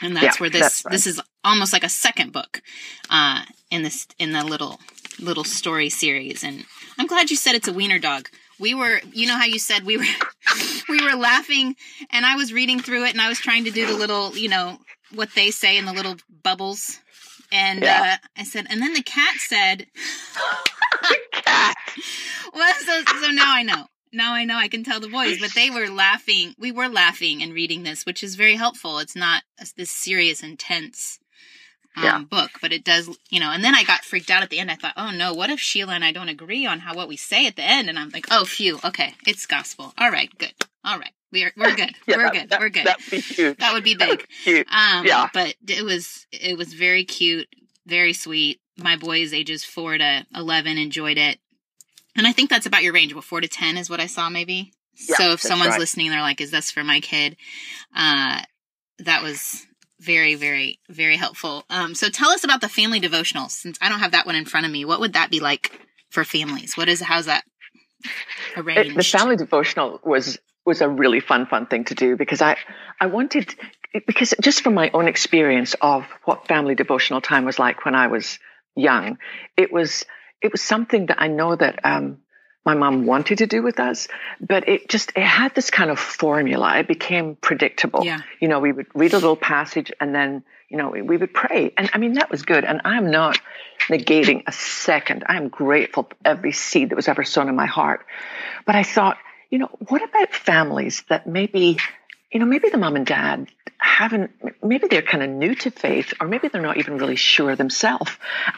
And 0.00 0.16
that's 0.16 0.36
yeah, 0.36 0.40
where 0.40 0.50
this 0.50 0.60
that's 0.60 0.84
right. 0.84 0.92
this 0.92 1.06
is 1.06 1.20
almost 1.48 1.72
like 1.72 1.84
a 1.84 1.88
second 1.88 2.32
book 2.32 2.62
uh, 3.10 3.42
in 3.70 3.82
this 3.82 4.06
in 4.18 4.32
the 4.32 4.44
little 4.44 4.78
little 5.18 5.44
story 5.44 5.88
series. 5.88 6.44
And 6.44 6.64
I'm 6.98 7.06
glad 7.06 7.30
you 7.30 7.36
said 7.36 7.54
it's 7.54 7.68
a 7.68 7.72
wiener 7.72 7.98
dog. 7.98 8.28
We 8.60 8.74
were, 8.74 9.00
you 9.12 9.26
know 9.28 9.36
how 9.36 9.44
you 9.44 9.58
said 9.58 9.84
we 9.84 9.96
were 9.96 10.04
we 10.88 11.02
were 11.02 11.16
laughing, 11.16 11.76
and 12.10 12.26
I 12.26 12.36
was 12.36 12.52
reading 12.52 12.80
through 12.80 13.04
it, 13.04 13.12
and 13.12 13.20
I 13.20 13.28
was 13.28 13.38
trying 13.38 13.64
to 13.64 13.70
do 13.70 13.86
the 13.86 13.96
little, 13.96 14.36
you 14.36 14.48
know, 14.48 14.78
what 15.14 15.30
they 15.34 15.50
say 15.50 15.78
in 15.78 15.84
the 15.84 15.92
little 15.92 16.16
bubbles. 16.42 17.00
And 17.50 17.82
yeah. 17.82 18.18
uh, 18.22 18.26
I 18.40 18.44
said, 18.44 18.66
and 18.68 18.82
then 18.82 18.92
the 18.92 19.02
cat 19.02 19.36
said, 19.38 19.86
cat. 21.32 21.74
well, 22.54 22.74
so 22.84 23.02
so 23.20 23.30
now 23.30 23.54
I 23.54 23.62
know 23.62 23.86
now 24.12 24.34
I 24.34 24.44
know 24.44 24.56
I 24.56 24.68
can 24.68 24.84
tell 24.84 25.00
the 25.00 25.08
boys, 25.08 25.38
but 25.38 25.54
they 25.54 25.70
were 25.70 25.88
laughing. 25.88 26.54
We 26.58 26.72
were 26.72 26.88
laughing 26.88 27.42
and 27.42 27.54
reading 27.54 27.82
this, 27.82 28.04
which 28.04 28.22
is 28.22 28.34
very 28.34 28.56
helpful. 28.56 28.98
It's 28.98 29.16
not 29.16 29.42
this 29.76 29.90
serious, 29.90 30.42
intense 30.42 31.18
um, 31.98 32.04
yeah. 32.04 32.18
book, 32.18 32.50
but 32.60 32.72
it 32.72 32.84
does, 32.84 33.08
you 33.30 33.40
know. 33.40 33.50
And 33.50 33.62
then 33.62 33.74
I 33.74 33.84
got 33.84 34.04
freaked 34.04 34.30
out 34.30 34.42
at 34.42 34.50
the 34.50 34.58
end. 34.58 34.70
I 34.70 34.74
thought, 34.74 34.94
oh 34.96 35.10
no, 35.10 35.34
what 35.34 35.50
if 35.50 35.60
Sheila 35.60 35.94
and 35.94 36.04
I 36.04 36.12
don't 36.12 36.28
agree 36.28 36.66
on 36.66 36.80
how 36.80 36.94
what 36.94 37.08
we 37.08 37.16
say 37.16 37.46
at 37.46 37.56
the 37.56 37.62
end? 37.62 37.88
And 37.88 37.98
I'm 37.98 38.10
like, 38.10 38.26
oh, 38.30 38.44
phew, 38.44 38.78
okay, 38.84 39.14
it's 39.26 39.46
gospel. 39.46 39.92
All 39.98 40.10
right, 40.10 40.30
good. 40.38 40.52
All 40.84 40.98
right, 40.98 41.12
we're 41.32 41.52
we're 41.56 41.74
good. 41.76 41.94
yeah, 42.06 42.16
we're 42.16 42.30
good. 42.30 42.50
That, 42.50 42.60
we're 42.60 42.68
good. 42.70 42.86
That'd 42.86 43.10
be 43.10 43.20
huge. 43.20 43.58
That 43.58 43.74
would 43.74 43.84
be 43.84 43.94
big. 43.94 44.26
Um, 44.46 45.04
yeah. 45.06 45.28
But 45.32 45.54
it 45.66 45.84
was 45.84 46.26
it 46.32 46.56
was 46.56 46.72
very 46.72 47.04
cute, 47.04 47.48
very 47.86 48.12
sweet. 48.12 48.60
My 48.76 48.96
boys, 48.96 49.34
ages 49.34 49.64
four 49.64 49.98
to 49.98 50.26
eleven, 50.34 50.78
enjoyed 50.78 51.18
it. 51.18 51.38
And 52.16 52.26
I 52.26 52.32
think 52.32 52.50
that's 52.50 52.66
about 52.66 52.82
your 52.82 52.92
range. 52.92 53.14
What 53.14 53.24
four 53.24 53.40
to 53.40 53.48
ten 53.48 53.76
is 53.76 53.90
what 53.90 54.00
I 54.00 54.06
saw, 54.06 54.28
maybe. 54.28 54.72
Yeah, 55.08 55.16
so 55.16 55.32
if 55.32 55.40
someone's 55.40 55.72
right. 55.72 55.80
listening, 55.80 56.10
they're 56.10 56.20
like, 56.20 56.40
"Is 56.40 56.50
this 56.50 56.70
for 56.70 56.82
my 56.82 57.00
kid?" 57.00 57.36
Uh, 57.94 58.40
that 59.00 59.22
was 59.22 59.64
very, 60.00 60.34
very, 60.34 60.78
very 60.88 61.16
helpful. 61.16 61.64
Um, 61.70 61.94
so 61.94 62.08
tell 62.08 62.30
us 62.30 62.44
about 62.44 62.60
the 62.60 62.68
family 62.68 63.00
devotionals. 63.00 63.50
Since 63.50 63.78
I 63.80 63.88
don't 63.88 64.00
have 64.00 64.12
that 64.12 64.26
one 64.26 64.36
in 64.36 64.44
front 64.44 64.66
of 64.66 64.72
me, 64.72 64.84
what 64.84 65.00
would 65.00 65.14
that 65.14 65.30
be 65.30 65.40
like 65.40 65.80
for 66.10 66.24
families? 66.24 66.76
What 66.76 66.88
is 66.88 67.00
how's 67.00 67.26
that 67.26 67.44
arranged? 68.56 68.92
It, 68.92 68.96
the 68.96 69.02
family 69.02 69.36
devotional 69.36 70.00
was 70.04 70.38
was 70.64 70.80
a 70.82 70.88
really 70.88 71.20
fun, 71.20 71.46
fun 71.46 71.66
thing 71.66 71.84
to 71.84 71.94
do 71.94 72.16
because 72.16 72.42
I 72.42 72.56
I 73.00 73.06
wanted 73.06 73.54
because 74.06 74.34
just 74.40 74.62
from 74.62 74.74
my 74.74 74.90
own 74.92 75.08
experience 75.08 75.74
of 75.80 76.04
what 76.24 76.46
family 76.46 76.74
devotional 76.74 77.20
time 77.20 77.44
was 77.44 77.58
like 77.58 77.84
when 77.84 77.94
I 77.94 78.08
was 78.08 78.38
young, 78.76 79.18
it 79.56 79.72
was 79.72 80.04
it 80.40 80.52
was 80.52 80.62
something 80.62 81.06
that 81.06 81.20
I 81.20 81.28
know 81.28 81.56
that 81.56 81.80
um, 81.84 82.18
my 82.68 82.74
mom 82.74 83.06
wanted 83.06 83.38
to 83.38 83.46
do 83.46 83.62
with 83.62 83.80
us, 83.80 84.08
but 84.40 84.68
it 84.68 84.90
just 84.90 85.12
it 85.16 85.22
had 85.22 85.54
this 85.54 85.70
kind 85.70 85.90
of 85.90 85.98
formula. 85.98 86.78
It 86.78 86.86
became 86.86 87.34
predictable. 87.34 88.04
Yeah. 88.04 88.20
You 88.40 88.48
know, 88.48 88.60
we 88.60 88.72
would 88.72 88.88
read 88.94 89.14
a 89.14 89.16
little 89.16 89.36
passage 89.36 89.90
and 89.98 90.14
then 90.14 90.44
you 90.68 90.76
know 90.76 90.90
we, 90.90 91.00
we 91.00 91.16
would 91.16 91.32
pray, 91.32 91.72
and 91.78 91.88
I 91.94 91.98
mean 91.98 92.14
that 92.14 92.30
was 92.30 92.42
good. 92.42 92.64
And 92.64 92.82
I'm 92.84 93.10
not 93.10 93.40
negating 93.88 94.42
a 94.46 94.52
second. 94.52 95.24
I 95.26 95.38
am 95.38 95.48
grateful 95.48 96.02
for 96.02 96.16
every 96.26 96.52
seed 96.52 96.90
that 96.90 96.96
was 96.96 97.08
ever 97.08 97.24
sown 97.24 97.48
in 97.48 97.56
my 97.56 97.64
heart. 97.64 98.04
But 98.66 98.74
I 98.74 98.82
thought, 98.82 99.16
you 99.48 99.58
know, 99.58 99.70
what 99.88 100.02
about 100.02 100.34
families 100.34 101.04
that 101.08 101.26
maybe 101.26 101.78
you 102.30 102.40
know, 102.40 102.46
maybe 102.46 102.68
the 102.68 102.76
mom 102.76 102.96
and 102.96 103.06
dad 103.06 103.48
haven't, 103.78 104.30
maybe 104.62 104.88
they're 104.88 105.00
kind 105.00 105.22
of 105.22 105.30
new 105.30 105.54
to 105.54 105.70
faith, 105.70 106.12
or 106.20 106.28
maybe 106.28 106.48
they're 106.48 106.60
not 106.60 106.76
even 106.76 106.98
really 106.98 107.16
sure 107.16 107.56
themselves. 107.56 108.10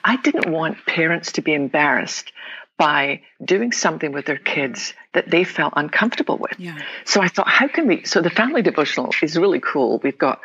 I 0.05 0.17
didn't 0.17 0.51
want 0.51 0.85
parents 0.87 1.33
to 1.33 1.43
be 1.43 1.55
embarrassed 1.55 2.33
by 2.81 3.21
doing 3.45 3.73
something 3.73 4.11
with 4.11 4.25
their 4.25 4.39
kids 4.39 4.95
that 5.13 5.29
they 5.29 5.45
felt 5.45 5.75
uncomfortable 5.77 6.39
with. 6.39 6.59
Yeah. 6.59 6.79
So 7.05 7.21
I 7.21 7.29
thought, 7.29 7.47
how 7.47 7.69
can 7.69 7.87
we? 7.87 8.05
So 8.05 8.23
the 8.23 8.31
family 8.31 8.63
devotional 8.63 9.13
is 9.21 9.37
really 9.37 9.61
cool. 9.61 10.01
We've 10.03 10.17
got 10.17 10.41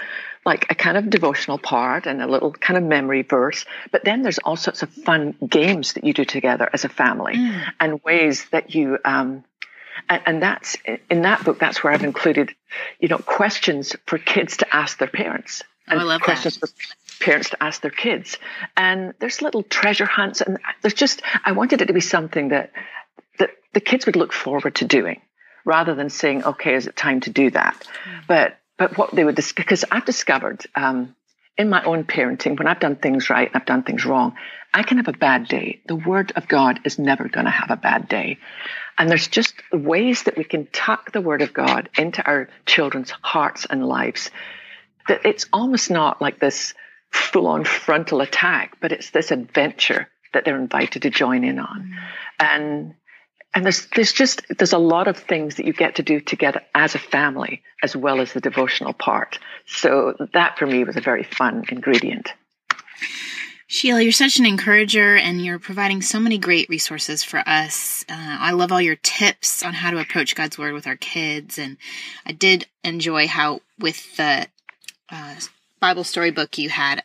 like 0.46 0.68
a 0.70 0.76
kind 0.76 0.98
of 0.98 1.10
devotional 1.10 1.58
part 1.58 2.08
and 2.08 2.22
a 2.22 2.28
little 2.28 2.52
kind 2.52 2.78
of 2.78 2.84
memory 2.84 3.22
verse, 3.22 3.64
but 3.90 4.04
then 4.04 4.22
there's 4.22 4.38
all 4.40 4.58
sorts 4.58 4.84
of 4.84 4.90
fun 4.90 5.34
games 5.48 5.94
that 5.94 6.04
you 6.04 6.12
do 6.12 6.26
together 6.26 6.70
as 6.74 6.84
a 6.84 6.90
family 6.90 7.36
mm. 7.36 7.64
and 7.80 8.04
ways 8.04 8.46
that 8.52 8.76
you, 8.76 8.98
um, 9.06 9.46
and, 10.10 10.22
and 10.26 10.44
that's 10.44 10.76
in 11.10 11.22
that 11.22 11.46
book. 11.46 11.58
That's 11.58 11.86
where 11.86 11.94
I've 11.94 12.04
included, 12.04 12.54
you 13.00 13.08
know, 13.08 13.18
questions 13.18 13.96
for 14.08 14.18
kids 14.18 14.58
to 14.58 14.76
ask 14.76 15.00
their 15.00 15.08
parents. 15.08 15.64
And 15.88 16.02
oh, 16.02 16.04
I 16.04 16.06
love 16.06 16.22
questions 16.22 16.58
that. 16.58 16.70
For, 16.70 16.96
parents 17.20 17.50
to 17.52 17.64
ask 17.64 17.82
their 17.82 17.92
kids. 17.92 18.38
And 18.76 19.14
there's 19.20 19.42
little 19.42 19.64
treasure 19.64 20.06
hunts, 20.06 20.42
and 20.42 20.58
there's 20.82 20.94
just 20.94 21.22
I 21.44 21.52
wanted 21.52 21.82
it 21.82 21.88
to 21.88 21.94
be 21.94 22.02
something 22.02 22.50
that 22.50 22.72
that 23.40 23.52
the 23.74 23.82
kids 23.82 24.06
would 24.06 24.16
look 24.16 24.34
forward 24.34 24.76
to 24.76 24.86
doing, 24.86 25.22
rather 25.66 25.96
than 25.96 26.10
saying, 26.10 26.44
"Okay, 26.44 26.76
is 26.76 26.88
it 26.88 26.96
time 26.96 27.22
to 27.22 27.30
do 27.30 27.50
that?" 27.52 27.76
Mm-hmm. 27.76 28.20
But 28.28 28.58
but 28.78 28.98
what 28.98 29.12
they 29.12 29.24
would 29.24 29.36
because 29.56 29.86
I've 29.90 30.06
discovered 30.06 30.66
um, 30.76 31.16
in 31.58 31.70
my 31.70 31.84
own 31.84 32.04
parenting 32.04 32.58
when 32.58 32.68
I've 32.68 32.80
done 32.80 32.98
things 32.98 33.30
right 33.30 33.48
and 33.48 33.56
I've 33.56 33.66
done 33.66 33.84
things 33.84 34.06
wrong, 34.06 34.36
I 34.74 34.84
can 34.84 34.98
have 34.98 35.08
a 35.08 35.14
bad 35.14 35.48
day. 35.48 35.82
The 35.88 35.96
Word 35.96 36.34
of 36.36 36.48
God 36.48 36.82
is 36.84 37.00
never 37.00 37.30
going 37.30 37.46
to 37.46 37.52
have 37.52 37.72
a 37.72 37.78
bad 37.78 38.10
day. 38.10 38.40
And 38.98 39.10
there's 39.10 39.28
just 39.28 39.54
ways 39.72 40.24
that 40.24 40.38
we 40.38 40.44
can 40.44 40.68
tuck 40.68 41.12
the 41.12 41.22
Word 41.22 41.42
of 41.42 41.54
God 41.54 41.90
into 41.98 42.24
our 42.26 42.50
children's 42.66 43.12
hearts 43.22 43.66
and 43.70 43.86
lives 43.88 44.32
that 45.08 45.26
it's 45.26 45.46
almost 45.54 45.92
not 45.92 46.22
like 46.22 46.40
this 46.40 46.74
full 47.16 47.48
on 47.48 47.64
frontal 47.64 48.22
attack, 48.22 48.78
but 48.82 48.92
it's 48.92 49.12
this 49.12 49.32
adventure 49.32 50.08
that 50.34 50.46
they're 50.46 50.60
invited 50.60 51.04
to 51.04 51.10
join 51.10 51.44
in 51.44 51.60
on. 51.60 51.94
Mm. 51.94 52.06
And 52.40 52.96
and 53.54 53.64
there's 53.64 53.88
there's 53.96 54.12
just 54.12 54.42
there's 54.58 54.74
a 54.74 54.78
lot 54.78 55.08
of 55.08 55.18
things 55.18 55.56
that 55.56 55.66
you 55.66 55.74
get 55.74 55.96
to 55.96 56.04
do 56.04 56.20
together 56.20 56.62
as 56.76 56.94
a 56.94 57.00
family 57.00 57.64
as 57.82 57.96
well 57.96 58.20
as 58.20 58.34
the 58.34 58.42
devotional 58.42 58.94
part. 58.94 59.40
So 59.66 60.16
that 60.34 60.60
for 60.60 60.68
me 60.68 60.84
was 60.84 60.98
a 60.98 61.02
very 61.02 61.24
fun 61.24 61.64
ingredient. 61.70 62.34
Sheila, 63.68 64.02
you're 64.02 64.12
such 64.12 64.38
an 64.38 64.46
encourager 64.46 65.16
and 65.16 65.44
you're 65.44 65.58
providing 65.58 66.02
so 66.02 66.20
many 66.20 66.38
great 66.38 66.70
resources 66.70 67.24
for 67.24 67.42
us. 67.48 68.06
Uh, 68.08 68.38
I 68.40 68.52
love 68.52 68.72
all 68.72 68.82
your 68.82 68.96
tips 68.98 69.64
on 69.64 69.74
how 69.74 69.90
to 69.90 70.00
approach 70.00 70.36
God's 70.36 70.58
Word 70.58 70.74
with 70.74 70.86
our 70.86 70.96
kids. 70.96 71.58
And 71.58 71.78
I 72.28 72.32
did 72.32 72.68
enjoy 72.84 73.28
how, 73.28 73.62
with 73.80 74.18
the 74.18 74.48
uh, 75.10 75.36
Bible 75.86 76.04
storybook, 76.04 76.58
you 76.58 76.70
had 76.70 77.04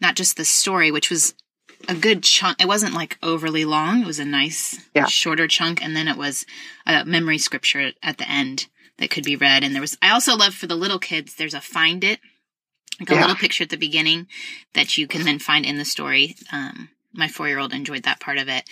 not 0.00 0.14
just 0.14 0.36
the 0.36 0.44
story, 0.44 0.92
which 0.92 1.10
was 1.10 1.34
a 1.88 1.96
good 1.96 2.22
chunk. 2.22 2.62
It 2.62 2.68
wasn't 2.68 2.94
like 2.94 3.18
overly 3.24 3.64
long. 3.64 4.02
It 4.02 4.06
was 4.06 4.20
a 4.20 4.24
nice, 4.24 4.78
yeah. 4.94 5.06
shorter 5.06 5.48
chunk, 5.48 5.82
and 5.82 5.96
then 5.96 6.06
it 6.06 6.16
was 6.16 6.46
a 6.86 7.04
memory 7.04 7.38
scripture 7.38 7.90
at 8.04 8.18
the 8.18 8.30
end 8.30 8.68
that 8.98 9.10
could 9.10 9.24
be 9.24 9.34
read. 9.34 9.64
And 9.64 9.74
there 9.74 9.80
was. 9.80 9.98
I 10.00 10.10
also 10.10 10.36
love 10.36 10.54
for 10.54 10.68
the 10.68 10.76
little 10.76 11.00
kids. 11.00 11.34
There's 11.34 11.54
a 11.54 11.60
find 11.60 12.04
it, 12.04 12.20
like 13.00 13.10
a 13.10 13.14
yeah. 13.14 13.22
little 13.22 13.34
picture 13.34 13.64
at 13.64 13.70
the 13.70 13.76
beginning 13.76 14.28
that 14.74 14.96
you 14.96 15.08
can 15.08 15.24
then 15.24 15.40
find 15.40 15.66
in 15.66 15.78
the 15.78 15.84
story. 15.84 16.36
Um, 16.52 16.90
my 17.12 17.26
four 17.26 17.48
year 17.48 17.58
old 17.58 17.72
enjoyed 17.72 18.04
that 18.04 18.20
part 18.20 18.38
of 18.38 18.48
it. 18.48 18.62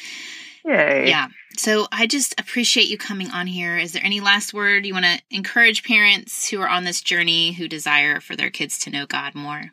Yay. 0.69 1.09
Yeah. 1.09 1.29
So 1.57 1.87
I 1.91 2.07
just 2.07 2.39
appreciate 2.39 2.89
you 2.89 2.99
coming 2.99 3.31
on 3.31 3.47
here. 3.47 3.79
Is 3.79 3.93
there 3.93 4.05
any 4.05 4.21
last 4.21 4.53
word 4.53 4.87
you 4.87 4.93
want 4.93 5.07
to 5.07 5.21
encourage 5.31 5.83
parents 5.83 6.49
who 6.49 6.61
are 6.61 6.69
on 6.69 6.85
this 6.85 7.01
journey 7.01 7.53
who 7.53 7.69
desire 7.69 8.21
for 8.21 8.37
their 8.37 8.51
kids 8.51 8.79
to 8.81 8.91
know 8.91 9.07
God 9.07 9.35
more? 9.35 9.71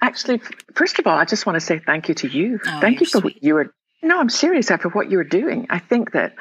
Actually, 0.00 0.40
first 0.74 0.98
of 0.98 1.06
all, 1.06 1.18
I 1.18 1.24
just 1.24 1.44
want 1.44 1.56
to 1.56 1.60
say 1.60 1.80
thank 1.80 2.08
you 2.08 2.14
to 2.16 2.28
you. 2.28 2.60
Oh, 2.64 2.80
thank 2.80 3.00
you 3.00 3.06
for 3.06 3.18
sweet. 3.18 3.34
what 3.36 3.42
you 3.42 3.54
were. 3.54 3.74
No, 4.02 4.20
I'm 4.20 4.28
serious. 4.28 4.70
After 4.70 4.88
what 4.88 5.10
you 5.10 5.18
were 5.18 5.24
doing, 5.24 5.66
I 5.70 5.78
think 5.78 6.12
that. 6.12 6.34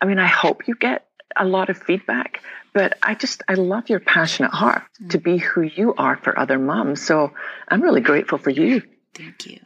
I 0.00 0.06
mean, 0.06 0.18
I 0.18 0.26
hope 0.26 0.68
you 0.68 0.74
get 0.74 1.06
a 1.34 1.44
lot 1.44 1.70
of 1.70 1.78
feedback, 1.78 2.42
but 2.72 2.96
I 3.02 3.14
just 3.14 3.42
I 3.48 3.54
love 3.54 3.88
your 3.88 4.00
passionate 4.00 4.52
heart 4.52 4.82
mm. 5.02 5.10
to 5.10 5.18
be 5.18 5.38
who 5.38 5.62
you 5.62 5.94
are 5.94 6.16
for 6.16 6.38
other 6.38 6.58
moms. 6.58 7.02
So 7.02 7.32
I'm 7.68 7.82
really 7.82 8.02
grateful 8.02 8.38
for 8.38 8.50
you. 8.50 8.82
Thank 9.14 9.46
you. 9.46 9.60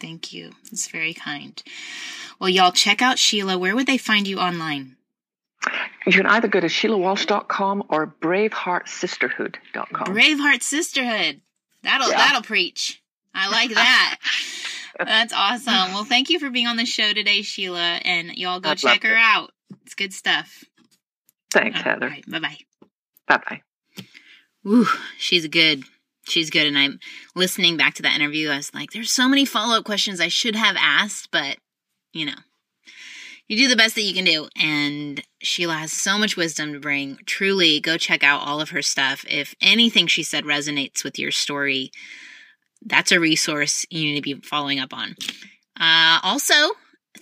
Thank 0.00 0.32
you. 0.32 0.52
It's 0.72 0.88
very 0.88 1.14
kind. 1.14 1.62
Well, 2.38 2.50
y'all 2.50 2.72
check 2.72 3.00
out 3.00 3.18
Sheila. 3.18 3.56
Where 3.58 3.74
would 3.74 3.86
they 3.86 3.98
find 3.98 4.26
you 4.26 4.38
online? 4.38 4.96
You 6.06 6.12
can 6.12 6.26
either 6.26 6.48
go 6.48 6.60
to 6.60 6.66
SheilaWalsh.com 6.66 7.84
or 7.88 8.14
BraveHeartSisterhood.com. 8.20 10.14
Braveheart 10.14 10.62
Sisterhood. 10.62 11.40
That'll 11.82 12.10
yeah. 12.10 12.16
that'll 12.16 12.42
preach. 12.42 13.02
I 13.34 13.50
like 13.50 13.70
that. 13.70 14.18
That's 14.98 15.32
awesome. 15.32 15.94
Well, 15.94 16.04
thank 16.04 16.30
you 16.30 16.38
for 16.38 16.50
being 16.50 16.66
on 16.66 16.76
the 16.76 16.84
show 16.84 17.12
today, 17.12 17.42
Sheila, 17.42 17.80
and 18.04 18.36
y'all 18.36 18.60
go 18.60 18.70
I'd 18.70 18.78
check 18.78 19.02
her 19.02 19.14
it. 19.14 19.18
out. 19.18 19.50
It's 19.84 19.94
good 19.94 20.12
stuff. 20.12 20.64
Thanks, 21.50 21.80
Heather. 21.80 22.08
Right, 22.08 22.24
bye 22.30 22.38
bye. 22.38 22.58
Bye 23.26 23.40
bye. 23.48 23.62
Ooh, 24.66 24.86
she's 25.18 25.46
good. 25.48 25.84
She's 26.26 26.50
good. 26.50 26.66
And 26.66 26.78
I'm 26.78 27.00
listening 27.34 27.76
back 27.76 27.94
to 27.94 28.02
that 28.02 28.16
interview. 28.16 28.50
I 28.50 28.56
was 28.56 28.72
like, 28.74 28.92
there's 28.92 29.10
so 29.10 29.28
many 29.28 29.44
follow 29.44 29.76
up 29.76 29.84
questions 29.84 30.20
I 30.20 30.28
should 30.28 30.56
have 30.56 30.76
asked, 30.78 31.30
but 31.30 31.58
you 32.12 32.26
know, 32.26 32.32
you 33.48 33.58
do 33.58 33.68
the 33.68 33.76
best 33.76 33.94
that 33.96 34.02
you 34.02 34.14
can 34.14 34.24
do. 34.24 34.48
And 34.56 35.22
Sheila 35.40 35.74
has 35.74 35.92
so 35.92 36.18
much 36.18 36.36
wisdom 36.36 36.72
to 36.72 36.80
bring. 36.80 37.18
Truly, 37.26 37.80
go 37.80 37.98
check 37.98 38.24
out 38.24 38.40
all 38.40 38.60
of 38.60 38.70
her 38.70 38.82
stuff. 38.82 39.24
If 39.28 39.54
anything 39.60 40.06
she 40.06 40.22
said 40.22 40.44
resonates 40.44 41.04
with 41.04 41.18
your 41.18 41.30
story, 41.30 41.90
that's 42.84 43.12
a 43.12 43.20
resource 43.20 43.84
you 43.90 44.04
need 44.04 44.16
to 44.16 44.22
be 44.22 44.40
following 44.40 44.78
up 44.78 44.94
on. 44.94 45.16
Uh, 45.78 46.20
also, 46.22 46.54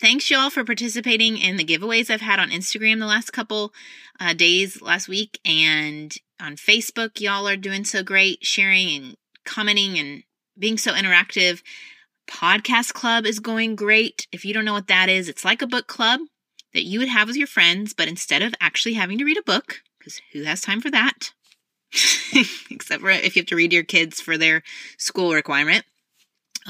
thanks 0.02 0.28
y'all 0.28 0.50
for 0.50 0.64
participating 0.64 1.38
in 1.38 1.56
the 1.56 1.64
giveaways 1.64 2.10
I've 2.10 2.20
had 2.20 2.40
on 2.40 2.50
Instagram 2.50 2.98
the 2.98 3.06
last 3.06 3.32
couple 3.32 3.72
uh, 4.18 4.34
days, 4.34 4.82
last 4.82 5.06
week, 5.06 5.38
and 5.44 6.12
on 6.40 6.56
Facebook. 6.56 7.20
Y'all 7.20 7.46
are 7.46 7.56
doing 7.56 7.84
so 7.84 8.02
great, 8.02 8.44
sharing 8.44 8.88
and 8.96 9.16
commenting 9.44 9.96
and 9.96 10.24
being 10.58 10.76
so 10.76 10.92
interactive. 10.92 11.62
Podcast 12.28 12.94
Club 12.94 13.24
is 13.24 13.38
going 13.38 13.76
great. 13.76 14.26
If 14.32 14.44
you 14.44 14.52
don't 14.52 14.64
know 14.64 14.72
what 14.72 14.88
that 14.88 15.08
is, 15.08 15.28
it's 15.28 15.44
like 15.44 15.62
a 15.62 15.68
book 15.68 15.86
club 15.86 16.18
that 16.74 16.82
you 16.82 16.98
would 16.98 17.08
have 17.08 17.28
with 17.28 17.36
your 17.36 17.46
friends, 17.46 17.94
but 17.94 18.08
instead 18.08 18.42
of 18.42 18.56
actually 18.60 18.94
having 18.94 19.18
to 19.18 19.24
read 19.24 19.38
a 19.38 19.42
book, 19.42 19.82
because 20.00 20.20
who 20.32 20.42
has 20.42 20.60
time 20.60 20.80
for 20.80 20.90
that? 20.90 21.30
Except 22.70 23.02
for 23.02 23.10
if 23.10 23.36
you 23.36 23.40
have 23.42 23.46
to 23.46 23.56
read 23.56 23.72
your 23.72 23.84
kids 23.84 24.20
for 24.20 24.36
their 24.36 24.64
school 24.98 25.32
requirement. 25.32 25.84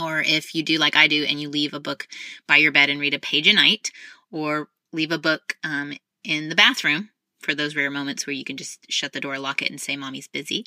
Or 0.00 0.20
if 0.20 0.54
you 0.54 0.62
do 0.62 0.78
like 0.78 0.96
I 0.96 1.06
do 1.06 1.24
and 1.24 1.40
you 1.40 1.48
leave 1.48 1.74
a 1.74 1.80
book 1.80 2.08
by 2.46 2.56
your 2.56 2.72
bed 2.72 2.90
and 2.90 3.00
read 3.00 3.14
a 3.14 3.18
page 3.18 3.46
a 3.46 3.52
night, 3.52 3.90
or 4.30 4.68
leave 4.92 5.12
a 5.12 5.18
book 5.18 5.56
um, 5.64 5.94
in 6.24 6.48
the 6.48 6.54
bathroom 6.54 7.10
for 7.40 7.54
those 7.54 7.76
rare 7.76 7.90
moments 7.90 8.26
where 8.26 8.34
you 8.34 8.44
can 8.44 8.56
just 8.56 8.90
shut 8.90 9.12
the 9.12 9.20
door, 9.20 9.38
lock 9.38 9.62
it, 9.62 9.70
and 9.70 9.80
say, 9.80 9.96
Mommy's 9.96 10.28
busy. 10.28 10.64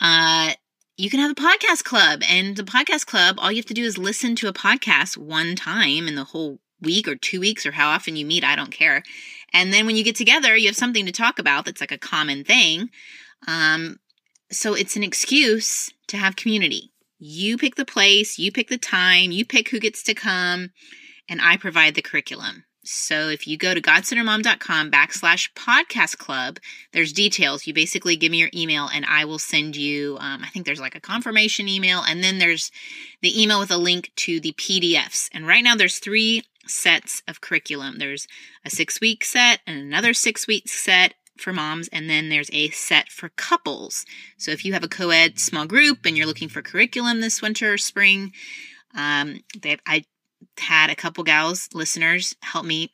Uh, 0.00 0.52
you 0.96 1.10
can 1.10 1.20
have 1.20 1.30
a 1.30 1.34
podcast 1.34 1.84
club. 1.84 2.22
And 2.28 2.56
the 2.56 2.62
podcast 2.62 3.06
club, 3.06 3.36
all 3.38 3.50
you 3.50 3.58
have 3.58 3.66
to 3.66 3.74
do 3.74 3.84
is 3.84 3.98
listen 3.98 4.36
to 4.36 4.48
a 4.48 4.52
podcast 4.52 5.16
one 5.16 5.56
time 5.56 6.08
in 6.08 6.14
the 6.14 6.24
whole 6.24 6.60
week 6.80 7.08
or 7.08 7.16
two 7.16 7.40
weeks 7.40 7.64
or 7.66 7.72
how 7.72 7.90
often 7.90 8.16
you 8.16 8.26
meet. 8.26 8.44
I 8.44 8.56
don't 8.56 8.70
care. 8.70 9.02
And 9.52 9.72
then 9.72 9.86
when 9.86 9.96
you 9.96 10.04
get 10.04 10.16
together, 10.16 10.56
you 10.56 10.66
have 10.66 10.76
something 10.76 11.06
to 11.06 11.12
talk 11.12 11.38
about 11.38 11.64
that's 11.64 11.80
like 11.80 11.92
a 11.92 11.98
common 11.98 12.44
thing. 12.44 12.90
Um, 13.46 13.98
so 14.50 14.74
it's 14.74 14.96
an 14.96 15.02
excuse 15.02 15.90
to 16.08 16.16
have 16.16 16.36
community. 16.36 16.92
You 17.18 17.56
pick 17.56 17.76
the 17.76 17.84
place, 17.84 18.38
you 18.38 18.52
pick 18.52 18.68
the 18.68 18.78
time, 18.78 19.30
you 19.30 19.44
pick 19.44 19.70
who 19.70 19.80
gets 19.80 20.02
to 20.04 20.14
come, 20.14 20.70
and 21.28 21.40
I 21.40 21.56
provide 21.56 21.94
the 21.94 22.02
curriculum. 22.02 22.64
So 22.88 23.28
if 23.28 23.48
you 23.48 23.56
go 23.56 23.74
to 23.74 23.80
godcenteredmom.com 23.80 24.90
backslash 24.90 25.52
podcast 25.54 26.18
club, 26.18 26.58
there's 26.92 27.12
details. 27.12 27.66
You 27.66 27.74
basically 27.74 28.16
give 28.16 28.30
me 28.30 28.38
your 28.38 28.50
email 28.54 28.88
and 28.92 29.04
I 29.04 29.24
will 29.24 29.40
send 29.40 29.74
you, 29.74 30.16
um, 30.20 30.42
I 30.44 30.48
think 30.48 30.66
there's 30.66 30.80
like 30.80 30.94
a 30.94 31.00
confirmation 31.00 31.68
email 31.68 32.02
and 32.06 32.22
then 32.22 32.38
there's 32.38 32.70
the 33.22 33.42
email 33.42 33.58
with 33.58 33.72
a 33.72 33.76
link 33.76 34.12
to 34.16 34.38
the 34.38 34.52
PDFs. 34.52 35.28
And 35.32 35.46
right 35.46 35.64
now 35.64 35.74
there's 35.74 35.98
three 35.98 36.44
sets 36.66 37.22
of 37.26 37.40
curriculum. 37.40 37.98
There's 37.98 38.28
a 38.64 38.70
six 38.70 39.00
week 39.00 39.24
set 39.24 39.60
and 39.66 39.78
another 39.78 40.14
six 40.14 40.46
week 40.46 40.68
set 40.68 41.14
for 41.40 41.52
moms, 41.52 41.88
and 41.88 42.08
then 42.08 42.28
there's 42.28 42.50
a 42.52 42.70
set 42.70 43.08
for 43.08 43.30
couples. 43.30 44.04
So 44.36 44.50
if 44.50 44.64
you 44.64 44.72
have 44.72 44.84
a 44.84 44.88
co 44.88 45.10
ed 45.10 45.38
small 45.38 45.66
group 45.66 46.04
and 46.04 46.16
you're 46.16 46.26
looking 46.26 46.48
for 46.48 46.62
curriculum 46.62 47.20
this 47.20 47.42
winter 47.42 47.74
or 47.74 47.78
spring, 47.78 48.32
um, 48.94 49.40
they, 49.60 49.78
I 49.86 50.04
had 50.58 50.90
a 50.90 50.96
couple 50.96 51.24
gals, 51.24 51.68
listeners, 51.72 52.34
help 52.42 52.64
me 52.64 52.92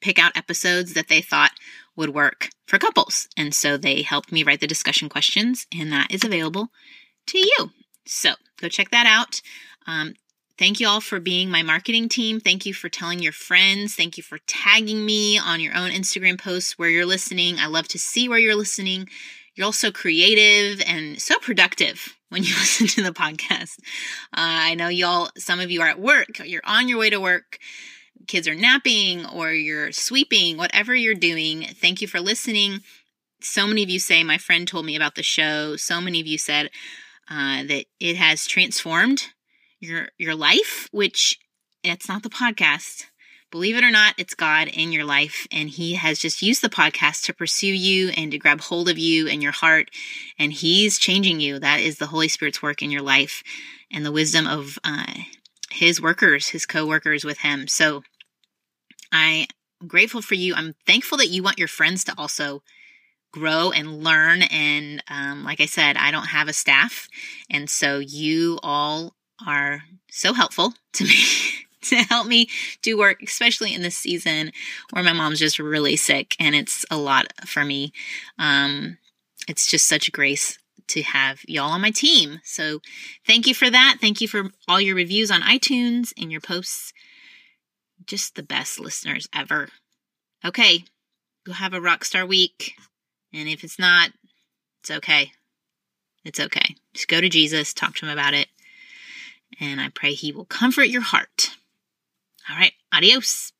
pick 0.00 0.18
out 0.18 0.36
episodes 0.36 0.94
that 0.94 1.08
they 1.08 1.20
thought 1.20 1.52
would 1.96 2.14
work 2.14 2.50
for 2.66 2.78
couples. 2.78 3.28
And 3.36 3.54
so 3.54 3.76
they 3.76 4.02
helped 4.02 4.32
me 4.32 4.42
write 4.42 4.60
the 4.60 4.66
discussion 4.66 5.08
questions, 5.08 5.66
and 5.76 5.92
that 5.92 6.10
is 6.10 6.24
available 6.24 6.68
to 7.28 7.38
you. 7.38 7.70
So 8.06 8.34
go 8.60 8.68
check 8.68 8.90
that 8.90 9.06
out. 9.06 9.40
Um, 9.86 10.14
thank 10.58 10.80
you 10.80 10.88
all 10.88 11.00
for 11.00 11.20
being 11.20 11.50
my 11.50 11.62
marketing 11.62 12.08
team. 12.08 12.40
Thank 12.40 12.66
you 12.66 12.74
for 12.74 12.88
telling 12.88 13.20
your 13.20 13.32
friends. 13.32 13.94
Thank 13.94 14.16
you 14.16 14.22
for 14.22 14.38
tagging 14.46 15.04
me 15.04 15.38
on 15.38 15.60
your 15.60 15.74
own 15.76 15.90
Instagram 15.90 16.38
posts 16.38 16.78
where 16.78 16.88
you're 16.88 17.06
listening. 17.06 17.58
I 17.58 17.66
love 17.66 17.88
to 17.88 17.98
see 17.98 18.28
where 18.28 18.38
you're 18.38 18.54
listening. 18.54 19.08
You're 19.54 19.66
also 19.66 19.90
creative 19.92 20.82
and 20.86 21.20
so 21.20 21.38
productive 21.38 22.16
when 22.28 22.42
you 22.42 22.54
listen 22.60 22.86
to 22.88 23.02
the 23.02 23.12
podcast. 23.12 23.78
Uh, 24.32 24.70
I 24.70 24.74
know 24.74 24.88
y'all, 24.88 25.30
some 25.36 25.60
of 25.60 25.70
you 25.70 25.80
are 25.82 25.88
at 25.88 26.00
work, 26.00 26.40
you're 26.44 26.62
on 26.64 26.88
your 26.88 26.98
way 26.98 27.10
to 27.10 27.20
work, 27.20 27.58
kids 28.26 28.48
are 28.48 28.54
napping, 28.54 29.26
or 29.26 29.52
you're 29.52 29.92
sweeping, 29.92 30.56
whatever 30.56 30.94
you're 30.94 31.14
doing. 31.14 31.62
Thank 31.62 32.00
you 32.00 32.08
for 32.08 32.20
listening. 32.20 32.80
So 33.40 33.66
many 33.66 33.82
of 33.82 33.90
you 33.90 33.98
say, 33.98 34.24
My 34.24 34.38
friend 34.38 34.66
told 34.66 34.86
me 34.86 34.96
about 34.96 35.14
the 35.14 35.22
show. 35.22 35.76
So 35.76 36.00
many 36.00 36.20
of 36.20 36.26
you 36.26 36.38
said 36.38 36.70
uh, 37.30 37.62
that 37.64 37.84
it 38.00 38.16
has 38.16 38.46
transformed 38.46 39.28
your 39.88 40.08
your 40.18 40.34
life, 40.34 40.88
which 40.92 41.38
it's 41.82 42.08
not 42.08 42.22
the 42.22 42.30
podcast, 42.30 43.04
believe 43.50 43.76
it 43.76 43.84
or 43.84 43.90
not, 43.90 44.14
it's 44.18 44.34
God 44.34 44.68
in 44.68 44.90
your 44.90 45.04
life, 45.04 45.46
and 45.52 45.70
He 45.70 45.94
has 45.94 46.18
just 46.18 46.42
used 46.42 46.62
the 46.62 46.68
podcast 46.68 47.24
to 47.24 47.34
pursue 47.34 47.72
you 47.72 48.08
and 48.16 48.32
to 48.32 48.38
grab 48.38 48.60
hold 48.60 48.88
of 48.88 48.98
you 48.98 49.28
and 49.28 49.42
your 49.42 49.52
heart, 49.52 49.90
and 50.38 50.52
He's 50.52 50.98
changing 50.98 51.40
you. 51.40 51.58
That 51.58 51.80
is 51.80 51.98
the 51.98 52.06
Holy 52.06 52.28
Spirit's 52.28 52.62
work 52.62 52.82
in 52.82 52.90
your 52.90 53.02
life 53.02 53.42
and 53.92 54.04
the 54.04 54.12
wisdom 54.12 54.46
of 54.46 54.78
uh, 54.82 55.06
His 55.70 56.00
workers, 56.00 56.48
His 56.48 56.66
co 56.66 56.86
workers 56.86 57.24
with 57.24 57.38
Him. 57.38 57.68
So 57.68 58.02
I'm 59.12 59.46
grateful 59.86 60.22
for 60.22 60.34
you. 60.34 60.54
I'm 60.54 60.74
thankful 60.86 61.18
that 61.18 61.30
you 61.30 61.42
want 61.42 61.58
your 61.58 61.68
friends 61.68 62.04
to 62.04 62.14
also 62.18 62.62
grow 63.32 63.70
and 63.72 64.02
learn. 64.02 64.42
And 64.42 65.02
um, 65.08 65.44
like 65.44 65.60
I 65.60 65.66
said, 65.66 65.96
I 65.96 66.10
don't 66.10 66.26
have 66.26 66.48
a 66.48 66.52
staff. 66.52 67.08
And 67.50 67.68
so 67.68 67.98
you 67.98 68.58
all 68.62 69.14
are 69.46 69.82
so 70.10 70.32
helpful 70.32 70.74
to 70.94 71.04
me. 71.04 71.14
to 71.84 71.96
help 71.96 72.26
me 72.26 72.48
do 72.80 72.96
work, 72.98 73.22
especially 73.22 73.74
in 73.74 73.82
this 73.82 73.96
season 73.96 74.52
where 74.90 75.04
my 75.04 75.12
mom's 75.12 75.38
just 75.38 75.58
really 75.58 75.96
sick 75.96 76.34
and 76.40 76.54
it's 76.54 76.84
a 76.90 76.96
lot 76.96 77.26
for 77.46 77.62
me. 77.62 77.92
Um, 78.38 78.96
it's 79.48 79.66
just 79.66 79.86
such 79.86 80.08
a 80.08 80.10
grace 80.10 80.58
to 80.88 81.02
have 81.02 81.40
y'all 81.46 81.70
on 81.70 81.80
my 81.80 81.90
team. 81.90 82.40
So 82.44 82.80
thank 83.26 83.46
you 83.46 83.54
for 83.54 83.70
that. 83.70 83.98
Thank 84.00 84.20
you 84.20 84.28
for 84.28 84.50
all 84.68 84.80
your 84.80 84.94
reviews 84.94 85.30
on 85.30 85.42
iTunes 85.42 86.12
and 86.18 86.30
your 86.30 86.40
posts. 86.40 86.92
Just 88.06 88.34
the 88.34 88.42
best 88.42 88.80
listeners 88.80 89.28
ever. 89.34 89.68
Okay, 90.44 90.84
go 91.46 91.52
have 91.52 91.72
a 91.72 91.80
rock 91.80 92.04
star 92.04 92.26
week. 92.26 92.74
And 93.32 93.48
if 93.48 93.64
it's 93.64 93.78
not, 93.78 94.10
it's 94.80 94.90
okay. 94.90 95.32
It's 96.24 96.40
okay. 96.40 96.76
Just 96.92 97.08
go 97.08 97.20
to 97.20 97.28
Jesus, 97.28 97.72
talk 97.72 97.94
to 97.96 98.06
him 98.06 98.12
about 98.12 98.34
it, 98.34 98.48
and 99.60 99.80
I 99.80 99.88
pray 99.88 100.14
he 100.14 100.32
will 100.32 100.44
comfort 100.44 100.84
your 100.84 101.02
heart. 101.02 101.56
All 102.48 102.56
right, 102.56 102.72
adios. 102.92 103.52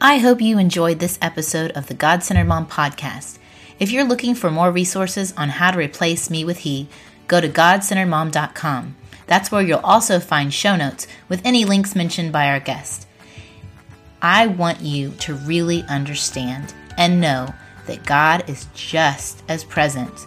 I 0.00 0.18
hope 0.18 0.42
you 0.42 0.58
enjoyed 0.58 0.98
this 0.98 1.18
episode 1.22 1.70
of 1.72 1.86
the 1.86 1.94
God 1.94 2.22
Centered 2.22 2.44
Mom 2.46 2.66
podcast. 2.66 3.38
If 3.78 3.90
you're 3.90 4.04
looking 4.04 4.34
for 4.34 4.50
more 4.50 4.70
resources 4.70 5.32
on 5.36 5.48
how 5.48 5.70
to 5.70 5.78
replace 5.78 6.28
me 6.28 6.44
with 6.44 6.58
he, 6.58 6.88
go 7.28 7.40
to 7.40 7.48
godcenteredmom.com. 7.48 8.96
That's 9.26 9.50
where 9.50 9.62
you'll 9.62 9.78
also 9.80 10.20
find 10.20 10.52
show 10.52 10.76
notes 10.76 11.06
with 11.28 11.40
any 11.44 11.64
links 11.64 11.96
mentioned 11.96 12.32
by 12.32 12.48
our 12.48 12.60
guest. 12.60 13.06
I 14.20 14.46
want 14.46 14.80
you 14.80 15.12
to 15.20 15.34
really 15.34 15.82
understand 15.84 16.74
and 16.98 17.20
know 17.20 17.54
that 17.86 18.04
God 18.04 18.48
is 18.48 18.66
just 18.74 19.42
as 19.48 19.64
present 19.64 20.26